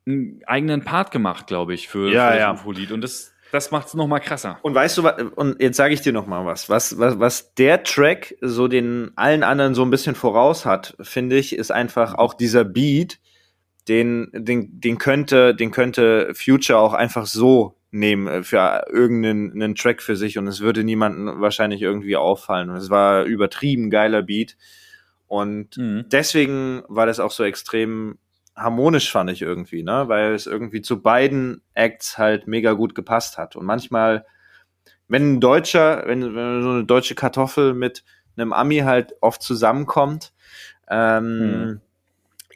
einen 0.05 0.41
eigenen 0.45 0.83
Part 0.83 1.11
gemacht, 1.11 1.47
glaube 1.47 1.73
ich, 1.73 1.87
für, 1.87 2.11
Ja, 2.11 2.27
für 2.27 2.33
das 2.33 2.39
ja. 2.39 2.53
UFO-Lied. 2.53 2.91
Und 2.91 3.01
das, 3.01 3.33
das 3.53 3.71
macht 3.71 3.87
es 3.87 3.93
noch 3.93 4.07
mal 4.07 4.19
krasser. 4.19 4.59
Und 4.61 4.75
weißt 4.75 4.97
du, 4.97 5.07
und 5.35 5.61
jetzt 5.61 5.77
sage 5.77 5.93
ich 5.93 6.01
dir 6.01 6.11
noch 6.11 6.27
mal 6.27 6.45
was, 6.45 6.69
was, 6.69 6.99
was, 6.99 7.17
was 7.17 7.53
der 7.55 7.83
Track 7.83 8.35
so 8.41 8.67
den 8.67 9.11
allen 9.15 9.43
anderen 9.43 9.73
so 9.73 9.83
ein 9.83 9.89
bisschen 9.89 10.15
voraus 10.15 10.65
hat, 10.65 10.95
finde 10.99 11.37
ich, 11.37 11.55
ist 11.55 11.71
einfach 11.71 12.13
auch 12.13 12.33
dieser 12.33 12.65
Beat, 12.65 13.19
den, 13.87 14.29
den, 14.33 14.79
den 14.79 14.97
könnte, 14.97 15.55
den 15.55 15.71
könnte 15.71 16.33
Future 16.35 16.79
auch 16.79 16.93
einfach 16.93 17.25
so 17.25 17.75
nehmen 17.91 18.27
äh, 18.27 18.43
für 18.43 18.85
irgendeinen 18.91 19.51
einen 19.53 19.75
Track 19.75 20.01
für 20.01 20.15
sich 20.15 20.37
und 20.37 20.47
es 20.47 20.59
würde 20.61 20.83
niemanden 20.83 21.39
wahrscheinlich 21.41 21.81
irgendwie 21.81 22.15
auffallen. 22.17 22.69
Und 22.69 22.75
es 22.77 22.89
war 22.89 23.23
übertrieben 23.23 23.89
geiler 23.89 24.21
Beat 24.23 24.57
und 25.27 25.77
Mhm. 25.77 26.05
deswegen 26.09 26.83
war 26.87 27.05
das 27.05 27.19
auch 27.19 27.31
so 27.31 27.43
extrem 27.43 28.17
harmonisch, 28.55 29.11
fand 29.11 29.29
ich 29.29 29.41
irgendwie, 29.41 29.83
ne? 29.83 30.05
Weil 30.07 30.33
es 30.33 30.47
irgendwie 30.47 30.81
zu 30.81 31.01
beiden 31.01 31.61
Acts 31.75 32.17
halt 32.17 32.47
mega 32.47 32.73
gut 32.73 32.95
gepasst 32.95 33.37
hat. 33.37 33.55
Und 33.55 33.65
manchmal, 33.65 34.25
wenn 35.07 35.33
ein 35.35 35.39
Deutscher, 35.39 36.03
wenn, 36.07 36.33
wenn 36.35 36.61
so 36.63 36.69
eine 36.71 36.85
deutsche 36.85 37.13
Kartoffel 37.15 37.73
mit 37.73 38.03
einem 38.35 38.53
Ami 38.53 38.79
halt 38.79 39.13
oft 39.21 39.41
zusammenkommt, 39.43 40.33
ähm, 40.89 41.39
Mhm. 41.39 41.81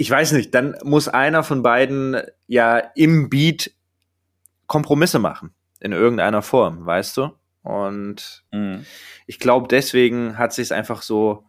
Ich 0.02 0.10
weiß 0.10 0.32
nicht, 0.32 0.54
dann 0.56 0.76
muss 0.84 1.08
einer 1.08 1.43
von 1.43 1.62
beiden 1.62 2.20
ja 2.47 2.80
im 2.95 3.30
Beat 3.30 3.72
Kompromisse 4.66 5.20
machen. 5.20 5.54
In 5.80 5.91
irgendeiner 5.91 6.41
Form, 6.41 6.86
weißt 6.86 7.18
du? 7.18 7.30
Und 7.62 8.43
Mhm. 8.52 8.84
ich 9.28 9.38
glaube, 9.39 9.68
deswegen 9.70 10.39
hat 10.39 10.54
sich 10.54 10.74
einfach 10.74 11.04
so 11.04 11.45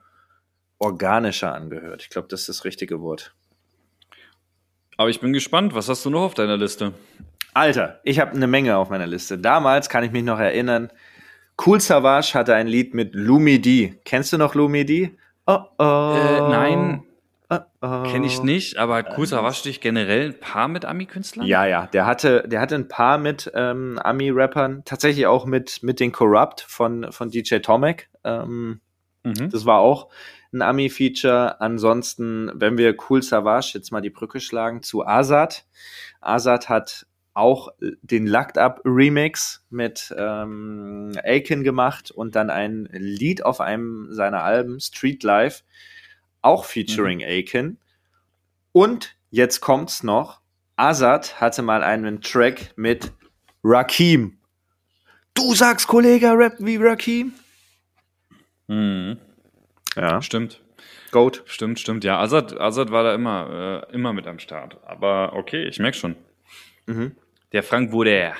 organischer 0.79 1.55
angehört. 1.55 2.03
Ich 2.03 2.11
glaube, 2.11 2.29
das 2.29 2.41
ist 2.41 2.49
das 2.51 2.65
richtige 2.65 3.01
Wort. 3.01 3.35
Aber 4.99 5.09
ich 5.09 5.21
bin 5.21 5.33
gespannt, 5.33 5.75
was 5.75 5.89
hast 5.89 6.05
du 6.05 6.11
noch 6.11 6.21
auf 6.23 6.35
deiner 6.35 6.59
Liste? 6.59 6.93
Alter, 7.55 8.01
ich 8.05 8.21
habe 8.21 8.33
eine 8.33 8.47
Menge 8.47 8.77
auf 8.77 8.91
meiner 8.91 9.07
Liste. 9.07 9.39
Damals 9.39 9.89
kann 9.89 10.05
ich 10.05 10.13
mich 10.13 10.25
noch 10.25 10.39
erinnern. 10.39 10.91
Cool 11.65 11.81
Savage 11.81 12.35
hatte 12.35 12.55
ein 12.55 12.67
Lied 12.67 12.93
mit 12.93 13.15
Lumi 13.15 13.61
D. 13.61 13.99
Kennst 14.05 14.33
du 14.33 14.39
noch 14.39 14.55
Lumi 14.55 14.85
D? 14.85 15.17
Oh 15.47 15.61
oh. 15.79 16.15
Äh, 16.17 16.41
nein. 16.51 17.03
Oh 17.83 18.05
Kenne 18.05 18.27
ich 18.27 18.43
nicht, 18.43 18.77
aber 18.77 19.03
Kurzer 19.03 19.43
wasch 19.43 19.63
dich 19.63 19.81
generell 19.81 20.27
ein 20.27 20.39
paar 20.39 20.69
mit 20.69 20.85
Ami-Künstlern? 20.85 21.47
Ja, 21.47 21.67
ja, 21.67 21.87
der 21.87 22.07
hatte, 22.07 22.45
der 22.47 22.61
hatte 22.61 22.77
ein 22.77 22.87
paar 22.87 23.19
mit 23.19 23.51
ähm, 23.55 23.99
Ami-Rappern, 23.99 24.83
tatsächlich 24.85 25.27
auch 25.27 25.47
mit, 25.47 25.83
mit 25.83 25.99
den 25.99 26.13
Corrupt 26.13 26.61
von, 26.61 27.11
von 27.11 27.31
DJ 27.31 27.57
Tomek. 27.57 28.09
Ähm, 28.25 28.81
Mhm. 29.25 29.51
das 29.51 29.65
war 29.65 29.79
auch 29.79 30.09
ein 30.53 30.63
Ami-Feature. 30.63 31.61
Ansonsten, 31.61 32.51
wenn 32.55 32.77
wir 32.77 32.97
Cool 33.09 33.23
Savage 33.23 33.73
jetzt 33.75 33.93
mal 33.93 34.01
die 34.01 34.11
Brücke 34.11 34.41
schlagen 34.41 34.83
zu 34.83 35.07
Azad. 35.07 35.65
Azad 36.21 36.69
hat 36.69 37.07
auch 37.35 37.69
den 38.03 38.27
Lucked 38.27 38.59
Up 38.59 38.83
Remix 38.85 39.65
mit 39.71 40.15
ähm, 40.19 41.13
Aiken 41.25 41.65
gemacht 41.65 42.11
und 42.11 42.35
dann 42.37 42.51
ein 42.51 42.89
Lied 42.93 43.45
auf 43.45 43.61
einem 43.61 44.09
seiner 44.11 44.43
Alben, 44.43 44.81
Street 44.81 45.23
Life, 45.23 45.63
auch 46.43 46.65
featuring 46.65 47.23
Aiken. 47.23 47.79
Und 48.73 49.17
jetzt 49.31 49.61
kommt's 49.61 50.03
noch. 50.03 50.41
Azad 50.77 51.41
hatte 51.41 51.63
mal 51.63 51.83
einen 51.83 52.21
Track 52.21 52.73
mit 52.77 53.13
Rakim. 53.65 54.39
Du 55.35 55.55
sagst, 55.55 55.87
Kollege, 55.87 56.33
Rap 56.37 56.55
wie 56.59 56.77
Rakim? 56.77 57.33
Mhm. 58.67 59.19
Ja, 59.97 60.21
Stimmt. 60.23 60.61
Goat. 61.13 61.43
Stimmt, 61.45 61.79
stimmt. 61.79 62.05
Ja, 62.05 62.19
Azad, 62.19 62.59
Azad 62.59 62.91
war 62.91 63.05
da 63.05 63.15
immer, 63.15 63.85
äh, 63.91 63.95
immer 63.95 64.15
mit 64.15 64.27
am 64.27 64.39
Start. 64.39 64.79
Aber 64.85 65.35
okay, 65.35 65.65
ich 65.65 65.79
merke 65.79 65.97
schon. 65.97 66.17
Mhm. 66.87 67.15
Der 67.53 67.63
Frank 67.63 67.93
Woder, 67.93 68.33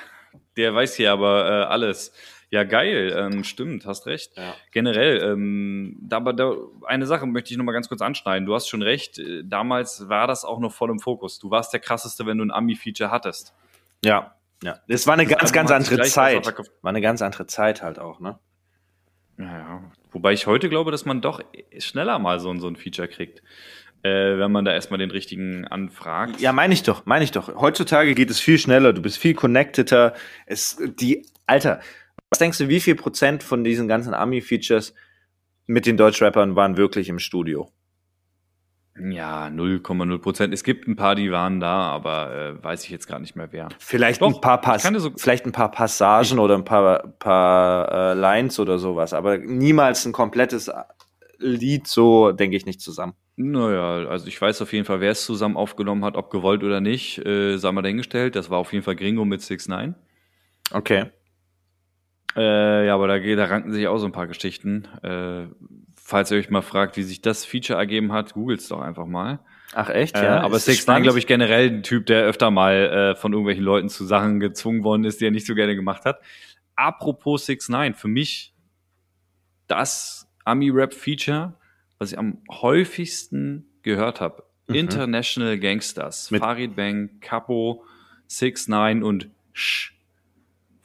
der 0.57 0.73
weiß 0.73 0.95
hier 0.95 1.11
aber 1.11 1.45
äh, 1.45 1.63
alles. 1.65 2.11
Ja, 2.53 2.63
geil, 2.65 3.11
ähm, 3.17 3.43
stimmt, 3.43 3.87
hast 3.87 4.05
recht. 4.05 4.37
Ja. 4.37 4.53
Generell, 4.69 5.23
ähm, 5.23 5.97
da, 6.01 6.17
aber 6.17 6.33
da, 6.33 6.53
eine 6.85 7.07
Sache 7.07 7.25
möchte 7.25 7.51
ich 7.51 7.57
noch 7.57 7.63
mal 7.63 7.71
ganz 7.71 7.89
kurz 7.89 7.99
anschneiden. 8.03 8.45
Du 8.45 8.53
hast 8.53 8.67
schon 8.67 8.83
recht, 8.83 9.17
äh, 9.17 9.41
damals 9.43 10.07
war 10.07 10.27
das 10.27 10.45
auch 10.45 10.59
noch 10.59 10.71
voll 10.71 10.91
im 10.91 10.99
Fokus. 10.99 11.39
Du 11.39 11.49
warst 11.49 11.73
der 11.73 11.79
krasseste, 11.79 12.27
wenn 12.27 12.37
du 12.37 12.45
ein 12.45 12.51
Ami-Feature 12.51 13.09
hattest. 13.09 13.55
Ja, 14.05 14.35
ja. 14.63 14.77
Das 14.87 15.07
war 15.07 15.15
eine 15.15 15.25
ganz, 15.25 15.41
Album 15.41 15.53
ganz 15.55 15.71
hat 15.71 15.81
sich 15.81 15.91
andere 15.93 16.07
Zeit. 16.07 16.45
War 16.83 16.89
eine 16.89 17.01
ganz 17.01 17.23
andere 17.23 17.47
Zeit 17.47 17.81
halt 17.81 17.97
auch, 17.97 18.19
ne? 18.19 18.37
Ja, 19.39 19.45
ja. 19.57 19.91
Wobei 20.11 20.33
ich 20.33 20.45
heute 20.45 20.69
glaube, 20.69 20.91
dass 20.91 21.05
man 21.05 21.21
doch 21.21 21.41
schneller 21.79 22.19
mal 22.19 22.39
so, 22.39 22.51
ein- 22.51 22.59
so 22.59 22.67
ein 22.67 22.75
Feature 22.75 23.07
kriegt, 23.07 23.39
äh, 24.03 24.37
wenn 24.37 24.51
man 24.51 24.63
da 24.63 24.73
erstmal 24.73 24.99
den 24.99 25.09
richtigen 25.09 25.65
anfragt. 25.65 26.39
Ja, 26.39 26.51
meine 26.51 26.75
ich 26.75 26.83
doch, 26.83 27.07
meine 27.07 27.23
ich 27.23 27.31
doch. 27.31 27.55
Heutzutage 27.55 28.13
geht 28.13 28.29
es 28.29 28.39
viel 28.39 28.59
schneller, 28.59 28.93
du 28.93 29.01
bist 29.01 29.17
viel 29.17 29.33
connecteder. 29.33 30.13
Es, 30.45 30.77
die, 30.99 31.25
Alter, 31.47 31.79
was 32.33 32.39
denkst 32.39 32.57
du, 32.57 32.67
wie 32.67 32.79
viel 32.79 32.95
Prozent 32.95 33.43
von 33.43 33.63
diesen 33.63 33.87
ganzen 33.87 34.15
Ami-Features 34.15 34.95
mit 35.67 35.85
den 35.85 35.97
Deutschrappern 35.97 36.55
waren 36.55 36.77
wirklich 36.77 37.07
im 37.07 37.19
Studio? 37.19 37.69
Ja, 38.99 39.45
0,0 39.49 40.17
Prozent. 40.17 40.51
Es 40.51 40.63
gibt 40.63 40.87
ein 40.87 40.95
paar, 40.95 41.13
die 41.13 41.31
waren 41.31 41.59
da, 41.59 41.83
aber 41.91 42.33
äh, 42.59 42.63
weiß 42.63 42.85
ich 42.85 42.89
jetzt 42.89 43.05
gerade 43.05 43.21
nicht 43.21 43.35
mehr 43.35 43.49
wer. 43.51 43.69
Vielleicht 43.77 44.23
Doch, 44.23 44.33
ein 44.33 44.41
paar 44.41 44.61
Pass 44.61 44.81
so- 44.81 45.11
vielleicht 45.15 45.45
ein 45.45 45.51
paar 45.51 45.69
Passagen 45.69 46.39
oder 46.39 46.55
ein 46.55 46.65
paar, 46.65 47.07
paar 47.19 47.91
äh, 47.91 48.13
Lines 48.15 48.57
oder 48.59 48.79
sowas, 48.79 49.13
aber 49.13 49.37
niemals 49.37 50.03
ein 50.05 50.11
komplettes 50.11 50.71
Lied 51.37 51.85
so, 51.87 52.31
denke 52.31 52.57
ich, 52.57 52.65
nicht 52.65 52.81
zusammen. 52.81 53.13
Naja, 53.35 54.09
also 54.09 54.25
ich 54.25 54.41
weiß 54.41 54.59
auf 54.63 54.73
jeden 54.73 54.85
Fall, 54.85 55.01
wer 55.01 55.11
es 55.11 55.23
zusammen 55.23 55.55
aufgenommen 55.55 56.03
hat, 56.03 56.15
ob 56.17 56.31
gewollt 56.31 56.63
oder 56.63 56.81
nicht, 56.81 57.19
äh, 57.23 57.57
sei 57.57 57.71
mal 57.71 57.83
dahingestellt. 57.83 58.35
Das 58.35 58.49
war 58.49 58.57
auf 58.57 58.73
jeden 58.73 58.83
Fall 58.83 58.95
Gringo 58.95 59.23
mit 59.23 59.43
6 59.43 59.67
9 59.67 59.93
Okay. 60.71 61.11
Äh, 62.35 62.87
ja, 62.87 62.95
aber 62.95 63.07
da, 63.07 63.19
da 63.19 63.45
ranken 63.45 63.71
sich 63.71 63.87
auch 63.87 63.97
so 63.97 64.05
ein 64.05 64.11
paar 64.11 64.27
Geschichten. 64.27 64.85
Äh, 65.03 65.47
falls 65.95 66.31
ihr 66.31 66.37
euch 66.37 66.49
mal 66.49 66.61
fragt, 66.61 66.97
wie 66.97 67.03
sich 67.03 67.21
das 67.21 67.45
Feature 67.45 67.77
ergeben 67.79 68.11
hat, 68.11 68.33
googelt's 68.33 68.67
doch 68.67 68.81
einfach 68.81 69.05
mal. 69.05 69.39
Ach 69.75 69.89
echt? 69.89 70.15
Äh, 70.15 70.25
aber 70.27 70.57
Ist 70.57 70.65
6 70.65 70.77
9 70.79 70.81
spannend? 70.83 71.03
glaube 71.03 71.19
ich, 71.19 71.27
generell 71.27 71.69
ein 71.69 71.83
Typ, 71.83 72.05
der 72.05 72.23
öfter 72.23 72.51
mal 72.51 72.73
äh, 72.73 73.15
von 73.15 73.31
irgendwelchen 73.33 73.63
Leuten 73.63 73.89
zu 73.89 74.05
Sachen 74.05 74.39
gezwungen 74.39 74.83
worden 74.83 75.03
ist, 75.03 75.21
die 75.21 75.25
er 75.25 75.31
nicht 75.31 75.47
so 75.47 75.55
gerne 75.55 75.75
gemacht 75.75 76.05
hat. 76.05 76.19
Apropos 76.75 77.45
6 77.45 77.69
9 77.69 77.93
für 77.93 78.07
mich 78.07 78.53
das 79.67 80.27
Ami-Rap-Feature, 80.45 81.53
was 81.97 82.11
ich 82.11 82.19
am 82.19 82.39
häufigsten 82.51 83.65
gehört 83.81 84.21
habe. 84.21 84.43
Mhm. 84.67 84.75
International 84.75 85.57
Gangsters. 85.57 86.31
Mit- 86.31 86.41
Farid 86.41 86.75
Bang, 86.75 87.19
Capo, 87.21 87.83
6 88.27 88.67
9 88.67 89.03
und 89.03 89.29
Sh. 89.53 89.92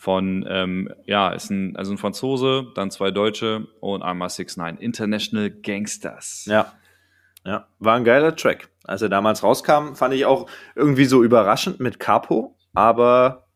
Von, 0.01 0.47
ähm, 0.49 0.89
ja, 1.07 1.31
ist 1.31 1.51
ein, 1.51 1.75
also 1.77 1.93
ein 1.93 1.99
Franzose, 1.99 2.69
dann 2.77 2.93
zwei 2.93 3.11
Deutsche 3.11 3.67
und 3.81 4.03
einmal 4.03 4.31
6 4.31 4.57
9 4.57 4.77
International 4.77 5.51
Gangsters. 5.51 6.47
Ja. 6.49 6.73
Ja, 7.45 7.67
war 7.81 7.97
ein 7.97 8.05
geiler 8.05 8.37
Track. 8.37 8.69
Als 8.85 9.03
er 9.03 9.09
damals 9.09 9.43
rauskam, 9.43 9.95
fand 9.95 10.15
ich 10.15 10.25
auch 10.25 10.49
irgendwie 10.77 11.05
so 11.05 11.25
überraschend 11.25 11.81
mit 11.81 11.99
Capo, 11.99 12.57
aber 12.75 13.49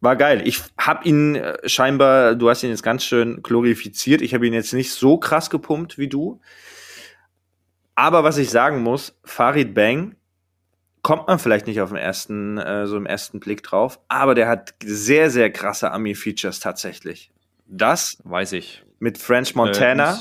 war 0.00 0.16
geil. 0.16 0.42
Ich 0.46 0.62
habe 0.78 1.06
ihn 1.06 1.36
äh, 1.36 1.56
scheinbar, 1.68 2.34
du 2.34 2.48
hast 2.48 2.62
ihn 2.62 2.70
jetzt 2.70 2.82
ganz 2.82 3.04
schön 3.04 3.42
glorifiziert. 3.42 4.22
Ich 4.22 4.34
habe 4.34 4.46
ihn 4.46 4.52
jetzt 4.52 4.72
nicht 4.72 4.92
so 4.92 5.18
krass 5.18 5.50
gepumpt 5.50 5.96
wie 5.96 6.08
du. 6.08 6.40
Aber 7.94 8.24
was 8.24 8.38
ich 8.38 8.50
sagen 8.50 8.82
muss, 8.82 9.18
Farid 9.24 9.74
Bang 9.74 10.16
kommt 11.02 11.26
man 11.28 11.38
vielleicht 11.38 11.66
nicht 11.66 11.80
auf 11.80 11.90
den 11.90 11.98
ersten, 11.98 12.58
äh, 12.58 12.86
so 12.86 12.96
im 12.96 13.06
ersten 13.06 13.40
Blick 13.40 13.62
drauf, 13.62 14.00
aber 14.08 14.34
der 14.34 14.48
hat 14.48 14.74
sehr, 14.82 15.30
sehr 15.30 15.50
krasse 15.50 15.90
Ami-Features 15.92 16.60
tatsächlich. 16.60 17.30
Das 17.66 18.18
Weiß 18.24 18.52
ich. 18.52 18.82
mit 18.98 19.16
French 19.18 19.54
Montana. 19.54 20.14
Äh, 20.14 20.16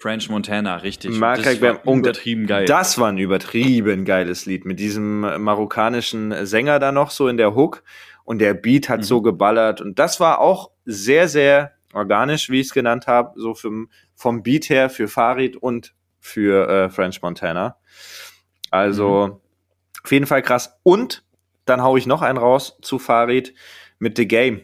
French 0.00 0.30
Montana, 0.30 0.76
richtig. 0.76 1.10
Mag 1.18 1.42
das 1.42 1.60
war 1.60 1.80
übertrieben 1.84 2.46
geil. 2.46 2.64
Das 2.64 2.98
war 2.98 3.08
ein 3.08 3.18
übertrieben 3.18 4.04
geiles 4.04 4.46
Lied 4.46 4.64
mit 4.64 4.78
diesem 4.80 5.20
marokkanischen 5.42 6.46
Sänger 6.46 6.78
da 6.78 6.90
noch 6.92 7.10
so 7.10 7.28
in 7.28 7.36
der 7.36 7.54
Hook 7.54 7.82
und 8.24 8.38
der 8.38 8.54
Beat 8.54 8.88
hat 8.88 9.00
Mhm. 9.00 9.04
so 9.04 9.20
geballert 9.22 9.80
und 9.82 9.98
das 9.98 10.18
war 10.20 10.38
auch 10.38 10.70
sehr 10.86 11.28
sehr 11.28 11.72
organisch, 11.92 12.48
wie 12.48 12.60
ich 12.60 12.68
es 12.68 12.72
genannt 12.72 13.06
habe, 13.08 13.32
so 13.38 13.52
vom, 13.54 13.90
vom 14.14 14.42
Beat 14.42 14.70
her 14.70 14.88
für 14.90 15.08
Farid 15.08 15.56
und 15.56 15.92
für 16.20 16.68
äh, 16.68 16.88
French 16.88 17.20
Montana. 17.20 17.76
Also 18.70 19.26
Mhm. 19.26 19.40
Auf 20.04 20.12
jeden 20.12 20.26
Fall 20.26 20.42
krass 20.42 20.78
und 20.82 21.24
dann 21.64 21.82
hau 21.82 21.96
ich 21.96 22.06
noch 22.06 22.22
einen 22.22 22.38
raus 22.38 22.78
zu 22.82 22.98
Farid 22.98 23.54
mit 23.98 24.16
The 24.16 24.26
Game. 24.26 24.62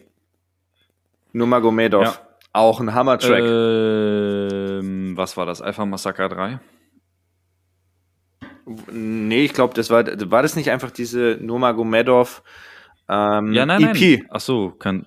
Nurmagomedov. 1.33 2.03
Ja. 2.03 2.19
Auch 2.53 2.79
ein 2.79 2.93
Hammer-Track. 2.93 3.43
Ähm, 3.43 5.15
was 5.15 5.37
war 5.37 5.45
das? 5.45 5.61
Alpha 5.61 5.85
Massacre 5.85 6.27
3? 6.27 6.59
Nee, 8.91 9.45
ich 9.45 9.53
glaube, 9.53 9.73
das 9.75 9.89
war, 9.89 10.05
war 10.05 10.41
das 10.41 10.55
nicht 10.55 10.71
einfach 10.71 10.91
diese 10.91 11.37
Nurmagomedov 11.39 12.43
ähm, 13.07 13.53
Ja, 13.53 13.65
nein, 13.65 13.81
EP? 13.83 14.19
nein. 14.19 14.27
Ach 14.29 14.41
so, 14.41 14.71
kann. 14.71 15.05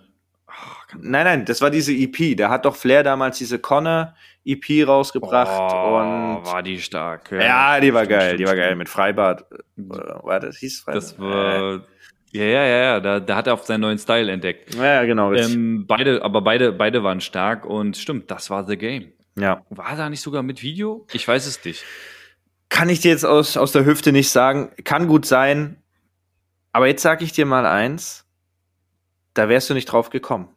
Nein, 0.99 1.25
nein, 1.25 1.45
das 1.45 1.61
war 1.61 1.71
diese 1.71 1.93
EP. 1.93 2.37
Da 2.37 2.51
hat 2.51 2.65
doch 2.65 2.77
Flair 2.77 3.03
damals 3.03 3.39
diese 3.39 3.59
Connor 3.59 4.15
EP 4.45 4.87
rausgebracht 4.87 5.51
oh, 5.51 5.99
und 5.99 6.47
war 6.47 6.63
die 6.63 6.81
stark. 6.81 7.31
ja, 7.31 7.79
die 7.81 7.93
war 7.93 8.05
stimmt, 8.05 8.19
geil, 8.19 8.29
stimmt, 8.29 8.41
die 8.41 8.47
war 8.47 8.57
geil 8.57 8.77
mit 8.77 8.89
Freibad. 8.89 9.45
Oder 9.89 10.21
War 10.23 10.41
das 10.41 10.57
hieß 10.59 10.81
Freibad? 10.81 11.03
Das 11.03 11.19
war. 11.19 11.83
Ja, 12.33 12.45
ja, 12.45 12.65
ja, 12.65 12.77
ja. 12.83 13.01
Da, 13.01 13.21
da 13.21 13.37
hat 13.37 13.47
er 13.47 13.55
auf 13.55 13.65
seinen 13.65 13.81
neuen 13.81 13.99
Style 13.99 14.31
entdeckt. 14.31 14.75
Äh, 14.77 14.79
ja, 14.79 15.05
genau. 15.05 15.33
Ähm, 15.33 15.85
beide, 15.87 16.23
aber 16.23 16.43
beide, 16.43 16.73
beide 16.73 17.03
waren 17.03 17.21
stark 17.21 17.65
und 17.67 17.97
stimmt, 17.97 18.31
das 18.31 18.51
war 18.51 18.67
The 18.67 18.77
Game. 18.77 19.13
ja. 19.37 19.65
War 19.71 19.97
da 19.97 20.09
nicht 20.09 20.21
sogar 20.21 20.43
mit 20.43 20.63
Video? 20.63 21.07
Ich 21.13 21.27
weiß 21.27 21.47
es 21.47 21.65
nicht. 21.65 21.85
Kann 22.69 22.89
ich 22.89 23.01
dir 23.01 23.11
jetzt 23.11 23.25
aus, 23.25 23.57
aus 23.57 23.73
der 23.73 23.85
Hüfte 23.85 24.13
nicht 24.13 24.31
sagen. 24.31 24.71
Kann 24.85 25.09
gut 25.09 25.27
sein. 25.27 25.77
Aber 26.73 26.87
jetzt 26.87 27.03
sage 27.03 27.25
ich 27.25 27.33
dir 27.33 27.47
mal 27.47 27.67
eins. 27.67 28.25
Da 29.35 29.49
wärst 29.49 29.69
du 29.71 29.75
nicht 29.75 29.87
drauf 29.87 30.11
gekommen. 30.11 30.49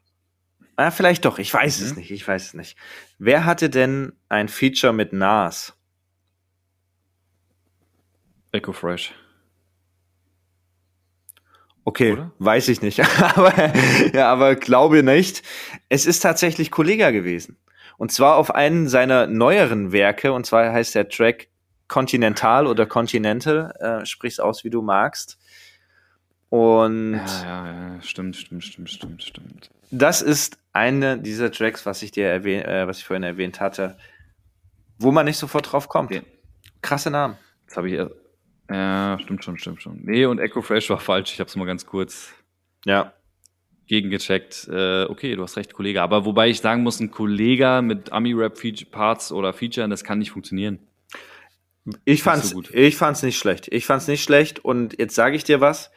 Ah, 0.76 0.92
vielleicht 0.92 1.26
doch. 1.26 1.38
Ich 1.40 1.54
weiß 1.54 1.82
es 1.82 1.92
Mhm. 1.92 1.98
nicht. 2.00 2.12
Ich 2.12 2.28
weiß 2.28 2.48
es 2.48 2.54
nicht. 2.54 2.78
Wer 3.20 3.46
hatte 3.46 3.70
denn 3.70 4.14
ein 4.30 4.48
Feature 4.48 4.94
mit 4.94 5.14
Nas? 5.14 5.74
Echo 8.52 8.74
Fresh. 8.74 9.14
Okay, 11.86 12.14
Oder? 12.14 12.32
weiß 12.40 12.70
ich 12.70 12.82
nicht. 12.82 13.00
aber, 13.38 13.54
ja, 14.14 14.32
aber 14.32 14.56
glaube 14.56 15.04
nicht. 15.04 15.44
Es 15.90 16.06
ist 16.06 16.20
tatsächlich 16.22 16.72
Kollega 16.72 17.12
gewesen. 17.12 17.58
Und 17.98 18.12
zwar 18.12 18.38
auf 18.38 18.56
einen 18.56 18.88
seiner 18.88 19.28
neueren 19.28 19.92
Werke. 19.92 20.32
Und 20.34 20.46
zwar 20.46 20.72
heißt 20.72 20.96
der 20.96 21.10
Track 21.10 21.50
Continental 21.88 22.68
oder 22.68 22.86
Continental. 22.86 23.74
Äh, 23.80 24.06
sprich's 24.06 24.40
aus, 24.40 24.64
wie 24.64 24.70
du 24.70 24.82
magst. 24.82 25.38
Und 26.50 27.14
Ja, 27.16 27.44
ja, 27.44 27.96
ja, 27.96 28.02
stimmt, 28.02 28.36
stimmt, 28.38 28.64
stimmt, 28.64 28.90
stimmt, 28.90 29.24
stimmt. 29.24 29.70
das 29.92 30.22
ist 30.22 30.58
eine 30.74 31.18
dieser 31.20 31.52
Tracks, 31.52 31.86
was 31.86 32.02
ich 32.02 32.12
dir 32.12 32.28
erwähnt, 32.28 32.66
äh, 32.66 32.88
was 32.88 32.98
ich 33.00 33.06
vorhin 33.06 33.24
erwähnt 33.24 33.60
hatte, 33.60 33.98
wo 35.00 35.12
man 35.12 35.26
nicht 35.26 35.38
sofort 35.38 35.72
drauf 35.72 35.88
kommt. 35.88 36.12
Okay. 36.12 36.24
Krasse 36.82 37.10
Namen. 37.12 37.38
Das 37.68 37.78
habe 37.78 37.88
ich 37.90 37.96
erst. 37.96 38.16
Ja, 38.70 39.20
stimmt 39.22 39.44
schon, 39.44 39.58
stimmt 39.58 39.82
schon. 39.82 40.00
Nee, 40.04 40.26
und 40.26 40.40
Echo 40.40 40.62
Fresh 40.62 40.90
war 40.90 41.00
falsch. 41.00 41.34
Ich 41.34 41.40
habe 41.40 41.48
es 41.48 41.56
mal 41.56 41.66
ganz 41.66 41.86
kurz 41.86 42.34
Ja. 42.86 43.14
gegengecheckt. 43.88 44.68
Äh, 44.72 45.04
okay, 45.04 45.36
du 45.36 45.44
hast 45.44 45.58
recht, 45.58 45.74
Kollege. 45.74 46.02
Aber 46.02 46.26
wobei 46.26 46.48
ich 46.50 46.62
sagen 46.62 46.82
muss, 46.84 47.00
ein 47.00 47.12
Kollege 47.12 47.82
mit 47.84 48.12
Ami-Rap-Parts 48.12 49.32
oder 49.32 49.54
Featuren, 49.54 49.90
das 49.90 50.04
kann 50.04 50.20
nicht 50.20 50.32
funktionieren. 50.32 50.80
Ich 52.06 52.24
fand's, 52.24 52.50
so 52.50 52.56
gut. 52.56 52.74
ich 52.74 52.96
fand's 52.96 53.22
nicht 53.24 53.38
schlecht. 53.38 53.68
Ich 53.70 53.86
fand's 53.86 54.08
nicht 54.08 54.24
schlecht 54.24 54.64
und 54.64 54.98
jetzt 54.98 55.16
sage 55.16 55.36
ich 55.36 55.44
dir 55.44 55.60
was. 55.60 55.92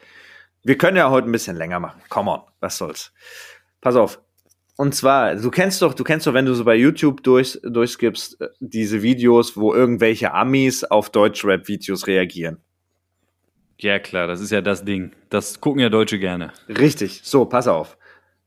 Wir 0.63 0.77
können 0.77 0.97
ja 0.97 1.09
heute 1.09 1.29
ein 1.29 1.31
bisschen 1.31 1.55
länger 1.55 1.79
machen. 1.79 2.01
Come 2.09 2.29
on, 2.31 2.41
was 2.59 2.77
soll's. 2.77 3.13
Pass 3.79 3.95
auf. 3.95 4.19
Und 4.77 4.93
zwar, 4.93 5.35
du 5.35 5.49
kennst 5.49 5.81
doch, 5.81 5.95
du 5.95 6.03
kennst 6.03 6.27
doch, 6.27 6.35
wenn 6.35 6.45
du 6.45 6.53
so 6.53 6.63
bei 6.63 6.75
YouTube 6.75 7.23
durch, 7.23 7.59
durchskippst, 7.63 8.39
äh, 8.39 8.47
diese 8.59 9.01
Videos, 9.01 9.57
wo 9.57 9.73
irgendwelche 9.73 10.33
Amis 10.33 10.83
auf 10.83 11.09
Deutschrap-Videos 11.09 12.05
reagieren. 12.05 12.61
Ja, 13.79 13.99
klar, 13.99 14.27
das 14.27 14.39
ist 14.39 14.51
ja 14.51 14.61
das 14.61 14.85
Ding. 14.85 15.11
Das 15.29 15.61
gucken 15.61 15.81
ja 15.81 15.89
Deutsche 15.89 16.19
gerne. 16.19 16.53
Richtig. 16.69 17.21
So, 17.23 17.45
pass 17.45 17.67
auf. 17.67 17.97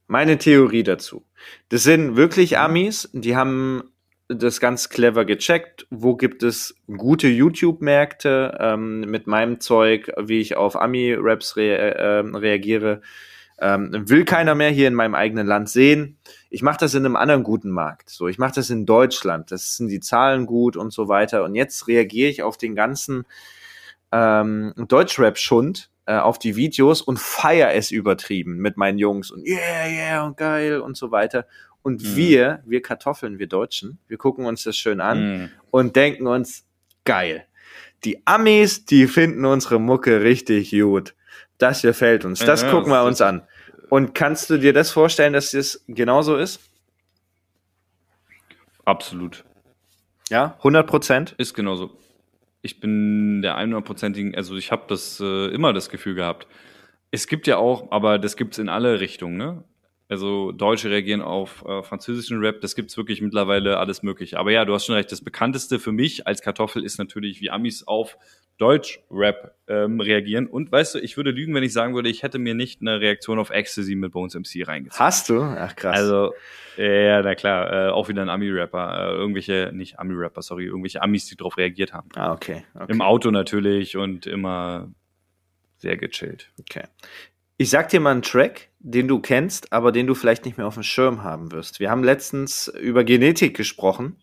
Meine 0.06 0.38
Theorie 0.38 0.84
dazu. 0.84 1.24
Das 1.68 1.82
sind 1.82 2.16
wirklich 2.16 2.58
Amis, 2.58 3.10
die 3.12 3.36
haben 3.36 3.82
das 4.28 4.60
ganz 4.60 4.88
clever 4.88 5.24
gecheckt. 5.24 5.86
Wo 5.90 6.16
gibt 6.16 6.44
es 6.44 6.76
gute 6.96 7.28
YouTube-Märkte 7.28 8.56
ähm, 8.60 9.00
mit 9.00 9.26
meinem 9.26 9.60
Zeug, 9.60 10.12
wie 10.16 10.40
ich 10.40 10.56
auf 10.56 10.80
Ami-Raps 10.80 11.56
rea 11.56 11.76
äh, 11.76 12.20
reagiere? 12.20 13.02
Ähm, 13.62 14.08
will 14.08 14.24
keiner 14.24 14.54
mehr 14.54 14.70
hier 14.70 14.88
in 14.88 14.94
meinem 14.94 15.14
eigenen 15.14 15.46
Land 15.46 15.68
sehen. 15.68 16.16
Ich 16.48 16.62
mache 16.62 16.78
das 16.80 16.94
in 16.94 17.04
einem 17.04 17.16
anderen 17.16 17.42
guten 17.42 17.70
Markt. 17.70 18.08
So, 18.08 18.26
ich 18.26 18.38
mache 18.38 18.54
das 18.54 18.70
in 18.70 18.86
Deutschland. 18.86 19.50
Das 19.50 19.76
sind 19.76 19.88
die 19.88 20.00
Zahlen 20.00 20.46
gut 20.46 20.76
und 20.76 20.92
so 20.94 21.08
weiter. 21.08 21.44
Und 21.44 21.54
jetzt 21.54 21.86
reagiere 21.86 22.30
ich 22.30 22.42
auf 22.42 22.56
den 22.56 22.74
ganzen 22.74 23.26
ähm, 24.12 24.72
Deutschrap-Schund 24.76 25.90
äh, 26.06 26.16
auf 26.16 26.38
die 26.38 26.56
Videos 26.56 27.02
und 27.02 27.18
feier 27.20 27.72
es 27.74 27.90
übertrieben 27.90 28.56
mit 28.56 28.76
meinen 28.76 28.98
Jungs 28.98 29.30
und 29.30 29.46
yeah, 29.46 29.86
yeah 29.88 30.24
und 30.26 30.36
geil 30.36 30.80
und 30.80 30.96
so 30.96 31.10
weiter. 31.10 31.46
Und 31.82 32.02
Mhm. 32.02 32.16
wir, 32.16 32.62
wir 32.66 32.82
Kartoffeln, 32.82 33.38
wir 33.38 33.46
Deutschen, 33.46 33.98
wir 34.08 34.18
gucken 34.18 34.46
uns 34.46 34.64
das 34.64 34.76
schön 34.76 35.00
an 35.00 35.20
Mhm. 35.42 35.50
und 35.70 35.96
denken 35.96 36.26
uns, 36.26 36.64
geil. 37.04 37.44
Die 38.04 38.26
Amis, 38.26 38.84
die 38.86 39.06
finden 39.06 39.44
unsere 39.44 39.78
Mucke 39.78 40.22
richtig 40.22 40.70
gut. 40.70 41.14
Das 41.58 41.82
gefällt 41.82 42.24
uns. 42.24 42.38
Das 42.40 42.62
Ja, 42.62 42.70
gucken 42.70 42.90
wir 42.90 43.04
uns 43.04 43.20
an. 43.20 43.42
Und 43.90 44.14
kannst 44.14 44.48
du 44.48 44.56
dir 44.56 44.72
das 44.72 44.92
vorstellen, 44.92 45.32
dass 45.32 45.50
das 45.50 45.84
genauso 45.88 46.36
ist? 46.36 46.60
Absolut. 48.84 49.44
Ja, 50.30 50.54
100 50.58 50.86
Prozent? 50.86 51.34
Ist 51.38 51.54
genauso. 51.54 51.90
Ich 52.62 52.78
bin 52.78 53.42
der 53.42 53.58
100%igen, 53.58 54.34
also 54.34 54.56
ich 54.56 54.70
habe 54.70 54.84
das 54.86 55.18
äh, 55.20 55.46
immer 55.48 55.72
das 55.72 55.88
Gefühl 55.88 56.14
gehabt. 56.14 56.46
Es 57.10 57.26
gibt 57.26 57.48
ja 57.48 57.56
auch, 57.56 57.90
aber 57.90 58.18
das 58.18 58.36
gibt's 58.36 58.58
in 58.58 58.68
alle 58.68 59.00
Richtungen, 59.00 59.36
ne? 59.36 59.64
Also 60.08 60.52
Deutsche 60.52 60.90
reagieren 60.90 61.22
auf 61.22 61.64
äh, 61.64 61.82
französischen 61.82 62.38
Rap, 62.40 62.60
das 62.60 62.74
gibt's 62.74 62.96
wirklich 62.96 63.20
mittlerweile 63.20 63.78
alles 63.78 64.02
mögliche. 64.02 64.38
Aber 64.38 64.52
ja, 64.52 64.64
du 64.64 64.74
hast 64.74 64.86
schon 64.86 64.96
recht, 64.96 65.10
das 65.10 65.22
bekannteste 65.22 65.78
für 65.78 65.92
mich 65.92 66.26
als 66.26 66.42
Kartoffel 66.42 66.84
ist 66.84 66.98
natürlich, 66.98 67.40
wie 67.40 67.50
Amis 67.50 67.84
auf 67.86 68.16
Deutsch-Rap 68.60 69.54
ähm, 69.68 70.00
reagieren. 70.00 70.46
Und 70.46 70.70
weißt 70.70 70.94
du, 70.94 70.98
ich 70.98 71.16
würde 71.16 71.30
lügen, 71.30 71.54
wenn 71.54 71.62
ich 71.62 71.72
sagen 71.72 71.94
würde, 71.94 72.10
ich 72.10 72.22
hätte 72.22 72.38
mir 72.38 72.54
nicht 72.54 72.82
eine 72.82 73.00
Reaktion 73.00 73.38
auf 73.38 73.50
Ecstasy 73.50 73.94
mit 73.94 74.12
Bones 74.12 74.34
MC 74.34 74.68
reingezogen. 74.68 75.04
Hast 75.04 75.28
du? 75.30 75.40
Ach 75.42 75.74
krass. 75.74 75.96
Also, 75.96 76.34
ja, 76.76 77.22
na 77.22 77.34
klar, 77.34 77.88
äh, 77.88 77.90
auch 77.90 78.08
wieder 78.08 78.22
ein 78.22 78.28
Ami-Rapper, 78.28 79.12
äh, 79.12 79.14
irgendwelche, 79.14 79.70
nicht 79.72 79.98
Ami-Rapper, 79.98 80.42
sorry, 80.42 80.66
irgendwelche 80.66 81.02
Amis, 81.02 81.26
die 81.26 81.36
drauf 81.36 81.56
reagiert 81.56 81.92
haben. 81.92 82.08
ah, 82.16 82.32
okay. 82.32 82.64
okay. 82.74 82.92
Im 82.92 83.00
Auto 83.00 83.30
natürlich 83.30 83.96
und 83.96 84.26
immer 84.26 84.90
sehr 85.78 85.96
gechillt. 85.96 86.50
Okay. 86.60 86.84
Ich 87.56 87.70
sag 87.70 87.88
dir 87.88 88.00
mal 88.00 88.12
einen 88.12 88.22
Track, 88.22 88.68
den 88.78 89.08
du 89.08 89.20
kennst, 89.20 89.72
aber 89.72 89.92
den 89.92 90.06
du 90.06 90.14
vielleicht 90.14 90.44
nicht 90.44 90.56
mehr 90.56 90.66
auf 90.66 90.74
dem 90.74 90.82
Schirm 90.82 91.22
haben 91.22 91.52
wirst. 91.52 91.80
Wir 91.80 91.90
haben 91.90 92.04
letztens 92.04 92.68
über 92.68 93.04
Genetik 93.04 93.56
gesprochen, 93.56 94.16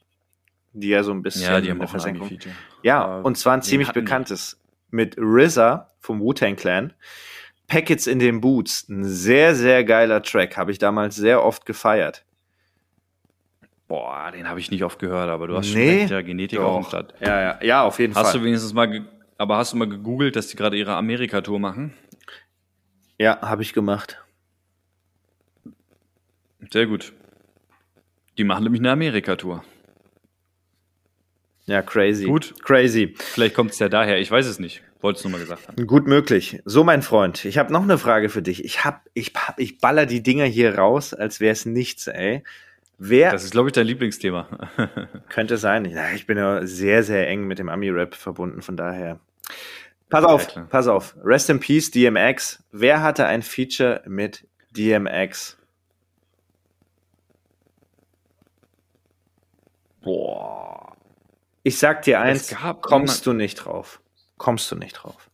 die 0.80 0.90
ja 0.90 1.04
so 1.04 1.12
ein 1.12 1.22
bisschen 1.22 1.44
Ja, 1.44 1.60
die 1.62 1.68
in 1.68 1.72
haben 1.72 1.80
der 1.80 1.88
auch 1.88 1.94
ein 1.94 2.00
Versenkung. 2.00 2.40
Ja, 2.84 3.18
und 3.20 3.38
zwar 3.38 3.54
ein 3.54 3.62
ziemlich 3.62 3.92
bekanntes. 3.92 4.60
Mit 4.90 5.18
RZA 5.20 5.92
vom 6.00 6.20
Wu-Tang 6.22 6.56
Clan. 6.56 6.94
Packets 7.68 8.08
in 8.08 8.20
den 8.20 8.40
Boots. 8.40 8.88
Ein 8.88 9.04
sehr, 9.04 9.54
sehr 9.56 9.84
geiler 9.84 10.22
Track. 10.24 10.56
Habe 10.56 10.72
ich 10.72 10.78
damals 10.80 11.16
sehr 11.18 11.44
oft 11.44 11.66
gefeiert. 11.66 12.24
Boah, 13.90 14.32
den 14.32 14.48
habe 14.50 14.60
ich 14.60 14.72
nicht 14.72 14.84
oft 14.84 15.00
gehört, 15.00 15.30
aber 15.30 15.48
du 15.48 15.58
hast 15.58 15.68
schon 15.68 15.78
Nee, 15.80 16.02
recht, 16.02 16.10
ja, 16.12 16.22
Genetik 16.22 16.60
auf 16.60 16.76
dem 16.76 16.82
Doch. 16.84 16.88
Start. 16.90 17.14
Ja, 17.22 17.42
ja, 17.42 17.60
ja, 17.64 17.84
auf 17.84 18.00
jeden 18.00 18.16
Hast 18.16 18.32
Fall. 18.32 18.40
du 18.40 18.46
wenigstens 18.46 18.74
mal, 18.74 19.06
aber 19.38 19.58
hast 19.58 19.74
du 19.74 19.78
mal 19.78 19.88
gegoogelt, 19.88 20.36
dass 20.36 20.48
die 20.48 20.58
gerade 20.58 20.78
ihre 20.78 20.96
Amerika-Tour 20.96 21.60
machen? 21.60 21.94
ja, 23.18 23.40
habe 23.42 23.62
ich 23.64 23.74
gemacht. 23.74 24.22
Sehr 26.72 26.86
gut. 26.86 27.14
Die 28.38 28.44
machen 28.44 28.64
nämlich 28.64 28.82
eine 28.82 28.92
Amerika-Tour. 28.92 29.64
Ja, 31.68 31.82
crazy. 31.82 32.26
Gut. 32.26 32.54
Crazy. 32.64 33.14
Vielleicht 33.18 33.54
kommt 33.56 33.72
es 33.72 33.80
ja 33.80 33.90
daher, 33.90 34.20
ich 34.20 34.32
weiß 34.32 34.46
es 34.48 34.58
nicht. 34.60 34.82
Wollte 35.02 35.20
es 35.20 35.24
nur 35.26 35.32
mal 35.34 35.40
gesagt 35.40 35.68
haben. 35.68 35.86
Gut 35.86 36.08
möglich. 36.08 36.60
So, 36.66 36.84
mein 36.84 37.02
Freund, 37.04 37.46
ich 37.46 37.58
habe 37.60 37.72
noch 37.72 37.84
eine 37.84 37.98
Frage 38.00 38.30
für 38.30 38.42
dich. 38.42 38.64
Ich 38.66 38.84
hab, 38.84 39.02
ich, 39.14 39.34
hab- 39.36 39.60
ich 39.60 39.78
baller 39.80 40.06
die 40.08 40.24
Dinger 40.24 40.46
hier 40.46 40.76
raus, 40.78 41.14
als 41.14 41.40
wäre 41.40 41.52
es 41.54 41.66
nichts, 41.66 42.08
ey. 42.08 42.44
Wer 42.98 43.32
Das 43.32 43.44
ist, 43.44 43.52
glaube 43.52 43.70
ich, 43.70 43.74
dein 43.74 43.86
Lieblingsthema. 43.86 44.48
könnte 45.30 45.58
sein? 45.58 45.86
Ich 46.16 46.26
bin 46.26 46.38
ja 46.38 46.66
sehr, 46.66 47.04
sehr 47.04 47.28
eng 47.28 47.44
mit 47.46 47.60
dem 47.60 47.70
Ami-Rap 47.70 48.16
verbunden, 48.16 48.64
von 48.64 48.76
daher. 48.76 49.20
Pass 50.10 50.24
Ja, 50.24 50.30
auf, 50.30 50.48
klar. 50.48 50.68
pass 50.70 50.88
auf. 50.88 51.16
Rest 51.24 51.50
in 51.52 51.60
Peace, 51.60 51.92
DMX. 51.92 52.64
Wer 52.72 53.04
hatte 53.04 53.28
ein 53.28 53.44
Feature 53.44 54.02
mit 54.08 54.48
DMX? 54.72 55.58
Boah. 60.02 60.87
Ich 61.68 61.80
sag 61.80 62.04
dir 62.04 62.22
eins, 62.22 62.56
kommst 62.80 63.26
du 63.26 63.34
nicht 63.34 63.56
drauf. 63.56 64.00
Kommst 64.38 64.72
du 64.72 64.78
nicht 64.78 64.94
drauf. 64.94 65.30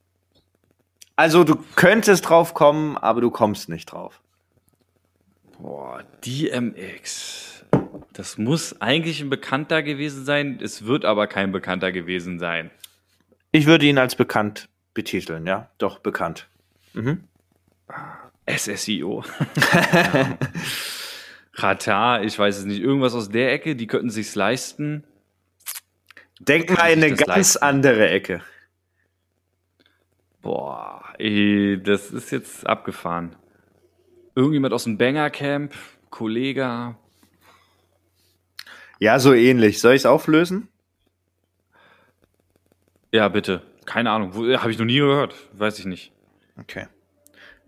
Also, 1.15 1.43
du 1.43 1.63
könntest 1.75 2.27
drauf 2.27 2.55
kommen, 2.55 2.97
aber 2.97 3.21
du 3.21 3.29
kommst 3.29 3.69
nicht 3.69 3.91
drauf. 3.91 4.19
Boah, 5.59 6.03
DMX. 6.25 7.63
Das 8.13 8.39
muss 8.39 8.81
eigentlich 8.81 9.21
ein 9.21 9.29
Bekannter 9.29 9.83
gewesen 9.83 10.25
sein. 10.25 10.57
Es 10.59 10.85
wird 10.85 11.05
aber 11.05 11.27
kein 11.27 11.51
Bekannter 11.51 11.91
gewesen 11.91 12.39
sein. 12.39 12.71
Ich 13.51 13.67
würde 13.67 13.85
ihn 13.85 13.99
als 13.99 14.15
bekannt 14.15 14.69
betiteln, 14.95 15.45
ja. 15.45 15.69
Doch, 15.77 15.99
bekannt. 15.99 16.47
Mhm. 16.93 17.25
SSIO. 18.49 19.23
Ratar, 21.53 22.23
ich 22.23 22.39
weiß 22.39 22.57
es 22.57 22.65
nicht. 22.65 22.81
Irgendwas 22.81 23.13
aus 23.13 23.29
der 23.29 23.53
Ecke, 23.53 23.75
die 23.75 23.85
könnten 23.85 24.09
sich's 24.09 24.33
leisten. 24.33 25.03
Denk 26.47 26.69
mal 26.71 26.91
in 26.91 27.03
eine 27.03 27.15
ganz 27.15 27.27
leisten? 27.27 27.63
andere 27.63 28.09
Ecke. 28.09 28.41
Boah, 30.41 31.13
ey, 31.17 31.81
das 31.81 32.11
ist 32.11 32.31
jetzt 32.31 32.67
abgefahren. 32.67 33.35
Irgendjemand 34.35 34.73
aus 34.73 34.83
dem 34.83 34.97
Banger-Camp, 34.97 35.73
Kollege. 36.09 36.95
Ja, 38.99 39.19
so 39.19 39.33
ähnlich. 39.33 39.79
Soll 39.79 39.93
ich 39.93 40.01
es 40.01 40.05
auflösen? 40.05 40.67
Ja, 43.11 43.29
bitte. 43.29 43.61
Keine 43.85 44.11
Ahnung. 44.11 44.33
Habe 44.33 44.71
ich 44.71 44.77
noch 44.77 44.85
nie 44.85 44.97
gehört. 44.97 45.35
Weiß 45.53 45.79
ich 45.79 45.85
nicht. 45.85 46.11
Okay. 46.59 46.87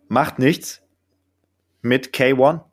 Macht 0.07 0.39
nichts. 0.39 0.81
Mit 1.81 2.13
K1. 2.13 2.63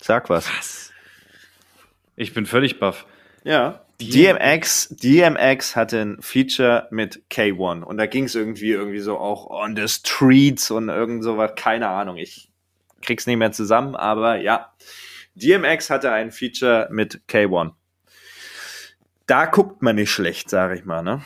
Sag 0.00 0.30
was. 0.30 0.48
Was? 0.56 0.92
Ich 2.18 2.34
bin 2.34 2.46
völlig 2.46 2.80
baff. 2.80 3.06
Ja. 3.44 3.84
DMX, 4.00 4.88
DMX 4.90 5.76
hatte 5.76 6.00
ein 6.00 6.18
Feature 6.20 6.88
mit 6.90 7.22
K1 7.30 7.82
und 7.82 7.96
da 7.96 8.06
ging 8.06 8.24
es 8.24 8.34
irgendwie 8.34 8.70
irgendwie 8.70 8.98
so 8.98 9.18
auch 9.18 9.48
on 9.50 9.76
the 9.76 9.88
streets 9.88 10.70
und 10.70 10.88
irgend 10.88 11.22
sowas, 11.24 11.52
keine 11.56 11.88
Ahnung, 11.88 12.16
ich 12.16 12.50
krieg's 13.02 13.26
nicht 13.26 13.36
mehr 13.36 13.52
zusammen, 13.52 13.94
aber 13.96 14.36
ja. 14.36 14.72
DMX 15.34 15.90
hatte 15.90 16.10
ein 16.10 16.32
Feature 16.32 16.88
mit 16.90 17.22
K1. 17.28 17.72
Da 19.26 19.46
guckt 19.46 19.82
man 19.82 19.94
nicht 19.94 20.10
schlecht, 20.10 20.50
sag 20.50 20.76
ich 20.76 20.84
mal, 20.84 21.02
ne? 21.02 21.22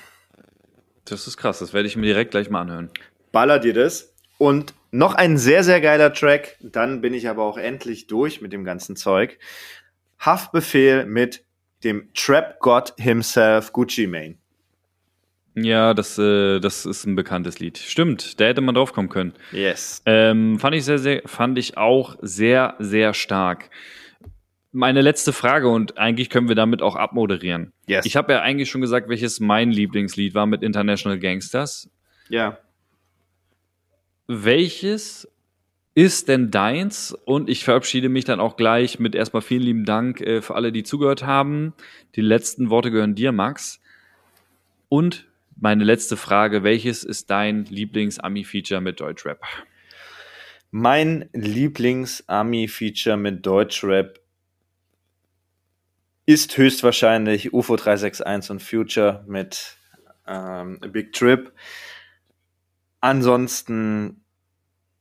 Das 1.07 1.27
ist 1.27 1.39
krass. 1.39 1.61
Das 1.61 1.73
werde 1.73 1.89
ich 1.89 1.97
mir 1.97 2.07
direkt 2.07 2.33
gleich 2.33 2.51
mal 2.51 2.61
anhören. 2.61 2.91
Baller 3.33 3.59
dir 3.59 3.73
das. 3.73 4.15
Und 4.37 4.75
noch 4.91 5.15
ein 5.15 5.39
sehr, 5.39 5.65
sehr 5.65 5.81
geiler 5.81 6.13
Track. 6.13 6.59
Dann 6.61 7.01
bin 7.01 7.15
ich 7.15 7.29
aber 7.29 7.45
auch 7.45 7.57
endlich 7.57 8.07
durch 8.07 8.43
mit 8.43 8.53
dem 8.53 8.65
ganzen 8.65 8.97
Zeug. 8.97 9.39
Haftbefehl 10.25 11.05
mit 11.05 11.45
dem 11.85 12.09
Trap 12.15 12.61
God 12.61 12.95
himself, 12.97 13.73
Gucci 13.73 14.07
Mane. 14.07 14.37
Ja, 15.55 15.93
das, 15.93 16.17
äh, 16.19 16.61
das 16.61 16.87
ist 16.87 17.05
ein 17.05 17.15
bekanntes 17.15 17.59
Lied. 17.59 17.77
Stimmt, 17.77 18.41
da 18.41 18.47
hätte 18.47 18.63
man 18.63 18.75
drauf 18.75 18.93
kommen 18.93 19.11
können. 19.11 19.35
Yes. 19.51 20.01
Ähm, 20.07 20.59
fand 20.59 20.75
ich 20.77 20.85
sehr, 20.85 20.99
sehr, 20.99 21.23
fand 21.27 21.59
ich 21.59 21.77
auch 21.77 22.17
sehr, 22.23 22.77
sehr 22.79 23.13
stark. 23.13 23.69
Meine 24.71 25.03
letzte 25.03 25.35
Frage 25.35 25.69
und 25.69 25.99
eigentlich 25.99 26.31
können 26.31 26.49
wir 26.49 26.55
damit 26.55 26.81
auch 26.81 26.97
abmoderieren. 26.97 27.73
Yes. 27.87 28.07
Ich 28.07 28.17
habe 28.17 28.33
ja 28.33 28.41
eigentlich 28.41 28.71
schon 28.71 28.81
gesagt, 28.81 29.11
welches 29.11 29.41
mein 29.41 29.71
Lieblingslied 29.71 30.35
war 30.35 30.47
mit 30.47 30.63
International 30.63 31.19
Gangsters. 31.19 31.91
ja. 32.29 32.59
Welches 34.29 35.29
ist 35.95 36.29
denn 36.29 36.51
deins? 36.51 37.13
Und 37.25 37.49
ich 37.49 37.65
verabschiede 37.65 38.09
mich 38.09 38.25
dann 38.25 38.41
auch 38.41 38.57
gleich 38.57 38.99
mit 38.99 39.15
erstmal 39.15 39.43
vielen 39.43 39.63
lieben 39.63 39.85
Dank 39.85 40.21
äh, 40.21 40.43
für 40.43 40.55
alle, 40.55 40.73
die 40.73 40.83
zugehört 40.83 41.25
haben. 41.25 41.75
Die 42.17 42.21
letzten 42.23 42.71
Worte 42.71 42.91
gehören 42.91 43.15
dir, 43.15 43.33
Max. 43.33 43.81
Und 44.89 45.27
meine 45.57 45.85
letzte 45.85 46.17
Frage, 46.17 46.63
welches 46.65 47.05
ist 47.05 47.31
dein 47.31 47.65
Lieblings-Ami-Feature 47.67 48.81
mit 48.81 49.01
Deutschrap? 49.01 49.41
Mein 50.71 51.29
Lieblings-Ami-Feature 51.33 53.17
mit 53.19 53.45
Deutschrap 53.45 54.19
ist 56.25 56.57
höchstwahrscheinlich 56.57 57.53
UFO 57.53 57.77
361 57.77 58.51
und 58.51 58.63
Future 58.63 59.25
mit 59.27 59.77
ähm, 60.27 60.79
Big 60.93 61.13
Trip. 61.13 61.53
Ansonsten 63.01 64.22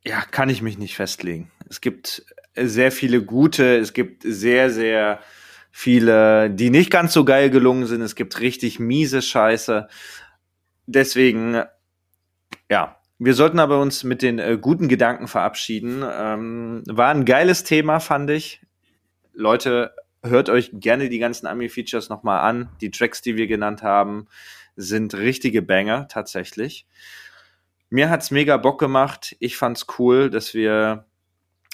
ja, 0.04 0.22
kann 0.32 0.49
ich 0.49 0.62
mich 0.62 0.78
nicht 0.78 0.95
festlegen. 0.95 1.52
Es 1.70 1.82
gibt 1.82 2.26
sehr 2.56 2.91
viele 2.91 3.24
gute, 3.24 3.78
es 3.78 3.93
gibt 3.93 4.24
sehr, 4.24 4.70
sehr 4.70 5.20
viele, 5.72 6.49
die 6.49 6.70
nicht 6.70 6.91
ganz 6.91 7.14
so 7.14 7.24
geil 7.24 7.49
gelungen 7.49 7.86
sind. 7.86 8.02
Es 8.02 8.16
gibt 8.16 8.39
richtig 8.39 8.80
miese 8.80 9.22
Scheiße. 9.22 9.88
Deswegen, 10.86 11.64
ja, 12.70 12.97
wir 13.20 13.34
sollten 13.34 13.60
aber 13.60 13.80
uns 13.80 14.04
mit 14.04 14.22
den 14.22 14.39
äh, 14.39 14.58
guten 14.60 14.88
Gedanken 14.88 15.28
verabschieden. 15.28 16.04
Ähm, 16.04 16.84
war 16.88 17.10
ein 17.10 17.26
geiles 17.26 17.64
Thema, 17.64 17.99
fand 17.99 18.30
ich. 18.32 18.62
Leute, 19.34 19.93
hört 20.24 20.49
euch 20.49 20.72
gerne 20.74 21.08
die 21.08 21.20
ganzen 21.20 21.47
Ami-Features 21.47 22.10
nochmal 22.10 22.41
an. 22.41 22.70
Die 22.82 22.91
Tracks, 22.91 23.22
die 23.22 23.38
wir 23.38 23.47
genannt 23.47 23.84
haben, 23.84 24.28
sind 24.76 25.14
richtige 25.14 25.62
Banger, 25.62 26.08
tatsächlich. 26.08 26.86
Mir 27.92 28.10
hat's 28.10 28.32
mega 28.32 28.56
Bock 28.56 28.80
gemacht. 28.80 29.36
Ich 29.39 29.58
fand's 29.58 29.86
cool, 30.00 30.30
dass 30.30 30.54
wir 30.54 31.06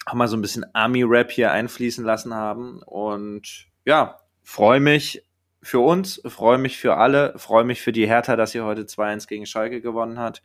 auch 0.08 0.16
mal 0.16 0.28
so 0.28 0.36
ein 0.36 0.42
bisschen 0.42 0.66
Army-Rap 0.74 1.30
hier 1.30 1.52
einfließen 1.52 2.04
lassen 2.04 2.34
haben. 2.34 2.82
Und 2.84 3.68
ja, 3.86 4.18
freue 4.42 4.80
mich 4.80 5.24
für 5.62 5.80
uns, 5.80 6.20
freue 6.26 6.58
mich 6.58 6.80
für 6.80 6.98
alle, 6.98 7.38
freue 7.38 7.66
mich 7.66 7.84
für 7.84 7.92
die 7.92 8.08
Hertha, 8.08 8.36
dass 8.36 8.52
sie 8.52 8.62
heute 8.62 8.84
2-1 8.86 9.28
gegen 9.28 9.46
Schalke 9.46 9.80
gewonnen 9.80 10.18
hat. 10.18 10.42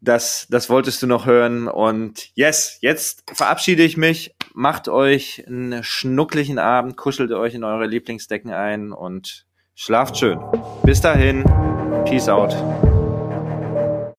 Das, 0.00 0.46
das 0.48 0.70
wolltest 0.70 1.02
du 1.02 1.06
noch 1.06 1.26
hören. 1.26 1.68
Und 1.68 2.34
yes, 2.36 2.78
jetzt 2.80 3.30
verabschiede 3.34 3.82
ich 3.82 3.98
mich. 3.98 4.34
Macht 4.54 4.88
euch 4.88 5.44
einen 5.46 5.84
schnucklichen 5.84 6.58
Abend, 6.58 6.96
kuschelt 6.96 7.32
euch 7.32 7.52
in 7.52 7.64
eure 7.64 7.86
Lieblingsdecken 7.86 8.50
ein 8.50 8.92
und 8.92 9.46
schlaft 9.74 10.16
schön. 10.16 10.40
Bis 10.84 11.02
dahin, 11.02 11.44
peace 12.06 12.30
out. 12.30 12.56